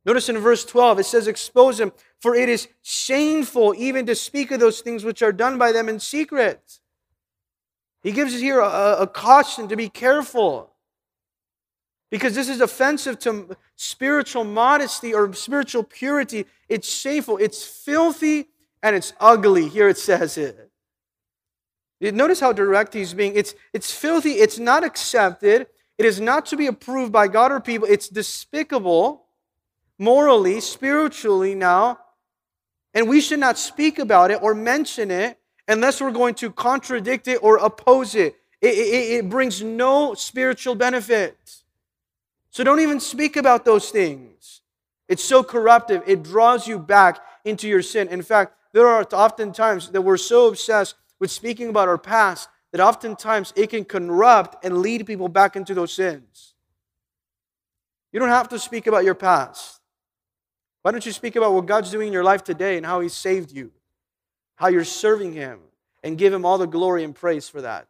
Notice 0.06 0.28
in 0.28 0.38
verse 0.38 0.64
12, 0.64 1.00
it 1.00 1.04
says, 1.04 1.26
Expose 1.26 1.78
them, 1.78 1.92
for 2.20 2.34
it 2.34 2.48
is 2.48 2.68
shameful 2.82 3.74
even 3.76 4.06
to 4.06 4.14
speak 4.14 4.50
of 4.50 4.60
those 4.60 4.80
things 4.80 5.04
which 5.04 5.22
are 5.22 5.32
done 5.32 5.58
by 5.58 5.72
them 5.72 5.88
in 5.88 5.98
secret. 5.98 6.78
He 8.02 8.12
gives 8.12 8.34
us 8.34 8.40
here 8.40 8.60
a, 8.60 8.96
a 9.00 9.06
caution 9.06 9.68
to 9.68 9.76
be 9.76 9.88
careful. 9.88 10.73
Because 12.14 12.36
this 12.36 12.48
is 12.48 12.60
offensive 12.60 13.18
to 13.18 13.56
spiritual 13.74 14.44
modesty 14.44 15.12
or 15.12 15.32
spiritual 15.32 15.82
purity. 15.82 16.46
It's 16.68 16.88
shameful, 16.88 17.38
it's 17.38 17.64
filthy, 17.64 18.46
and 18.84 18.94
it's 18.94 19.12
ugly. 19.18 19.66
Here 19.68 19.88
it 19.88 19.98
says 19.98 20.38
it. 20.38 20.70
Notice 22.00 22.38
how 22.38 22.52
direct 22.52 22.94
he's 22.94 23.14
being. 23.14 23.34
It's, 23.34 23.56
it's 23.72 23.92
filthy, 23.92 24.34
it's 24.34 24.60
not 24.60 24.84
accepted, 24.84 25.66
it 25.98 26.06
is 26.06 26.20
not 26.20 26.46
to 26.46 26.56
be 26.56 26.68
approved 26.68 27.10
by 27.10 27.26
God 27.26 27.50
or 27.50 27.58
people, 27.58 27.88
it's 27.90 28.08
despicable 28.08 29.24
morally, 29.98 30.60
spiritually 30.60 31.56
now, 31.56 31.98
and 32.94 33.08
we 33.08 33.20
should 33.20 33.40
not 33.40 33.58
speak 33.58 33.98
about 33.98 34.30
it 34.30 34.40
or 34.40 34.54
mention 34.54 35.10
it 35.10 35.36
unless 35.66 36.00
we're 36.00 36.12
going 36.12 36.34
to 36.34 36.52
contradict 36.52 37.26
it 37.26 37.40
or 37.42 37.56
oppose 37.56 38.14
it. 38.14 38.36
It, 38.60 38.74
it, 38.78 39.12
it 39.18 39.28
brings 39.28 39.64
no 39.64 40.14
spiritual 40.14 40.76
benefit. 40.76 41.63
So 42.54 42.62
don't 42.62 42.78
even 42.78 43.00
speak 43.00 43.36
about 43.36 43.64
those 43.64 43.90
things. 43.90 44.60
It's 45.08 45.24
so 45.24 45.42
corruptive, 45.42 46.04
it 46.06 46.22
draws 46.22 46.68
you 46.68 46.78
back 46.78 47.18
into 47.44 47.66
your 47.66 47.82
sin. 47.82 48.06
In 48.06 48.22
fact, 48.22 48.54
there 48.72 48.86
are 48.86 49.04
often 49.12 49.50
times 49.50 49.90
that 49.90 50.02
we're 50.02 50.16
so 50.16 50.46
obsessed 50.46 50.94
with 51.18 51.32
speaking 51.32 51.68
about 51.68 51.88
our 51.88 51.98
past 51.98 52.48
that 52.70 52.80
oftentimes 52.80 53.52
it 53.56 53.70
can 53.70 53.84
corrupt 53.84 54.64
and 54.64 54.78
lead 54.78 55.04
people 55.04 55.26
back 55.26 55.56
into 55.56 55.74
those 55.74 55.92
sins. 55.92 56.54
You 58.12 58.20
don't 58.20 58.28
have 58.28 58.50
to 58.50 58.58
speak 58.60 58.86
about 58.86 59.04
your 59.04 59.16
past. 59.16 59.80
Why 60.82 60.92
don't 60.92 61.04
you 61.04 61.10
speak 61.10 61.34
about 61.34 61.54
what 61.54 61.66
God's 61.66 61.90
doing 61.90 62.06
in 62.06 62.12
your 62.12 62.22
life 62.22 62.44
today 62.44 62.76
and 62.76 62.86
how 62.86 63.00
He 63.00 63.08
saved 63.08 63.50
you, 63.50 63.72
how 64.54 64.68
you're 64.68 64.84
serving 64.84 65.32
Him, 65.32 65.58
and 66.04 66.16
give 66.16 66.32
Him 66.32 66.44
all 66.44 66.58
the 66.58 66.68
glory 66.68 67.02
and 67.02 67.16
praise 67.16 67.48
for 67.48 67.62
that? 67.62 67.88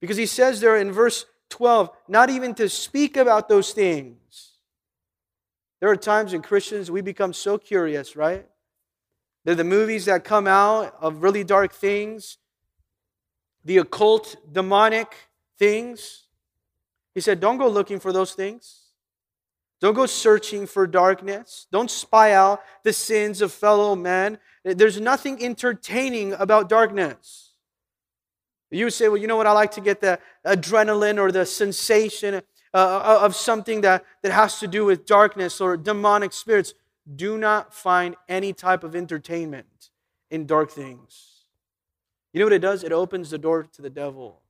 Because 0.00 0.16
He 0.16 0.26
says 0.26 0.60
there 0.60 0.76
in 0.76 0.92
verse 0.92 1.26
12, 1.52 1.90
not 2.08 2.30
even 2.30 2.54
to 2.54 2.68
speak 2.68 3.16
about 3.16 3.48
those 3.48 3.72
things. 3.72 4.52
There 5.80 5.90
are 5.90 5.96
times 5.96 6.32
in 6.32 6.42
Christians 6.42 6.90
we 6.90 7.02
become 7.02 7.32
so 7.32 7.58
curious, 7.58 8.16
right? 8.16 8.46
They're 9.44 9.54
the 9.54 9.64
movies 9.64 10.06
that 10.06 10.24
come 10.24 10.46
out 10.46 10.96
of 11.00 11.22
really 11.22 11.44
dark 11.44 11.72
things, 11.74 12.38
the 13.64 13.78
occult, 13.78 14.36
demonic 14.50 15.14
things. 15.58 16.24
He 17.14 17.20
said, 17.20 17.38
Don't 17.38 17.58
go 17.58 17.68
looking 17.68 18.00
for 18.00 18.12
those 18.12 18.32
things. 18.32 18.82
Don't 19.80 19.94
go 19.94 20.06
searching 20.06 20.66
for 20.66 20.86
darkness. 20.86 21.66
Don't 21.70 21.90
spy 21.90 22.32
out 22.32 22.62
the 22.82 22.92
sins 22.92 23.42
of 23.42 23.52
fellow 23.52 23.94
men. 23.94 24.38
There's 24.64 25.00
nothing 25.00 25.42
entertaining 25.44 26.32
about 26.34 26.68
darkness. 26.68 27.51
You 28.72 28.88
say, 28.88 29.08
well, 29.08 29.18
you 29.18 29.26
know 29.26 29.36
what? 29.36 29.46
I 29.46 29.52
like 29.52 29.70
to 29.72 29.82
get 29.82 30.00
the 30.00 30.18
adrenaline 30.46 31.18
or 31.18 31.30
the 31.30 31.44
sensation 31.44 32.40
uh, 32.72 33.18
of 33.22 33.36
something 33.36 33.82
that, 33.82 34.04
that 34.22 34.32
has 34.32 34.58
to 34.60 34.66
do 34.66 34.86
with 34.86 35.04
darkness 35.04 35.60
or 35.60 35.76
demonic 35.76 36.32
spirits. 36.32 36.72
Do 37.14 37.36
not 37.36 37.74
find 37.74 38.16
any 38.28 38.54
type 38.54 38.82
of 38.82 38.96
entertainment 38.96 39.90
in 40.30 40.46
dark 40.46 40.70
things. 40.70 41.44
You 42.32 42.40
know 42.40 42.46
what 42.46 42.54
it 42.54 42.60
does? 42.60 42.82
It 42.82 42.92
opens 42.92 43.28
the 43.28 43.38
door 43.38 43.64
to 43.74 43.82
the 43.82 43.90
devil. 43.90 44.40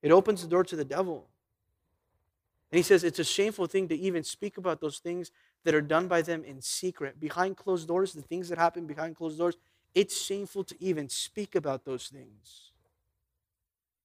It 0.00 0.12
opens 0.12 0.42
the 0.42 0.48
door 0.48 0.62
to 0.64 0.76
the 0.76 0.84
devil. 0.84 1.26
And 2.70 2.76
he 2.76 2.82
says 2.82 3.02
it's 3.02 3.18
a 3.18 3.24
shameful 3.24 3.66
thing 3.66 3.88
to 3.88 3.96
even 3.96 4.22
speak 4.22 4.56
about 4.56 4.80
those 4.80 4.98
things 4.98 5.32
that 5.64 5.74
are 5.74 5.80
done 5.80 6.06
by 6.06 6.22
them 6.22 6.44
in 6.44 6.60
secret. 6.60 7.18
Behind 7.18 7.56
closed 7.56 7.88
doors, 7.88 8.12
the 8.12 8.22
things 8.22 8.48
that 8.50 8.58
happen 8.58 8.86
behind 8.86 9.16
closed 9.16 9.38
doors, 9.38 9.56
it's 9.94 10.20
shameful 10.20 10.62
to 10.64 10.76
even 10.78 11.08
speak 11.08 11.56
about 11.56 11.84
those 11.84 12.06
things. 12.06 12.67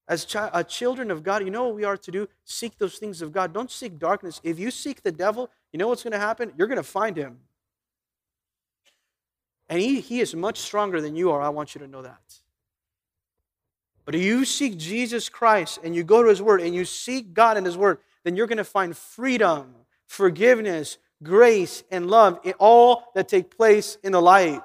As 0.07 0.25
chi- 0.25 0.49
uh, 0.51 0.63
children 0.63 1.11
of 1.11 1.23
God, 1.23 1.43
you 1.43 1.51
know 1.51 1.65
what 1.65 1.75
we 1.75 1.85
are 1.85 1.97
to 1.97 2.11
do? 2.11 2.27
Seek 2.43 2.77
those 2.77 2.97
things 2.97 3.21
of 3.21 3.31
God. 3.31 3.53
Don't 3.53 3.71
seek 3.71 3.97
darkness. 3.97 4.41
If 4.43 4.59
you 4.59 4.69
seek 4.69 5.01
the 5.01 5.11
devil, 5.11 5.49
you 5.71 5.79
know 5.79 5.87
what's 5.87 6.03
going 6.03 6.11
to 6.11 6.19
happen? 6.19 6.51
You're 6.57 6.67
going 6.67 6.77
to 6.77 6.83
find 6.83 7.15
him. 7.15 7.39
And 9.69 9.79
he, 9.79 10.01
he 10.01 10.19
is 10.19 10.35
much 10.35 10.59
stronger 10.59 10.99
than 10.99 11.15
you 11.15 11.31
are. 11.31 11.41
I 11.41 11.49
want 11.49 11.73
you 11.73 11.79
to 11.79 11.87
know 11.87 12.01
that. 12.01 12.21
But 14.05 14.15
if 14.15 14.21
you 14.21 14.43
seek 14.43 14.77
Jesus 14.77 15.29
Christ 15.29 15.79
and 15.83 15.95
you 15.95 16.03
go 16.03 16.21
to 16.21 16.29
his 16.29 16.41
word 16.41 16.61
and 16.61 16.75
you 16.75 16.83
seek 16.83 17.33
God 17.33 17.57
in 17.57 17.63
his 17.63 17.77
word, 17.77 17.99
then 18.23 18.35
you're 18.35 18.47
going 18.47 18.57
to 18.57 18.65
find 18.65 18.95
freedom, 18.95 19.73
forgiveness, 20.05 20.97
grace, 21.23 21.83
and 21.89 22.09
love 22.09 22.39
in 22.43 22.53
all 22.59 23.05
that 23.15 23.29
take 23.29 23.55
place 23.55 23.97
in 24.03 24.11
the 24.11 24.21
light. 24.21 24.61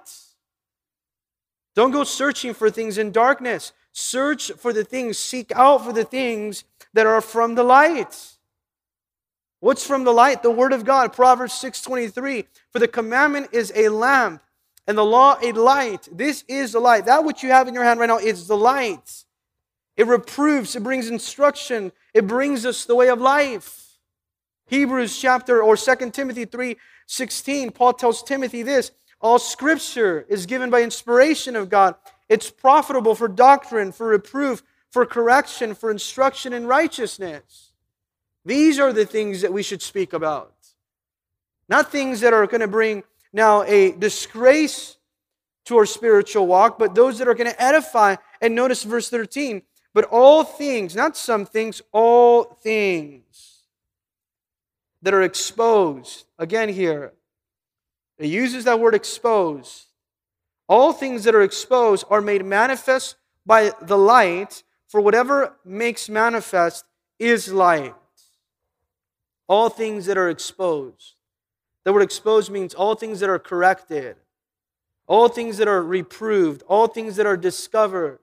Don't 1.77 1.93
go 1.93 2.03
searching 2.03 2.55
for 2.55 2.71
things 2.71 2.99
in 2.99 3.13
darkness. 3.13 3.73
Search 3.99 4.53
for 4.53 4.73
the 4.73 4.85
things, 4.85 5.19
seek 5.19 5.51
out 5.57 5.85
for 5.85 5.93
the 5.93 6.05
things 6.05 6.63
that 6.93 7.05
are 7.05 7.21
from 7.21 7.57
the 7.57 7.65
light. 7.65 8.37
What's 9.59 9.85
from 9.85 10.05
the 10.05 10.13
light? 10.13 10.45
The 10.45 10.53
word 10.53 10.73
of 10.73 10.85
God. 10.85 11.13
Proverbs 11.13 11.53
6:23. 11.55 12.47
For 12.73 12.79
the 12.79 12.87
commandment 12.87 13.49
is 13.51 13.73
a 13.75 13.89
lamp 13.89 14.41
and 14.87 14.97
the 14.97 15.05
law 15.05 15.37
a 15.43 15.51
light. 15.51 16.09
This 16.13 16.45
is 16.47 16.71
the 16.73 16.79
light. 16.79 17.07
That 17.07 17.25
which 17.25 17.43
you 17.43 17.51
have 17.51 17.67
in 17.67 17.75
your 17.75 17.83
hand 17.83 17.99
right 17.99 18.07
now 18.07 18.19
is 18.19 18.47
the 18.47 18.57
light. 18.57 19.25
It 19.97 20.07
reproves, 20.07 20.77
it 20.77 20.85
brings 20.85 21.11
instruction, 21.11 21.91
it 22.15 22.29
brings 22.29 22.65
us 22.65 22.85
the 22.85 22.95
way 22.95 23.09
of 23.09 23.21
life. 23.21 23.99
Hebrews 24.69 25.19
chapter 25.19 25.61
or 25.61 25.77
2 25.77 26.13
Timothy 26.13 26.45
3 26.45 26.77
16, 27.07 27.73
Paul 27.73 27.95
tells 27.95 28.23
Timothy 28.23 28.63
this 28.63 28.93
all 29.21 29.41
scripture 29.41 30.25
is 30.29 30.47
given 30.47 30.71
by 30.71 30.83
inspiration 30.83 31.57
of 31.57 31.69
God. 31.69 31.97
It's 32.29 32.51
profitable 32.51 33.15
for 33.15 33.29
doctrine, 33.29 33.93
for 33.93 34.09
reproof, 34.09 34.63
for 34.91 35.07
correction, 35.07 35.75
for 35.75 35.91
instruction 35.91 36.53
in 36.53 36.67
righteousness. 36.67 37.73
These 38.45 38.79
are 38.79 38.93
the 38.93 39.07
things 39.07 39.43
that 39.43 39.53
we 39.53 39.63
should 39.63 39.83
speak 39.83 40.13
about. 40.13 40.55
Not 41.69 41.93
things 41.93 42.21
that 42.21 42.33
are 42.33 42.47
going 42.47 42.61
to 42.61 42.69
bring 42.69 43.03
now 43.33 43.63
a 43.65 43.93
disgrace 43.93 44.97
to 45.67 45.77
our 45.77 45.87
spiritual 45.87 46.47
walk, 46.47 46.79
but 46.79 46.95
those 46.95 47.19
that 47.19 47.29
are 47.29 47.35
going 47.35 47.51
to 47.51 47.63
edify. 47.63 48.17
And 48.41 48.55
notice 48.55 48.85
verse 48.85 49.11
13 49.11 49.63
but 49.99 50.05
all 50.13 50.45
things, 50.45 50.95
not 50.95 51.17
some 51.17 51.45
things, 51.45 51.83
all 51.91 52.45
things 52.45 53.65
that 55.03 55.13
are 55.13 55.23
exposed. 55.23 56.25
Again, 56.39 56.69
here, 56.69 57.15
it 58.17 58.27
uses 58.27 58.63
that 58.63 58.79
word 58.79 58.95
exposed. 58.95 59.87
All 60.69 60.93
things 60.93 61.25
that 61.25 61.35
are 61.35 61.43
exposed 61.43 62.05
are 62.11 62.21
made 62.21 62.45
manifest 62.45 63.17
by 63.47 63.73
the 63.81 63.97
light, 63.97 64.63
for 64.87 65.01
whatever 65.01 65.57
makes 65.65 66.09
manifest 66.09 66.85
is 67.19 67.53
light. 67.53 67.95
All 69.49 69.71
things 69.71 70.07
that 70.07 70.19
are 70.19 70.29
exposed. 70.29 71.15
The 71.85 71.93
word 71.93 72.03
exposed 72.03 72.51
means 72.51 72.75
all 72.75 72.95
things 72.95 73.21
that 73.21 73.31
are 73.31 73.39
corrected, 73.39 74.17
all 75.07 75.29
things 75.29 75.57
that 75.57 75.69
are 75.69 75.83
reproved, 75.83 76.63
all 76.69 76.87
things 76.87 77.17
that 77.17 77.25
are 77.25 77.37
discovered. 77.37 78.19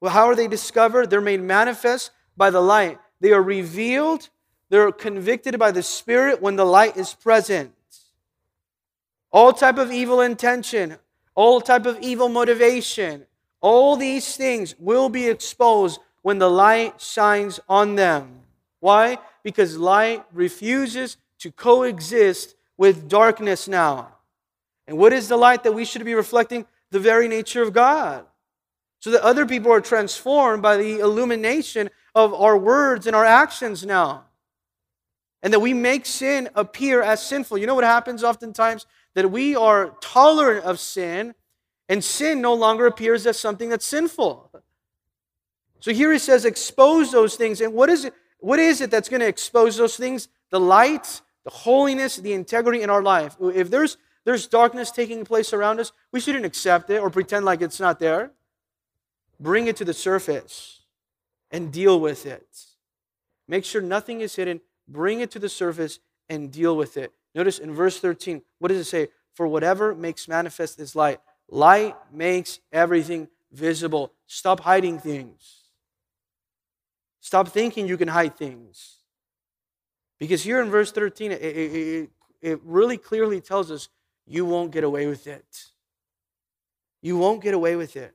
Well, 0.00 0.12
how 0.12 0.26
are 0.26 0.34
they 0.34 0.48
discovered? 0.48 1.08
They're 1.08 1.20
made 1.20 1.40
manifest 1.40 2.10
by 2.36 2.50
the 2.50 2.60
light. 2.60 2.98
They 3.20 3.32
are 3.32 3.42
revealed, 3.42 4.28
they're 4.70 4.92
convicted 4.92 5.58
by 5.58 5.70
the 5.70 5.82
Spirit 5.82 6.42
when 6.42 6.56
the 6.56 6.66
light 6.66 6.96
is 6.96 7.14
present. 7.14 7.72
All 9.30 9.52
type 9.52 9.78
of 9.78 9.92
evil 9.92 10.20
intention, 10.20 10.98
all 11.38 11.60
type 11.60 11.86
of 11.86 11.96
evil 12.00 12.28
motivation, 12.28 13.24
all 13.60 13.94
these 13.94 14.36
things 14.36 14.74
will 14.80 15.08
be 15.08 15.28
exposed 15.28 16.00
when 16.22 16.40
the 16.40 16.50
light 16.50 17.00
shines 17.00 17.60
on 17.68 17.94
them. 17.94 18.40
Why? 18.80 19.18
Because 19.44 19.76
light 19.76 20.24
refuses 20.32 21.16
to 21.38 21.52
coexist 21.52 22.56
with 22.76 23.08
darkness 23.08 23.68
now. 23.68 24.16
And 24.88 24.98
what 24.98 25.12
is 25.12 25.28
the 25.28 25.36
light 25.36 25.62
that 25.62 25.74
we 25.74 25.84
should 25.84 26.04
be 26.04 26.14
reflecting? 26.14 26.66
The 26.90 26.98
very 26.98 27.28
nature 27.28 27.62
of 27.62 27.72
God 27.72 28.26
so 28.98 29.12
that 29.12 29.22
other 29.22 29.46
people 29.46 29.70
are 29.70 29.80
transformed 29.80 30.60
by 30.60 30.76
the 30.76 30.98
illumination 30.98 31.88
of 32.16 32.34
our 32.34 32.58
words 32.58 33.06
and 33.06 33.14
our 33.14 33.24
actions 33.24 33.86
now. 33.86 34.24
And 35.44 35.52
that 35.52 35.60
we 35.60 35.72
make 35.72 36.04
sin 36.04 36.48
appear 36.56 37.00
as 37.00 37.24
sinful. 37.24 37.58
You 37.58 37.68
know 37.68 37.76
what 37.76 37.84
happens 37.84 38.24
oftentimes? 38.24 38.86
That 39.18 39.32
we 39.32 39.56
are 39.56 39.96
tolerant 40.00 40.64
of 40.64 40.78
sin, 40.78 41.34
and 41.88 42.04
sin 42.04 42.40
no 42.40 42.54
longer 42.54 42.86
appears 42.86 43.26
as 43.26 43.36
something 43.36 43.68
that's 43.68 43.84
sinful. 43.84 44.52
So 45.80 45.92
here 45.92 46.12
he 46.12 46.20
says, 46.20 46.44
expose 46.44 47.10
those 47.10 47.34
things. 47.34 47.60
And 47.60 47.74
what 47.74 47.90
is 47.90 48.04
it? 48.04 48.14
What 48.38 48.60
is 48.60 48.80
it 48.80 48.92
that's 48.92 49.08
going 49.08 49.18
to 49.18 49.26
expose 49.26 49.76
those 49.76 49.96
things? 49.96 50.28
The 50.50 50.60
light, 50.60 51.20
the 51.42 51.50
holiness, 51.50 52.14
the 52.14 52.32
integrity 52.32 52.82
in 52.82 52.90
our 52.90 53.02
life. 53.02 53.34
If 53.40 53.70
there's 53.70 53.96
there's 54.24 54.46
darkness 54.46 54.92
taking 54.92 55.24
place 55.24 55.52
around 55.52 55.80
us, 55.80 55.90
we 56.12 56.20
shouldn't 56.20 56.46
accept 56.46 56.88
it 56.88 57.00
or 57.00 57.10
pretend 57.10 57.44
like 57.44 57.60
it's 57.60 57.80
not 57.80 57.98
there. 57.98 58.30
Bring 59.40 59.66
it 59.66 59.74
to 59.78 59.84
the 59.84 59.94
surface 59.94 60.82
and 61.50 61.72
deal 61.72 61.98
with 61.98 62.24
it. 62.24 62.46
Make 63.48 63.64
sure 63.64 63.82
nothing 63.82 64.20
is 64.20 64.36
hidden. 64.36 64.60
Bring 64.86 65.18
it 65.18 65.32
to 65.32 65.40
the 65.40 65.48
surface 65.48 65.98
and 66.28 66.52
deal 66.52 66.76
with 66.76 66.96
it. 66.96 67.12
Notice 67.34 67.58
in 67.58 67.74
verse 67.74 67.98
13, 68.00 68.42
what 68.58 68.68
does 68.68 68.78
it 68.78 68.84
say? 68.84 69.08
For 69.34 69.46
whatever 69.46 69.94
makes 69.94 70.26
manifest 70.28 70.80
is 70.80 70.96
light. 70.96 71.20
Light 71.48 71.96
makes 72.12 72.60
everything 72.72 73.28
visible. 73.52 74.12
Stop 74.26 74.60
hiding 74.60 74.98
things. 74.98 75.58
Stop 77.20 77.48
thinking 77.48 77.86
you 77.86 77.96
can 77.96 78.08
hide 78.08 78.36
things. 78.36 78.96
Because 80.18 80.42
here 80.42 80.60
in 80.60 80.70
verse 80.70 80.90
13, 80.90 81.32
it, 81.32 81.42
it, 81.42 82.10
it, 82.40 82.60
really 82.64 82.96
clearly 82.96 83.40
tells 83.40 83.70
us 83.70 83.88
you 84.26 84.44
won't 84.44 84.72
get 84.72 84.84
away 84.84 85.06
with 85.06 85.26
it. 85.26 85.66
You 87.00 87.16
won't 87.16 87.42
get 87.42 87.54
away 87.54 87.76
with 87.76 87.96
it. 87.96 88.14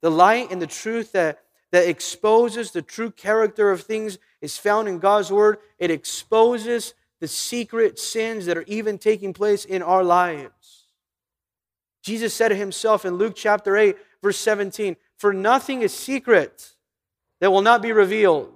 The 0.00 0.10
light 0.10 0.50
and 0.50 0.60
the 0.60 0.66
truth 0.66 1.12
that, 1.12 1.44
that 1.70 1.88
exposes 1.88 2.72
the 2.72 2.82
true 2.82 3.10
character 3.10 3.70
of 3.70 3.82
things 3.82 4.18
is 4.40 4.58
found 4.58 4.88
in 4.88 4.98
God's 4.98 5.30
Word. 5.30 5.58
It 5.78 5.90
exposes 5.90 6.94
the 7.22 7.28
secret 7.28 8.00
sins 8.00 8.46
that 8.46 8.58
are 8.58 8.64
even 8.66 8.98
taking 8.98 9.32
place 9.32 9.64
in 9.64 9.80
our 9.80 10.02
lives. 10.02 10.86
Jesus 12.02 12.34
said 12.34 12.48
to 12.48 12.56
himself 12.56 13.04
in 13.04 13.14
Luke 13.14 13.34
chapter 13.36 13.76
8, 13.76 13.96
verse 14.20 14.36
17, 14.38 14.96
For 15.18 15.32
nothing 15.32 15.82
is 15.82 15.94
secret 15.94 16.72
that 17.38 17.52
will 17.52 17.62
not 17.62 17.80
be 17.80 17.92
revealed, 17.92 18.52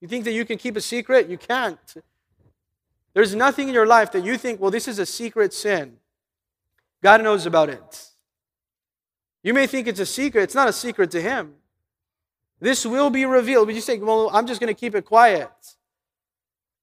You 0.00 0.08
think 0.08 0.24
that 0.24 0.32
you 0.32 0.44
can 0.44 0.58
keep 0.58 0.76
a 0.76 0.80
secret? 0.80 1.28
You 1.28 1.38
can't. 1.38 1.78
There's 3.14 3.36
nothing 3.36 3.68
in 3.68 3.74
your 3.74 3.86
life 3.86 4.10
that 4.10 4.24
you 4.24 4.36
think, 4.36 4.60
well, 4.60 4.72
this 4.72 4.88
is 4.88 4.98
a 4.98 5.06
secret 5.06 5.54
sin. 5.54 5.98
God 7.00 7.22
knows 7.22 7.46
about 7.46 7.68
it. 7.68 8.08
You 9.44 9.54
may 9.54 9.68
think 9.68 9.86
it's 9.86 10.00
a 10.00 10.06
secret. 10.06 10.42
It's 10.42 10.56
not 10.56 10.68
a 10.68 10.72
secret 10.72 11.12
to 11.12 11.22
Him. 11.22 11.54
This 12.58 12.84
will 12.84 13.10
be 13.10 13.26
revealed. 13.26 13.68
But 13.68 13.76
you 13.76 13.80
say, 13.80 13.96
well, 13.98 14.28
I'm 14.32 14.48
just 14.48 14.60
going 14.60 14.74
to 14.74 14.80
keep 14.80 14.96
it 14.96 15.04
quiet. 15.04 15.52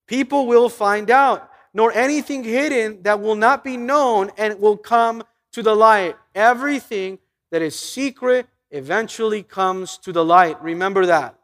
People 0.07 0.45
will 0.45 0.69
find 0.69 1.09
out, 1.09 1.49
nor 1.73 1.91
anything 1.91 2.43
hidden 2.43 3.01
that 3.03 3.19
will 3.19 3.35
not 3.35 3.63
be 3.63 3.77
known 3.77 4.31
and 4.37 4.59
will 4.59 4.77
come 4.77 5.23
to 5.51 5.63
the 5.63 5.75
light. 5.75 6.15
Everything 6.33 7.19
that 7.51 7.61
is 7.61 7.77
secret 7.77 8.47
eventually 8.71 9.43
comes 9.43 9.97
to 9.99 10.11
the 10.11 10.23
light. 10.23 10.61
Remember 10.61 11.05
that. 11.05 11.35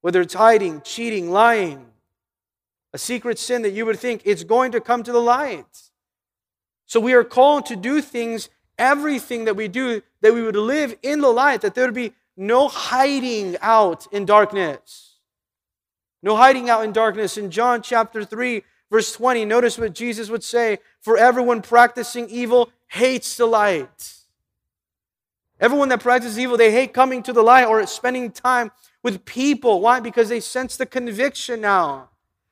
Whether 0.00 0.20
it's 0.20 0.34
hiding, 0.34 0.80
cheating, 0.82 1.30
lying, 1.30 1.86
a 2.92 2.98
secret 2.98 3.38
sin 3.38 3.62
that 3.62 3.72
you 3.72 3.86
would 3.86 3.98
think 3.98 4.22
it's 4.24 4.44
going 4.44 4.72
to 4.72 4.80
come 4.80 5.02
to 5.02 5.12
the 5.12 5.20
light. 5.20 5.90
So 6.86 6.98
we 6.98 7.12
are 7.12 7.24
called 7.24 7.66
to 7.66 7.76
do 7.76 8.00
things, 8.00 8.48
everything 8.78 9.44
that 9.44 9.56
we 9.56 9.68
do, 9.68 10.02
that 10.22 10.34
we 10.34 10.42
would 10.42 10.56
live 10.56 10.96
in 11.02 11.20
the 11.20 11.28
light, 11.28 11.60
that 11.60 11.74
there 11.74 11.84
would 11.84 11.94
be 11.94 12.14
no 12.36 12.68
hiding 12.68 13.56
out 13.60 14.06
in 14.12 14.24
darkness. 14.24 15.09
No 16.22 16.36
hiding 16.36 16.68
out 16.68 16.84
in 16.84 16.92
darkness. 16.92 17.36
In 17.36 17.50
John 17.50 17.82
chapter 17.82 18.24
3, 18.24 18.62
verse 18.90 19.12
20, 19.12 19.44
notice 19.44 19.78
what 19.78 19.94
Jesus 19.94 20.28
would 20.28 20.44
say 20.44 20.78
For 21.00 21.16
everyone 21.16 21.62
practicing 21.62 22.28
evil 22.28 22.70
hates 22.88 23.36
the 23.36 23.46
light. 23.46 24.14
Everyone 25.60 25.90
that 25.90 26.00
practices 26.00 26.38
evil, 26.38 26.56
they 26.56 26.72
hate 26.72 26.94
coming 26.94 27.22
to 27.22 27.32
the 27.32 27.42
light 27.42 27.66
or 27.66 27.86
spending 27.86 28.30
time 28.30 28.70
with 29.02 29.24
people. 29.24 29.80
Why? 29.80 30.00
Because 30.00 30.30
they 30.30 30.40
sense 30.40 30.76
the 30.76 30.86
conviction 30.86 31.60
now. 31.60 32.08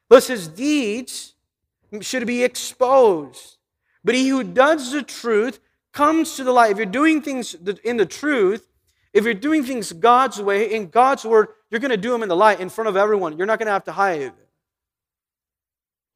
Thus, 0.08 0.26
his 0.26 0.48
deeds 0.48 1.34
should 2.00 2.26
be 2.26 2.44
exposed. 2.44 3.56
But 4.04 4.14
he 4.14 4.28
who 4.28 4.44
does 4.44 4.92
the 4.92 5.02
truth 5.02 5.60
comes 5.92 6.36
to 6.36 6.44
the 6.44 6.52
light. 6.52 6.70
If 6.70 6.76
you're 6.76 6.86
doing 6.86 7.22
things 7.22 7.54
in 7.82 7.96
the 7.96 8.06
truth, 8.06 8.68
if 9.12 9.24
you're 9.24 9.34
doing 9.34 9.64
things 9.64 9.92
God's 9.92 10.40
way, 10.40 10.72
in 10.72 10.88
God's 10.88 11.24
word, 11.24 11.48
you're 11.70 11.80
going 11.80 11.90
to 11.90 11.96
do 11.96 12.10
them 12.10 12.22
in 12.22 12.28
the 12.28 12.36
light 12.36 12.60
in 12.60 12.68
front 12.68 12.88
of 12.88 12.96
everyone. 12.96 13.36
You're 13.36 13.46
not 13.46 13.58
going 13.58 13.66
to 13.66 13.72
have 13.72 13.84
to 13.84 13.92
hide. 13.92 14.32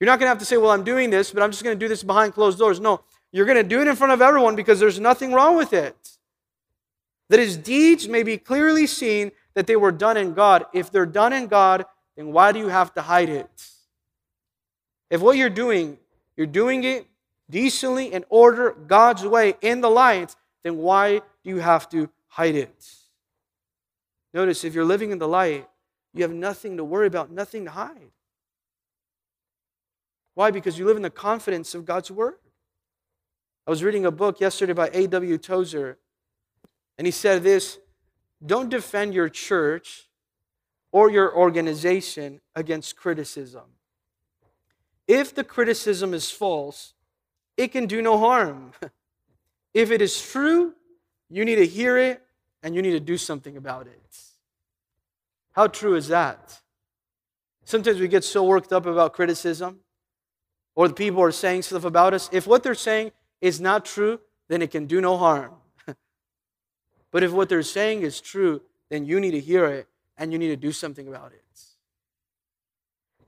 You're 0.01 0.07
not 0.07 0.19
going 0.19 0.27
to 0.27 0.31
have 0.31 0.39
to 0.39 0.45
say, 0.45 0.57
Well, 0.57 0.71
I'm 0.71 0.85
doing 0.85 1.11
this, 1.11 1.31
but 1.31 1.43
I'm 1.43 1.51
just 1.51 1.63
going 1.63 1.79
to 1.79 1.85
do 1.85 1.89
this 1.89 2.03
behind 2.03 2.35
closed 2.35 2.59
doors. 2.59 2.81
No, 2.81 3.03
you're 3.31 3.47
going 3.47 3.57
to 3.57 3.63
do 3.63 3.81
it 3.81 3.87
in 3.87 3.97
front 3.97 4.13
of 4.13 4.21
everyone 4.21 4.57
because 4.57 4.81
there's 4.81 4.99
nothing 4.99 5.33
wrong 5.33 5.57
with 5.57 5.73
it. 5.73 5.97
That 7.29 7.39
his 7.39 7.57
deeds 7.57 8.09
may 8.09 8.23
be 8.23 8.37
clearly 8.37 8.87
seen 8.87 9.33
that 9.55 9.67
they 9.67 9.77
were 9.77 9.93
done 9.93 10.17
in 10.17 10.35
God. 10.35 10.67
If 10.73 10.91
they're 10.91 11.07
done 11.07 11.33
in 11.33 11.47
God, 11.47 11.87
then 12.17 12.33
why 12.33 12.53
do 12.53 12.59
you 12.59 12.69
have 12.69 12.93
to 12.95 13.03
hide 13.03 13.29
it? 13.29 13.49
If 15.11 15.21
what 15.21 15.37
you're 15.37 15.51
doing, 15.51 15.99
you're 16.37 16.47
doing 16.47 16.85
it 16.85 17.07
decently 17.49 18.13
in 18.13 18.25
order, 18.29 18.73
God's 18.73 19.27
way, 19.27 19.55
in 19.61 19.81
the 19.81 19.91
light, 19.91 20.35
then 20.63 20.79
why 20.79 21.19
do 21.19 21.51
you 21.51 21.59
have 21.59 21.89
to 21.91 22.11
hide 22.29 22.55
it? 22.55 23.02
Notice 24.35 24.65
if 24.65 24.75
you're 24.75 24.85
living 24.85 25.11
in 25.11 25.19
the 25.19 25.29
light, 25.29 25.69
you 26.15 26.23
have 26.23 26.33
nothing 26.33 26.77
to 26.77 26.85
worry 26.85 27.07
about, 27.07 27.31
nothing 27.31 27.65
to 27.65 27.71
hide. 27.71 28.11
Why? 30.35 30.51
Because 30.51 30.79
you 30.79 30.87
live 30.87 30.97
in 30.97 31.03
the 31.03 31.11
confidence 31.11 31.75
of 31.75 31.85
God's 31.85 32.11
word. 32.11 32.35
I 33.67 33.71
was 33.71 33.85
reading 33.85 34.07
a 34.07 34.11
book 34.11 34.41
yesterday 34.41 34.73
by 34.73 34.91
A.W. 34.93 35.39
Tozer, 35.39 35.99
and 36.99 37.07
he 37.07 37.11
said 37.11 37.43
this 37.43 37.79
Don't 38.45 38.69
defend 38.69 39.15
your 39.15 39.29
church 39.29 40.09
or 40.91 41.11
your 41.11 41.35
organization 41.35 42.41
against 42.55 42.97
criticism. 42.97 43.63
If 45.07 45.35
the 45.35 45.45
criticism 45.45 46.15
is 46.15 46.31
false, 46.31 46.95
it 47.57 47.69
can 47.69 47.87
do 47.87 48.03
no 48.03 48.19
harm. 48.19 48.73
If 49.75 49.91
it 49.91 50.03
is 50.03 50.21
true, 50.21 50.75
you 51.31 51.47
need 51.47 51.57
to 51.57 51.67
hear 51.67 51.97
it 51.97 52.23
and 52.63 52.75
you 52.75 52.83
need 52.83 52.93
to 52.93 53.01
do 53.01 53.17
something 53.17 53.57
about 53.57 53.87
it. 53.87 54.19
How 55.53 55.67
true 55.67 55.95
is 55.95 56.09
that? 56.09 56.61
Sometimes 57.65 58.01
we 58.01 58.09
get 58.09 58.25
so 58.25 58.45
worked 58.45 58.73
up 58.73 58.87
about 58.87 59.13
criticism 59.13 59.81
or 60.75 60.89
the 60.89 60.95
people 60.95 61.23
are 61.23 61.33
saying 61.33 61.63
stuff 61.63 61.85
about 61.85 62.15
us. 62.15 62.29
If 62.33 62.47
what 62.47 62.63
they're 62.63 62.75
saying 62.75 63.13
is 63.41 63.61
not 63.61 63.85
true, 63.85 64.21
then 64.49 64.63
it 64.63 64.71
can 64.71 64.87
do 64.87 65.01
no 65.01 65.17
harm. 65.17 65.53
but 67.11 67.23
if 67.23 67.33
what 67.33 67.49
they're 67.49 67.63
saying 67.63 68.03
is 68.03 68.21
true, 68.21 68.63
then 68.89 69.05
you 69.05 69.21
need 69.21 69.33
to 69.33 69.41
hear 69.41 69.67
it 69.67 69.87
and 70.17 70.33
you 70.33 70.39
need 70.39 70.49
to 70.49 70.57
do 70.57 70.73
something 70.73 71.09
about 71.09 71.33
it. 71.33 71.43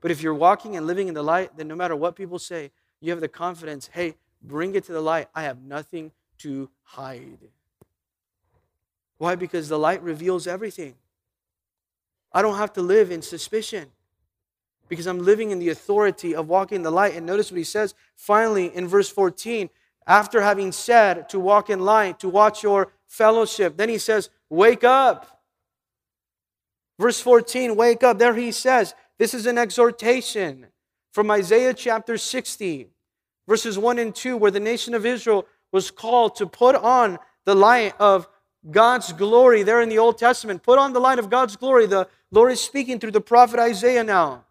But 0.01 0.11
if 0.11 0.21
you're 0.21 0.35
walking 0.35 0.75
and 0.75 0.85
living 0.85 1.07
in 1.07 1.13
the 1.13 1.23
light, 1.23 1.57
then 1.57 1.67
no 1.67 1.75
matter 1.75 1.95
what 1.95 2.15
people 2.15 2.37
say, 2.37 2.71
you 3.01 3.11
have 3.11 3.21
the 3.21 3.27
confidence 3.27 3.89
hey, 3.91 4.15
bring 4.41 4.75
it 4.75 4.83
to 4.85 4.91
the 4.91 5.01
light. 5.01 5.29
I 5.33 5.43
have 5.43 5.61
nothing 5.61 6.11
to 6.39 6.69
hide. 6.83 7.49
Why? 9.17 9.35
Because 9.35 9.69
the 9.69 9.79
light 9.79 10.01
reveals 10.03 10.47
everything. 10.47 10.95
I 12.31 12.41
don't 12.41 12.57
have 12.57 12.73
to 12.73 12.81
live 12.81 13.11
in 13.11 13.21
suspicion 13.21 13.91
because 14.89 15.07
I'm 15.07 15.19
living 15.19 15.51
in 15.51 15.59
the 15.59 15.69
authority 15.69 16.35
of 16.35 16.49
walking 16.49 16.77
in 16.77 16.83
the 16.83 16.91
light. 16.91 17.15
And 17.15 17.25
notice 17.25 17.51
what 17.51 17.57
he 17.57 17.63
says 17.63 17.93
finally 18.15 18.75
in 18.75 18.87
verse 18.87 19.09
14 19.09 19.69
after 20.07 20.41
having 20.41 20.71
said 20.71 21.29
to 21.29 21.39
walk 21.39 21.69
in 21.69 21.79
light, 21.79 22.19
to 22.19 22.29
watch 22.29 22.61
your 22.61 22.91
fellowship, 23.07 23.77
then 23.77 23.89
he 23.89 23.97
says, 23.97 24.29
Wake 24.49 24.83
up. 24.83 25.35
Verse 26.99 27.19
14, 27.19 27.75
wake 27.75 28.03
up. 28.03 28.19
There 28.19 28.35
he 28.35 28.51
says, 28.51 28.93
this 29.17 29.33
is 29.33 29.45
an 29.45 29.57
exhortation 29.57 30.67
from 31.11 31.31
Isaiah 31.31 31.73
chapter 31.73 32.17
60, 32.17 32.89
verses 33.47 33.77
1 33.77 33.99
and 33.99 34.13
2, 34.13 34.37
where 34.37 34.51
the 34.51 34.59
nation 34.59 34.93
of 34.93 35.05
Israel 35.05 35.45
was 35.71 35.91
called 35.91 36.35
to 36.37 36.45
put 36.45 36.75
on 36.75 37.17
the 37.45 37.55
light 37.55 37.93
of 37.99 38.27
God's 38.69 39.13
glory 39.13 39.63
there 39.63 39.81
in 39.81 39.89
the 39.89 39.99
Old 39.99 40.17
Testament. 40.17 40.63
Put 40.63 40.79
on 40.79 40.93
the 40.93 40.99
light 40.99 41.19
of 41.19 41.29
God's 41.29 41.55
glory. 41.55 41.85
The 41.85 42.07
Lord 42.31 42.51
is 42.51 42.61
speaking 42.61 42.99
through 42.99 43.11
the 43.11 43.21
prophet 43.21 43.59
Isaiah 43.59 44.03
now. 44.03 44.45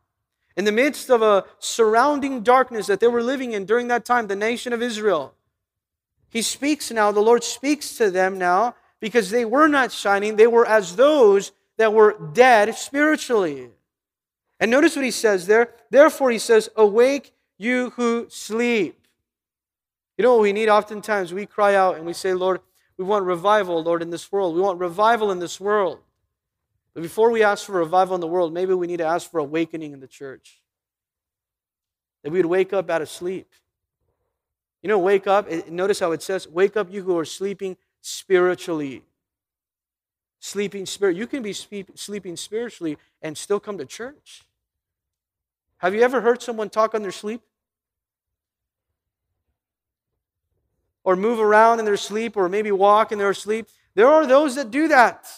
In 0.57 0.65
the 0.65 0.73
midst 0.73 1.11
of 1.11 1.21
a 1.21 1.45
surrounding 1.59 2.43
darkness 2.43 2.87
that 2.87 3.01
they 3.01 3.09
were 3.09 3.23
living 3.23 3.53
in 3.53 3.65
during 3.65 3.89
that 3.89 4.05
time, 4.05 4.29
the 4.29 4.37
nation 4.37 4.73
of 4.73 4.83
Israel, 4.83 5.35
He 6.29 6.43
speaks 6.43 6.91
now. 6.91 7.11
The 7.11 7.21
Lord 7.21 7.43
speaks 7.43 7.97
to 7.99 8.11
them 8.11 8.39
now 8.39 8.77
because 9.01 9.31
they 9.31 9.45
were 9.45 9.69
not 9.69 9.91
shining. 9.91 10.37
They 10.37 10.47
were 10.47 10.67
as 10.67 10.97
those 10.97 11.53
that 11.77 11.93
were 11.93 12.17
dead 12.33 12.75
spiritually. 12.77 13.71
And 14.61 14.71
notice 14.71 14.97
what 14.97 15.05
he 15.05 15.11
says 15.11 15.47
there. 15.47 15.73
Therefore, 15.91 16.31
he 16.31 16.39
says, 16.39 16.71
Awake, 16.77 17.33
you 17.59 17.91
who 17.97 18.27
sleep. 18.31 19.07
You 20.17 20.23
know 20.23 20.35
what 20.35 20.43
we 20.43 20.53
need 20.53 20.69
oftentimes? 20.69 21.35
We 21.35 21.47
cry 21.47 21.75
out 21.75 21.97
and 21.97 22.07
we 22.07 22.13
say, 22.13 22.33
Lord, 22.33 22.61
we 22.97 23.05
want 23.05 23.25
revival, 23.25 23.83
Lord, 23.83 24.03
in 24.03 24.11
this 24.11 24.31
world. 24.31 24.55
We 24.55 24.61
want 24.61 24.79
revival 24.79 25.31
in 25.31 25.39
this 25.39 25.61
world. 25.61 25.99
But 26.95 27.03
before 27.03 27.31
we 27.31 27.43
ask 27.43 27.67
for 27.67 27.73
revival 27.73 28.15
in 28.15 28.21
the 28.21 28.27
world, 28.29 28.53
maybe 28.53 28.73
we 28.75 28.87
need 28.87 28.99
to 28.99 29.07
ask 29.07 29.31
for 29.31 29.39
awakening 29.39 29.93
in 29.93 30.01
the 30.01 30.07
church. 30.07 30.61
That 32.23 32.31
we 32.31 32.39
would 32.39 32.47
wake 32.47 32.73
up 32.73 32.89
out 32.89 33.03
of 33.03 33.09
sleep. 33.09 33.49
You 34.83 34.89
know, 34.89 34.99
wake 34.99 35.27
up. 35.27 35.51
Notice 35.69 35.99
how 35.99 36.13
it 36.13 36.23
says, 36.23 36.47
Wake 36.47 36.77
up, 36.77 36.93
you 36.93 37.03
who 37.03 37.19
are 37.19 37.25
sleeping 37.25 37.77
spiritually 38.01 39.03
sleeping 40.45 40.85
spirit. 40.85 41.17
You 41.17 41.27
can 41.27 41.43
be 41.43 41.55
sleeping 41.55 42.37
spiritually 42.37 42.99
and 43.23 43.37
still 43.37 43.59
come 43.59 43.79
to 43.79 43.87
church. 43.87 44.43
Have 45.79 45.95
you 45.95 46.03
ever 46.03 46.21
heard 46.21 46.43
someone 46.43 46.69
talk 46.69 46.95
on 46.95 47.01
their 47.01 47.13
sleep? 47.13 47.41
Or 51.05 51.17
move 51.17 51.39
around 51.39 51.79
in 51.79 51.85
their 51.85 51.99
sleep, 51.99 52.37
or 52.37 52.49
maybe 52.49 52.73
walk 52.73 53.13
in 53.13 53.19
their 53.19 53.35
sleep? 53.35 53.69
There 53.95 54.09
are 54.09 54.27
those 54.27 54.55
that 54.57 54.71
do 54.71 54.89
that. 54.89 55.29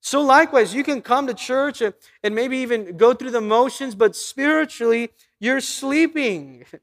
So, 0.00 0.20
likewise, 0.20 0.74
you 0.74 0.84
can 0.84 1.00
come 1.00 1.26
to 1.26 1.34
church 1.34 1.80
and, 1.80 1.94
maybe 2.34 2.58
even 2.58 2.98
go 2.98 3.14
through 3.14 3.30
the 3.30 3.40
motions, 3.40 3.94
but 3.94 4.14
spiritually, 4.14 5.10
you're 5.40 5.60
sleeping. 5.60 6.64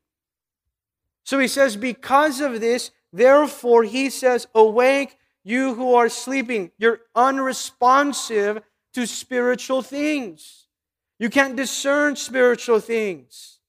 So 1.23 1.37
he 1.37 1.47
says, 1.47 1.77
Because 1.77 2.41
of 2.41 2.59
this, 2.59 2.91
therefore, 3.13 3.83
he 3.83 4.09
says, 4.09 4.47
Awake 4.55 5.17
you 5.43 5.73
who 5.73 5.95
are 5.95 6.09
sleeping, 6.09 6.71
you're 6.77 7.01
unresponsive 7.15 8.61
to 8.93 9.07
spiritual 9.07 9.81
things. 9.81 10.67
You 11.19 11.29
can't 11.29 11.55
discern 11.55 12.15
spiritual 12.15 12.79
things. 12.79 13.59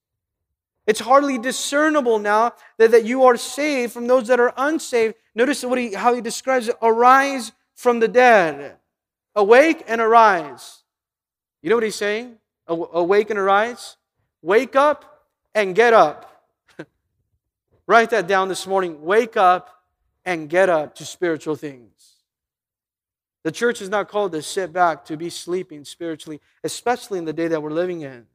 It's 0.86 1.00
hardly 1.00 1.38
discernible 1.38 2.18
now 2.18 2.52
that, 2.78 2.90
that 2.90 3.04
you 3.04 3.24
are 3.24 3.36
saved 3.36 3.92
from 3.92 4.06
those 4.06 4.28
that 4.28 4.40
are 4.40 4.52
unsaved. 4.56 5.14
Notice 5.34 5.64
what 5.64 5.78
he, 5.78 5.94
how 5.94 6.14
he 6.14 6.20
describes 6.20 6.68
it 6.68 6.76
arise 6.82 7.52
from 7.74 8.00
the 8.00 8.08
dead. 8.08 8.76
Awake 9.34 9.84
and 9.86 10.00
arise. 10.00 10.82
You 11.62 11.70
know 11.70 11.76
what 11.76 11.84
he's 11.84 11.94
saying? 11.94 12.36
Awake 12.66 13.30
and 13.30 13.38
arise. 13.38 13.96
Wake 14.42 14.74
up 14.74 15.26
and 15.54 15.74
get 15.74 15.94
up. 15.94 16.44
Write 17.86 18.10
that 18.10 18.26
down 18.26 18.48
this 18.48 18.66
morning. 18.66 19.02
Wake 19.02 19.36
up 19.36 19.84
and 20.24 20.48
get 20.48 20.68
up 20.68 20.96
to 20.96 21.04
spiritual 21.04 21.54
things. 21.54 22.16
The 23.44 23.52
church 23.52 23.80
is 23.80 23.88
not 23.88 24.08
called 24.08 24.32
to 24.32 24.42
sit 24.42 24.72
back, 24.72 25.04
to 25.06 25.16
be 25.16 25.28
sleeping 25.30 25.84
spiritually, 25.84 26.40
especially 26.62 27.18
in 27.18 27.24
the 27.24 27.32
day 27.32 27.48
that 27.48 27.60
we're 27.62 27.70
living 27.70 28.02
in. 28.02 28.26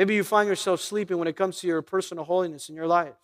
Maybe 0.00 0.14
you 0.14 0.24
find 0.24 0.48
yourself 0.48 0.80
sleeping 0.80 1.18
when 1.18 1.28
it 1.28 1.36
comes 1.36 1.60
to 1.60 1.66
your 1.66 1.82
personal 1.82 2.24
holiness 2.24 2.70
in 2.70 2.74
your 2.74 2.86
life, 2.86 3.18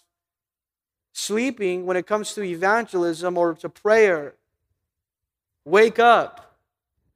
sleeping 1.15 1.87
when 1.87 1.97
it 1.97 2.07
comes 2.07 2.35
to 2.35 2.43
evangelism 2.43 3.39
or 3.39 3.55
to 3.55 3.71
prayer. 3.71 4.35
Wake 5.65 5.99
up. 5.99 6.59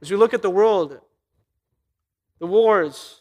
As 0.00 0.10
we 0.10 0.16
look 0.16 0.32
at 0.32 0.40
the 0.40 0.48
world, 0.48 0.98
the 2.38 2.46
wars, 2.46 3.20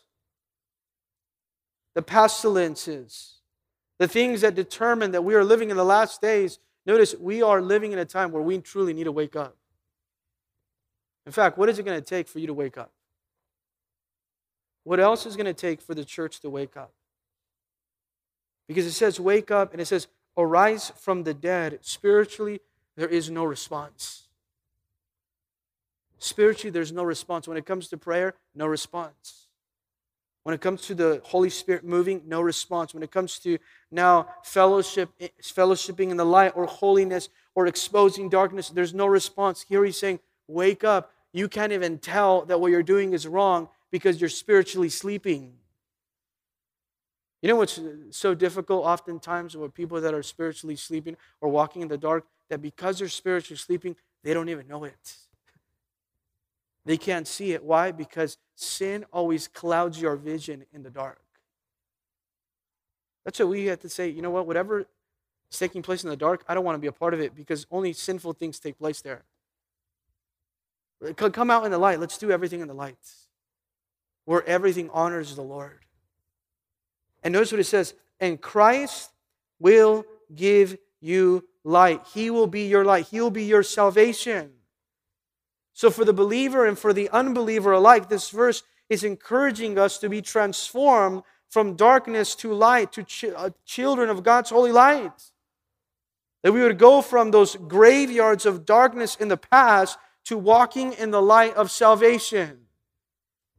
the 1.93 2.01
pestilences, 2.01 3.39
the 3.97 4.07
things 4.07 4.39
that 4.39 4.55
determine 4.55 5.11
that 5.11 5.25
we 5.25 5.35
are 5.35 5.43
living 5.43 5.71
in 5.71 5.75
the 5.75 5.83
last 5.83 6.21
days, 6.21 6.59
notice 6.85 7.15
we 7.19 7.41
are 7.41 7.61
living 7.61 7.91
in 7.91 7.99
a 7.99 8.05
time 8.05 8.31
where 8.31 8.41
we 8.41 8.59
truly 8.59 8.93
need 8.93 9.03
to 9.03 9.11
wake 9.11 9.35
up. 9.35 9.57
In 11.25 11.33
fact, 11.33 11.57
what 11.57 11.67
is 11.67 11.79
it 11.79 11.83
going 11.83 11.99
to 11.99 12.05
take 12.05 12.29
for 12.29 12.39
you 12.39 12.47
to 12.47 12.53
wake 12.53 12.77
up? 12.77 12.93
What 14.89 14.99
else 14.99 15.27
is 15.27 15.35
going 15.35 15.45
to 15.45 15.53
take 15.53 15.83
for 15.83 15.93
the 15.93 16.03
church 16.03 16.39
to 16.39 16.49
wake 16.49 16.75
up? 16.75 16.91
Because 18.67 18.87
it 18.87 18.93
says, 18.93 19.19
wake 19.19 19.51
up, 19.51 19.71
and 19.71 19.79
it 19.79 19.85
says, 19.85 20.07
arise 20.35 20.91
from 20.97 21.25
the 21.25 21.33
dead. 21.35 21.77
Spiritually, 21.83 22.59
there 22.97 23.07
is 23.07 23.29
no 23.29 23.43
response. 23.43 24.29
Spiritually, 26.17 26.71
there's 26.71 26.91
no 26.91 27.03
response. 27.03 27.47
When 27.47 27.55
it 27.55 27.67
comes 27.67 27.87
to 27.89 27.97
prayer, 27.97 28.33
no 28.55 28.65
response. 28.65 29.49
When 30.41 30.55
it 30.55 30.61
comes 30.61 30.81
to 30.87 30.95
the 30.95 31.21
Holy 31.23 31.51
Spirit 31.51 31.83
moving, 31.83 32.23
no 32.25 32.41
response. 32.41 32.91
When 32.91 33.03
it 33.03 33.11
comes 33.11 33.37
to 33.41 33.59
now 33.91 34.27
fellowship, 34.43 35.11
eh, 35.19 35.27
fellowshipping 35.39 36.09
in 36.09 36.17
the 36.17 36.25
light 36.25 36.53
or 36.55 36.65
holiness 36.65 37.29
or 37.53 37.67
exposing 37.67 38.27
darkness, 38.27 38.69
there's 38.69 38.95
no 38.95 39.05
response. 39.05 39.63
Here 39.69 39.85
he's 39.85 39.99
saying, 39.99 40.19
Wake 40.47 40.83
up. 40.83 41.11
You 41.31 41.47
can't 41.47 41.73
even 41.73 41.99
tell 41.99 42.43
that 42.45 42.59
what 42.59 42.71
you're 42.71 42.81
doing 42.81 43.13
is 43.13 43.27
wrong 43.27 43.69
because 43.91 44.19
you're 44.19 44.29
spiritually 44.29 44.89
sleeping. 44.89 45.53
You 47.41 47.49
know 47.49 47.55
what's 47.55 47.79
so 48.11 48.35
difficult 48.35 48.85
oftentimes 48.85 49.55
with 49.55 49.73
people 49.73 50.01
that 50.01 50.13
are 50.13 50.23
spiritually 50.23 50.75
sleeping 50.75 51.15
or 51.41 51.49
walking 51.49 51.81
in 51.81 51.87
the 51.87 51.97
dark? 51.97 52.25
That 52.49 52.61
because 52.61 52.99
they're 52.99 53.07
spiritually 53.07 53.57
sleeping, 53.57 53.95
they 54.23 54.33
don't 54.33 54.49
even 54.49 54.67
know 54.67 54.83
it. 54.83 54.95
They 56.85 56.97
can't 56.97 57.27
see 57.27 57.51
it. 57.51 57.63
Why? 57.63 57.91
Because 57.91 58.37
sin 58.55 59.05
always 59.13 59.47
clouds 59.47 60.01
your 60.01 60.15
vision 60.15 60.65
in 60.73 60.81
the 60.81 60.89
dark. 60.89 61.21
That's 63.23 63.37
what 63.37 63.49
we 63.49 63.65
have 63.65 63.81
to 63.81 63.89
say. 63.89 64.09
You 64.09 64.23
know 64.23 64.31
what? 64.31 64.47
Whatever 64.47 64.87
is 65.51 65.59
taking 65.59 65.83
place 65.83 66.03
in 66.03 66.09
the 66.09 66.15
dark, 66.15 66.43
I 66.47 66.55
don't 66.55 66.63
want 66.63 66.75
to 66.75 66.79
be 66.79 66.87
a 66.87 66.91
part 66.91 67.13
of 67.13 67.19
it 67.19 67.35
because 67.35 67.67
only 67.69 67.93
sinful 67.93 68.33
things 68.33 68.59
take 68.59 68.79
place 68.79 69.01
there. 69.01 69.23
Come 71.15 71.51
out 71.51 71.65
in 71.65 71.71
the 71.71 71.77
light. 71.77 71.99
Let's 71.99 72.17
do 72.17 72.31
everything 72.31 72.61
in 72.61 72.67
the 72.67 72.73
light 72.73 72.97
where 74.29 74.45
everything 74.45 74.91
honors 74.93 75.35
the 75.35 75.41
Lord. 75.41 75.79
And 77.23 77.33
notice 77.33 77.51
what 77.51 77.61
it 77.61 77.63
says 77.63 77.95
and 78.19 78.39
Christ 78.39 79.09
will 79.57 80.05
give 80.35 80.77
you 81.01 81.45
light. 81.63 82.05
He 82.13 82.29
will 82.29 82.45
be 82.45 82.67
your 82.67 82.85
light, 82.85 83.07
He 83.07 83.19
will 83.21 83.31
be 83.31 83.45
your 83.45 83.63
salvation. 83.63 84.51
So, 85.73 85.89
for 85.89 86.05
the 86.05 86.13
believer 86.13 86.67
and 86.67 86.77
for 86.77 86.93
the 86.93 87.09
unbeliever 87.09 87.71
alike, 87.71 88.07
this 88.07 88.29
verse 88.29 88.61
is 88.87 89.03
encouraging 89.03 89.79
us 89.79 89.97
to 89.97 90.09
be 90.09 90.21
transformed 90.21 91.23
from 91.47 91.75
darkness 91.75 92.35
to 92.35 92.53
light, 92.53 92.91
to 92.91 93.03
ch- 93.03 93.33
uh, 93.35 93.49
children 93.65 94.11
of 94.11 94.21
God's 94.21 94.51
holy 94.51 94.71
light. 94.71 95.23
That 96.43 96.51
we 96.51 96.61
would 96.61 96.77
go 96.77 97.01
from 97.01 97.31
those 97.31 97.55
graveyards 97.55 98.45
of 98.45 98.63
darkness 98.63 99.15
in 99.15 99.29
the 99.29 99.37
past 99.37 99.97
to 100.25 100.37
walking 100.37 100.93
in 100.93 101.09
the 101.09 101.21
light 101.21 101.55
of 101.55 101.71
salvation. 101.71 102.67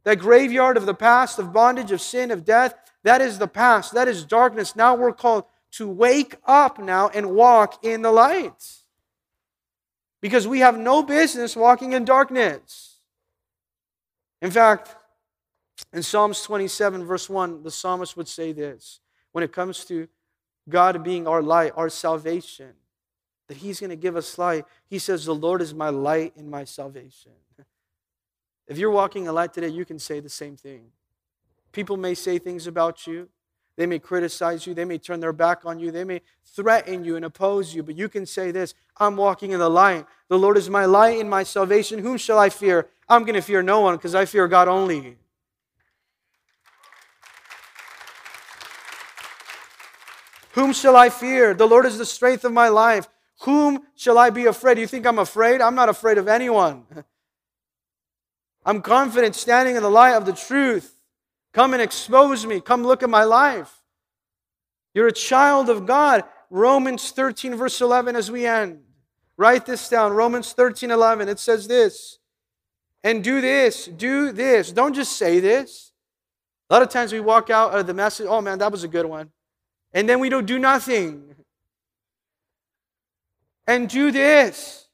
That 0.03 0.19
graveyard 0.19 0.77
of 0.77 0.85
the 0.85 0.93
past, 0.93 1.37
of 1.37 1.53
bondage, 1.53 1.91
of 1.91 2.01
sin, 2.01 2.31
of 2.31 2.43
death, 2.43 2.75
that 3.03 3.21
is 3.21 3.37
the 3.37 3.47
past. 3.47 3.93
That 3.93 4.07
is 4.07 4.23
darkness. 4.23 4.75
Now 4.75 4.95
we're 4.95 5.13
called 5.13 5.45
to 5.71 5.87
wake 5.87 6.35
up 6.45 6.79
now 6.79 7.09
and 7.09 7.31
walk 7.31 7.83
in 7.83 8.01
the 8.01 8.11
light 8.11 8.81
because 10.21 10.47
we 10.47 10.59
have 10.59 10.77
no 10.77 11.01
business 11.03 11.55
walking 11.55 11.93
in 11.93 12.05
darkness. 12.05 12.99
In 14.41 14.51
fact, 14.51 14.95
in 15.93 16.03
Psalms 16.03 16.41
27, 16.43 17.03
verse 17.05 17.29
1, 17.29 17.63
the 17.63 17.71
psalmist 17.71 18.15
would 18.17 18.27
say 18.27 18.51
this 18.51 18.99
when 19.31 19.43
it 19.43 19.51
comes 19.51 19.85
to 19.85 20.07
God 20.69 21.03
being 21.03 21.27
our 21.27 21.41
light, 21.41 21.73
our 21.75 21.89
salvation, 21.89 22.73
that 23.47 23.57
He's 23.57 23.79
going 23.79 23.89
to 23.89 23.95
give 23.95 24.15
us 24.15 24.37
light. 24.37 24.65
He 24.87 24.99
says, 24.99 25.25
The 25.25 25.35
Lord 25.35 25.61
is 25.61 25.73
my 25.73 25.89
light 25.89 26.35
and 26.37 26.49
my 26.49 26.63
salvation. 26.63 27.31
If 28.71 28.77
you're 28.77 28.89
walking 28.89 29.27
a 29.27 29.33
light 29.33 29.53
today, 29.53 29.67
you 29.67 29.83
can 29.83 29.99
say 29.99 30.21
the 30.21 30.29
same 30.29 30.55
thing. 30.55 30.91
People 31.73 31.97
may 31.97 32.13
say 32.13 32.39
things 32.39 32.67
about 32.67 33.05
you, 33.05 33.27
they 33.75 33.85
may 33.85 33.99
criticize 33.99 34.65
you. 34.67 34.73
They 34.73 34.85
may 34.85 34.97
turn 34.97 35.19
their 35.19 35.33
back 35.33 35.65
on 35.65 35.79
you. 35.79 35.91
They 35.91 36.03
may 36.03 36.21
threaten 36.45 37.03
you 37.03 37.15
and 37.15 37.25
oppose 37.25 37.73
you. 37.73 37.83
But 37.83 37.97
you 37.97 38.09
can 38.09 38.25
say 38.25 38.51
this 38.51 38.73
I'm 38.97 39.17
walking 39.17 39.51
in 39.51 39.59
the 39.59 39.69
light. 39.69 40.05
The 40.29 40.39
Lord 40.39 40.55
is 40.57 40.69
my 40.69 40.85
light 40.85 41.19
and 41.19 41.29
my 41.29 41.43
salvation. 41.43 41.99
Whom 41.99 42.17
shall 42.17 42.39
I 42.39 42.49
fear? 42.49 42.87
I'm 43.09 43.23
going 43.23 43.35
to 43.35 43.41
fear 43.41 43.61
no 43.61 43.81
one 43.81 43.95
because 43.95 44.15
I 44.15 44.25
fear 44.25 44.47
God 44.47 44.67
only. 44.67 45.17
Whom 50.53 50.71
shall 50.71 50.95
I 50.95 51.09
fear? 51.09 51.53
The 51.53 51.67
Lord 51.67 51.85
is 51.85 51.97
the 51.97 52.05
strength 52.05 52.45
of 52.45 52.53
my 52.53 52.69
life. 52.69 53.09
Whom 53.41 53.83
shall 53.95 54.17
I 54.17 54.29
be 54.29 54.45
afraid? 54.45 54.77
You 54.77 54.87
think 54.87 55.05
I'm 55.05 55.19
afraid? 55.19 55.59
I'm 55.59 55.75
not 55.75 55.89
afraid 55.89 56.17
of 56.17 56.27
anyone. 56.27 56.85
I'm 58.65 58.81
confident 58.81 59.35
standing 59.35 59.75
in 59.75 59.83
the 59.83 59.89
light 59.89 60.13
of 60.13 60.25
the 60.25 60.33
truth. 60.33 60.93
Come 61.53 61.73
and 61.73 61.81
expose 61.81 62.45
me. 62.45 62.61
Come 62.61 62.83
look 62.83 63.03
at 63.03 63.09
my 63.09 63.23
life. 63.23 63.81
You're 64.93 65.07
a 65.07 65.13
child 65.13 65.69
of 65.69 65.85
God. 65.85 66.23
Romans 66.49 67.11
13, 67.11 67.55
verse 67.55 67.81
11, 67.81 68.15
as 68.15 68.29
we 68.29 68.45
end. 68.45 68.81
Write 69.37 69.65
this 69.65 69.89
down. 69.89 70.13
Romans 70.13 70.53
13, 70.53 70.91
11. 70.91 71.29
It 71.29 71.39
says 71.39 71.67
this. 71.67 72.19
And 73.03 73.23
do 73.23 73.41
this, 73.41 73.85
do 73.87 74.31
this. 74.31 74.71
Don't 74.71 74.93
just 74.93 75.13
say 75.13 75.39
this. 75.39 75.91
A 76.69 76.73
lot 76.73 76.83
of 76.83 76.89
times 76.89 77.11
we 77.11 77.19
walk 77.19 77.49
out 77.49 77.77
of 77.77 77.87
the 77.87 77.93
message, 77.93 78.27
oh 78.29 78.41
man, 78.41 78.59
that 78.59 78.71
was 78.71 78.83
a 78.83 78.87
good 78.87 79.05
one. 79.05 79.31
And 79.93 80.07
then 80.07 80.19
we 80.19 80.29
don't 80.29 80.45
do 80.45 80.59
nothing. 80.59 81.35
And 83.65 83.89
do 83.89 84.11
this. 84.11 84.87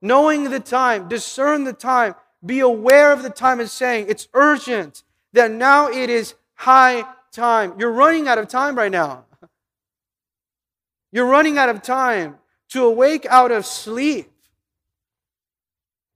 Knowing 0.00 0.44
the 0.44 0.60
time, 0.60 1.08
discern 1.08 1.64
the 1.64 1.72
time, 1.72 2.14
be 2.44 2.60
aware 2.60 3.12
of 3.12 3.22
the 3.22 3.30
time, 3.30 3.60
and 3.60 3.68
saying 3.68 4.06
it's 4.08 4.28
urgent 4.34 5.02
that 5.32 5.50
now 5.50 5.88
it 5.88 6.10
is 6.10 6.34
high 6.54 7.04
time. 7.32 7.74
You're 7.78 7.92
running 7.92 8.28
out 8.28 8.38
of 8.38 8.48
time 8.48 8.76
right 8.76 8.92
now. 8.92 9.24
You're 11.10 11.26
running 11.26 11.58
out 11.58 11.68
of 11.68 11.82
time 11.82 12.36
to 12.70 12.84
awake 12.84 13.26
out 13.26 13.50
of 13.50 13.64
sleep. 13.64 14.30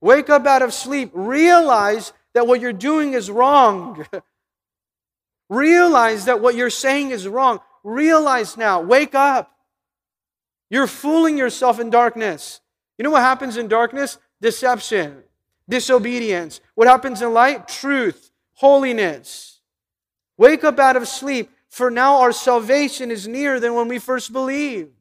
Wake 0.01 0.29
up 0.29 0.45
out 0.45 0.61
of 0.61 0.73
sleep. 0.73 1.11
Realize 1.13 2.13
that 2.33 2.45
what 2.45 2.59
you're 2.59 2.73
doing 2.73 3.13
is 3.13 3.31
wrong. 3.31 4.05
Realize 5.49 6.25
that 6.25 6.41
what 6.41 6.55
you're 6.55 6.69
saying 6.69 7.11
is 7.11 7.27
wrong. 7.27 7.59
Realize 7.83 8.57
now. 8.57 8.81
Wake 8.81 9.15
up. 9.15 9.51
You're 10.69 10.87
fooling 10.87 11.37
yourself 11.37 11.79
in 11.79 11.89
darkness. 11.89 12.59
You 12.97 13.03
know 13.03 13.11
what 13.11 13.21
happens 13.21 13.57
in 13.57 13.67
darkness? 13.67 14.17
Deception, 14.41 15.23
disobedience. 15.67 16.61
What 16.75 16.87
happens 16.87 17.21
in 17.21 17.33
light? 17.33 17.67
Truth 17.67 18.31
holiness. 18.63 19.59
Wake 20.37 20.63
up 20.63 20.79
out 20.79 20.95
of 20.95 21.07
sleep, 21.07 21.51
for 21.67 21.91
now 21.91 22.17
our 22.17 22.31
salvation 22.31 23.11
is 23.11 23.27
nearer 23.27 23.59
than 23.59 23.73
when 23.73 23.87
we 23.87 23.99
first 23.99 24.31
believed. 24.31 24.91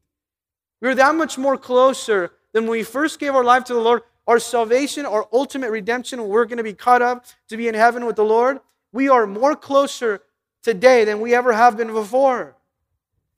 We're 0.80 0.94
that 0.96 1.14
much 1.14 1.38
more 1.38 1.56
closer 1.56 2.32
than 2.52 2.64
when 2.64 2.72
we 2.72 2.82
first 2.82 3.20
gave 3.20 3.34
our 3.34 3.44
life 3.44 3.64
to 3.64 3.74
the 3.74 3.80
Lord. 3.80 4.02
Our 4.26 4.38
salvation, 4.38 5.06
our 5.06 5.28
ultimate 5.32 5.70
redemption, 5.70 6.28
we're 6.28 6.44
going 6.44 6.58
to 6.58 6.64
be 6.64 6.74
caught 6.74 7.02
up 7.02 7.24
to 7.48 7.56
be 7.56 7.68
in 7.68 7.74
heaven 7.74 8.04
with 8.04 8.16
the 8.16 8.24
Lord. 8.24 8.60
We 8.92 9.08
are 9.08 9.26
more 9.26 9.56
closer 9.56 10.22
today 10.62 11.04
than 11.04 11.20
we 11.20 11.34
ever 11.34 11.52
have 11.52 11.76
been 11.76 11.92
before. 11.92 12.56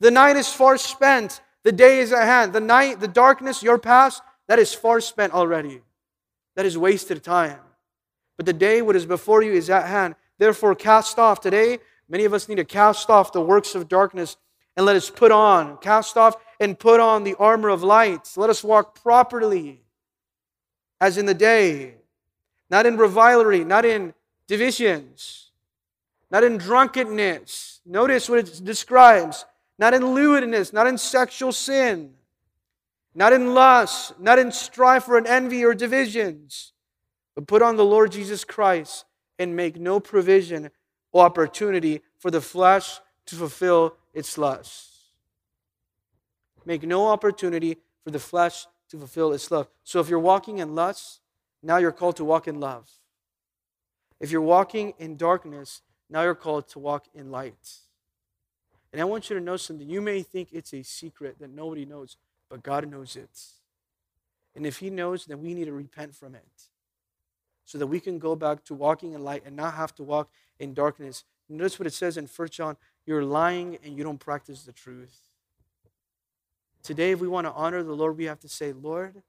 The 0.00 0.10
night 0.10 0.36
is 0.36 0.48
far 0.48 0.76
spent. 0.78 1.40
The 1.62 1.72
day 1.72 2.00
is 2.00 2.12
at 2.12 2.24
hand. 2.24 2.52
The 2.52 2.60
night, 2.60 3.00
the 3.00 3.08
darkness, 3.08 3.62
your 3.62 3.78
past, 3.78 4.22
that 4.46 4.58
is 4.58 4.74
far 4.74 5.00
spent 5.00 5.32
already. 5.32 5.80
That 6.56 6.66
is 6.66 6.78
wasted 6.78 7.22
time. 7.22 7.58
But 8.36 8.46
the 8.46 8.52
day 8.52 8.82
what 8.82 8.96
is 8.96 9.06
before 9.06 9.42
you 9.42 9.52
is 9.52 9.70
at 9.70 9.86
hand. 9.86 10.14
Therefore, 10.38 10.74
cast 10.74 11.18
off. 11.18 11.40
Today, 11.40 11.78
many 12.08 12.24
of 12.24 12.34
us 12.34 12.48
need 12.48 12.56
to 12.56 12.64
cast 12.64 13.10
off 13.10 13.32
the 13.32 13.40
works 13.40 13.74
of 13.74 13.88
darkness 13.88 14.36
and 14.76 14.84
let 14.84 14.96
us 14.96 15.08
put 15.08 15.30
on, 15.30 15.76
cast 15.78 16.16
off 16.16 16.36
and 16.58 16.78
put 16.78 16.98
on 17.00 17.22
the 17.22 17.36
armor 17.36 17.68
of 17.68 17.82
light. 17.82 18.28
Let 18.36 18.50
us 18.50 18.64
walk 18.64 19.00
properly 19.00 19.82
as 21.00 21.18
in 21.18 21.26
the 21.26 21.34
day, 21.34 21.94
not 22.70 22.86
in 22.86 22.96
revilery, 22.96 23.64
not 23.64 23.84
in 23.84 24.14
divisions, 24.48 25.50
not 26.30 26.42
in 26.42 26.58
drunkenness. 26.58 27.80
Notice 27.86 28.28
what 28.28 28.38
it 28.40 28.60
describes 28.64 29.44
not 29.78 29.94
in 29.94 30.14
lewdness, 30.14 30.72
not 30.72 30.86
in 30.86 30.96
sexual 30.96 31.52
sin. 31.52 32.14
Not 33.14 33.32
in 33.32 33.54
lust, 33.54 34.18
not 34.18 34.38
in 34.38 34.50
strife 34.50 35.08
or 35.08 35.18
in 35.18 35.26
envy 35.26 35.64
or 35.64 35.74
divisions, 35.74 36.72
but 37.34 37.46
put 37.46 37.62
on 37.62 37.76
the 37.76 37.84
Lord 37.84 38.12
Jesus 38.12 38.44
Christ 38.44 39.04
and 39.38 39.54
make 39.54 39.76
no 39.76 40.00
provision 40.00 40.70
or 41.12 41.24
opportunity 41.24 42.02
for 42.18 42.30
the 42.30 42.40
flesh 42.40 43.00
to 43.26 43.36
fulfill 43.36 43.96
its 44.12 44.36
lusts. 44.36 45.12
Make 46.64 46.82
no 46.82 47.08
opportunity 47.08 47.76
for 48.02 48.10
the 48.10 48.18
flesh 48.18 48.66
to 48.90 48.98
fulfill 48.98 49.32
its 49.32 49.50
love. 49.50 49.68
So 49.82 50.00
if 50.00 50.08
you're 50.08 50.18
walking 50.18 50.58
in 50.58 50.74
lust, 50.74 51.20
now 51.62 51.78
you're 51.78 51.92
called 51.92 52.16
to 52.16 52.24
walk 52.24 52.48
in 52.48 52.60
love. 52.60 52.90
If 54.20 54.30
you're 54.30 54.40
walking 54.40 54.94
in 54.98 55.16
darkness, 55.16 55.82
now 56.08 56.22
you're 56.22 56.34
called 56.34 56.68
to 56.68 56.78
walk 56.78 57.06
in 57.14 57.30
light. 57.30 57.78
And 58.92 59.00
I 59.00 59.04
want 59.04 59.28
you 59.28 59.36
to 59.36 59.42
know 59.42 59.56
something. 59.56 59.88
You 59.88 60.00
may 60.00 60.22
think 60.22 60.50
it's 60.52 60.72
a 60.72 60.82
secret 60.82 61.38
that 61.40 61.50
nobody 61.50 61.84
knows, 61.84 62.16
but 62.48 62.62
God 62.62 62.88
knows 62.88 63.16
it. 63.16 63.30
And 64.54 64.66
if 64.66 64.78
He 64.78 64.90
knows, 64.90 65.26
then 65.26 65.42
we 65.42 65.54
need 65.54 65.64
to 65.66 65.72
repent 65.72 66.14
from 66.14 66.34
it 66.34 66.68
so 67.64 67.78
that 67.78 67.86
we 67.86 68.00
can 68.00 68.18
go 68.18 68.36
back 68.36 68.64
to 68.64 68.74
walking 68.74 69.12
in 69.12 69.24
light 69.24 69.42
and 69.46 69.56
not 69.56 69.74
have 69.74 69.94
to 69.96 70.02
walk 70.02 70.28
in 70.58 70.74
darkness. 70.74 71.24
Notice 71.48 71.78
what 71.78 71.86
it 71.86 71.92
says 71.92 72.16
in 72.16 72.26
1 72.26 72.48
John 72.48 72.76
you're 73.06 73.24
lying 73.24 73.78
and 73.84 73.96
you 73.96 74.04
don't 74.04 74.18
practice 74.18 74.62
the 74.62 74.72
truth. 74.72 75.18
Today, 76.82 77.12
if 77.12 77.20
we 77.20 77.28
want 77.28 77.46
to 77.46 77.52
honor 77.52 77.82
the 77.82 77.94
Lord, 77.94 78.16
we 78.16 78.24
have 78.24 78.40
to 78.40 78.48
say, 78.48 78.72
Lord, 78.72 79.22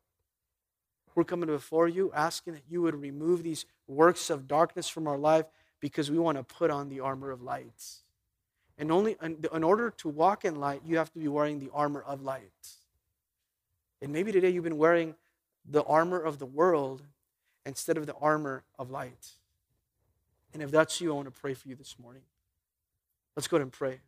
we're 1.13 1.24
coming 1.24 1.47
before 1.47 1.88
you 1.88 2.11
asking 2.13 2.53
that 2.53 2.63
you 2.70 2.82
would 2.82 2.95
remove 2.95 3.43
these 3.43 3.66
works 3.88 4.30
of 4.30 4.47
darkness 4.47 4.89
from 4.89 5.07
our 5.07 5.18
life 5.18 5.45
because 5.80 6.11
we 6.11 6.20
want 6.20 6.38
to 6.38 6.43
put 6.43 6.70
on 6.70 6.89
the 6.89 6.99
armor 6.99 7.32
of 7.32 7.41
light. 7.41 7.84
And 8.78 8.91
only 8.91 9.16
in 9.22 9.63
order 9.63 9.89
to 9.89 10.09
walk 10.09 10.43
in 10.43 10.55
light, 10.55 10.82
you 10.86 10.97
have 10.97 11.11
to 11.13 11.20
be 11.20 11.30
wearing 11.30 11.59
the 11.59 11.70
armor 11.74 12.01
of 12.01 12.22
light. 12.22 12.51
And 14.06 14.14
maybe 14.14 14.32
today 14.32 14.49
you've 14.49 14.64
been 14.64 14.78
wearing 14.78 15.16
the 15.68 15.82
armor 15.82 16.20
of 16.20 16.38
the 16.38 16.45
world 16.45 17.01
instead 17.66 17.97
of 17.97 18.06
the 18.06 18.14
armor 18.22 18.64
of 18.78 18.91
light. 18.91 19.32
And 20.53 20.62
if 20.62 20.70
that's 20.70 21.01
you, 21.01 21.12
I 21.12 21.16
want 21.16 21.34
to 21.34 21.41
pray 21.41 21.56
for 21.56 21.68
you 21.68 21.74
this 21.74 21.95
morning. 21.97 22.22
Let's 23.36 23.47
go 23.47 23.58
ahead 23.58 23.64
and 23.64 23.72
pray. 23.72 24.01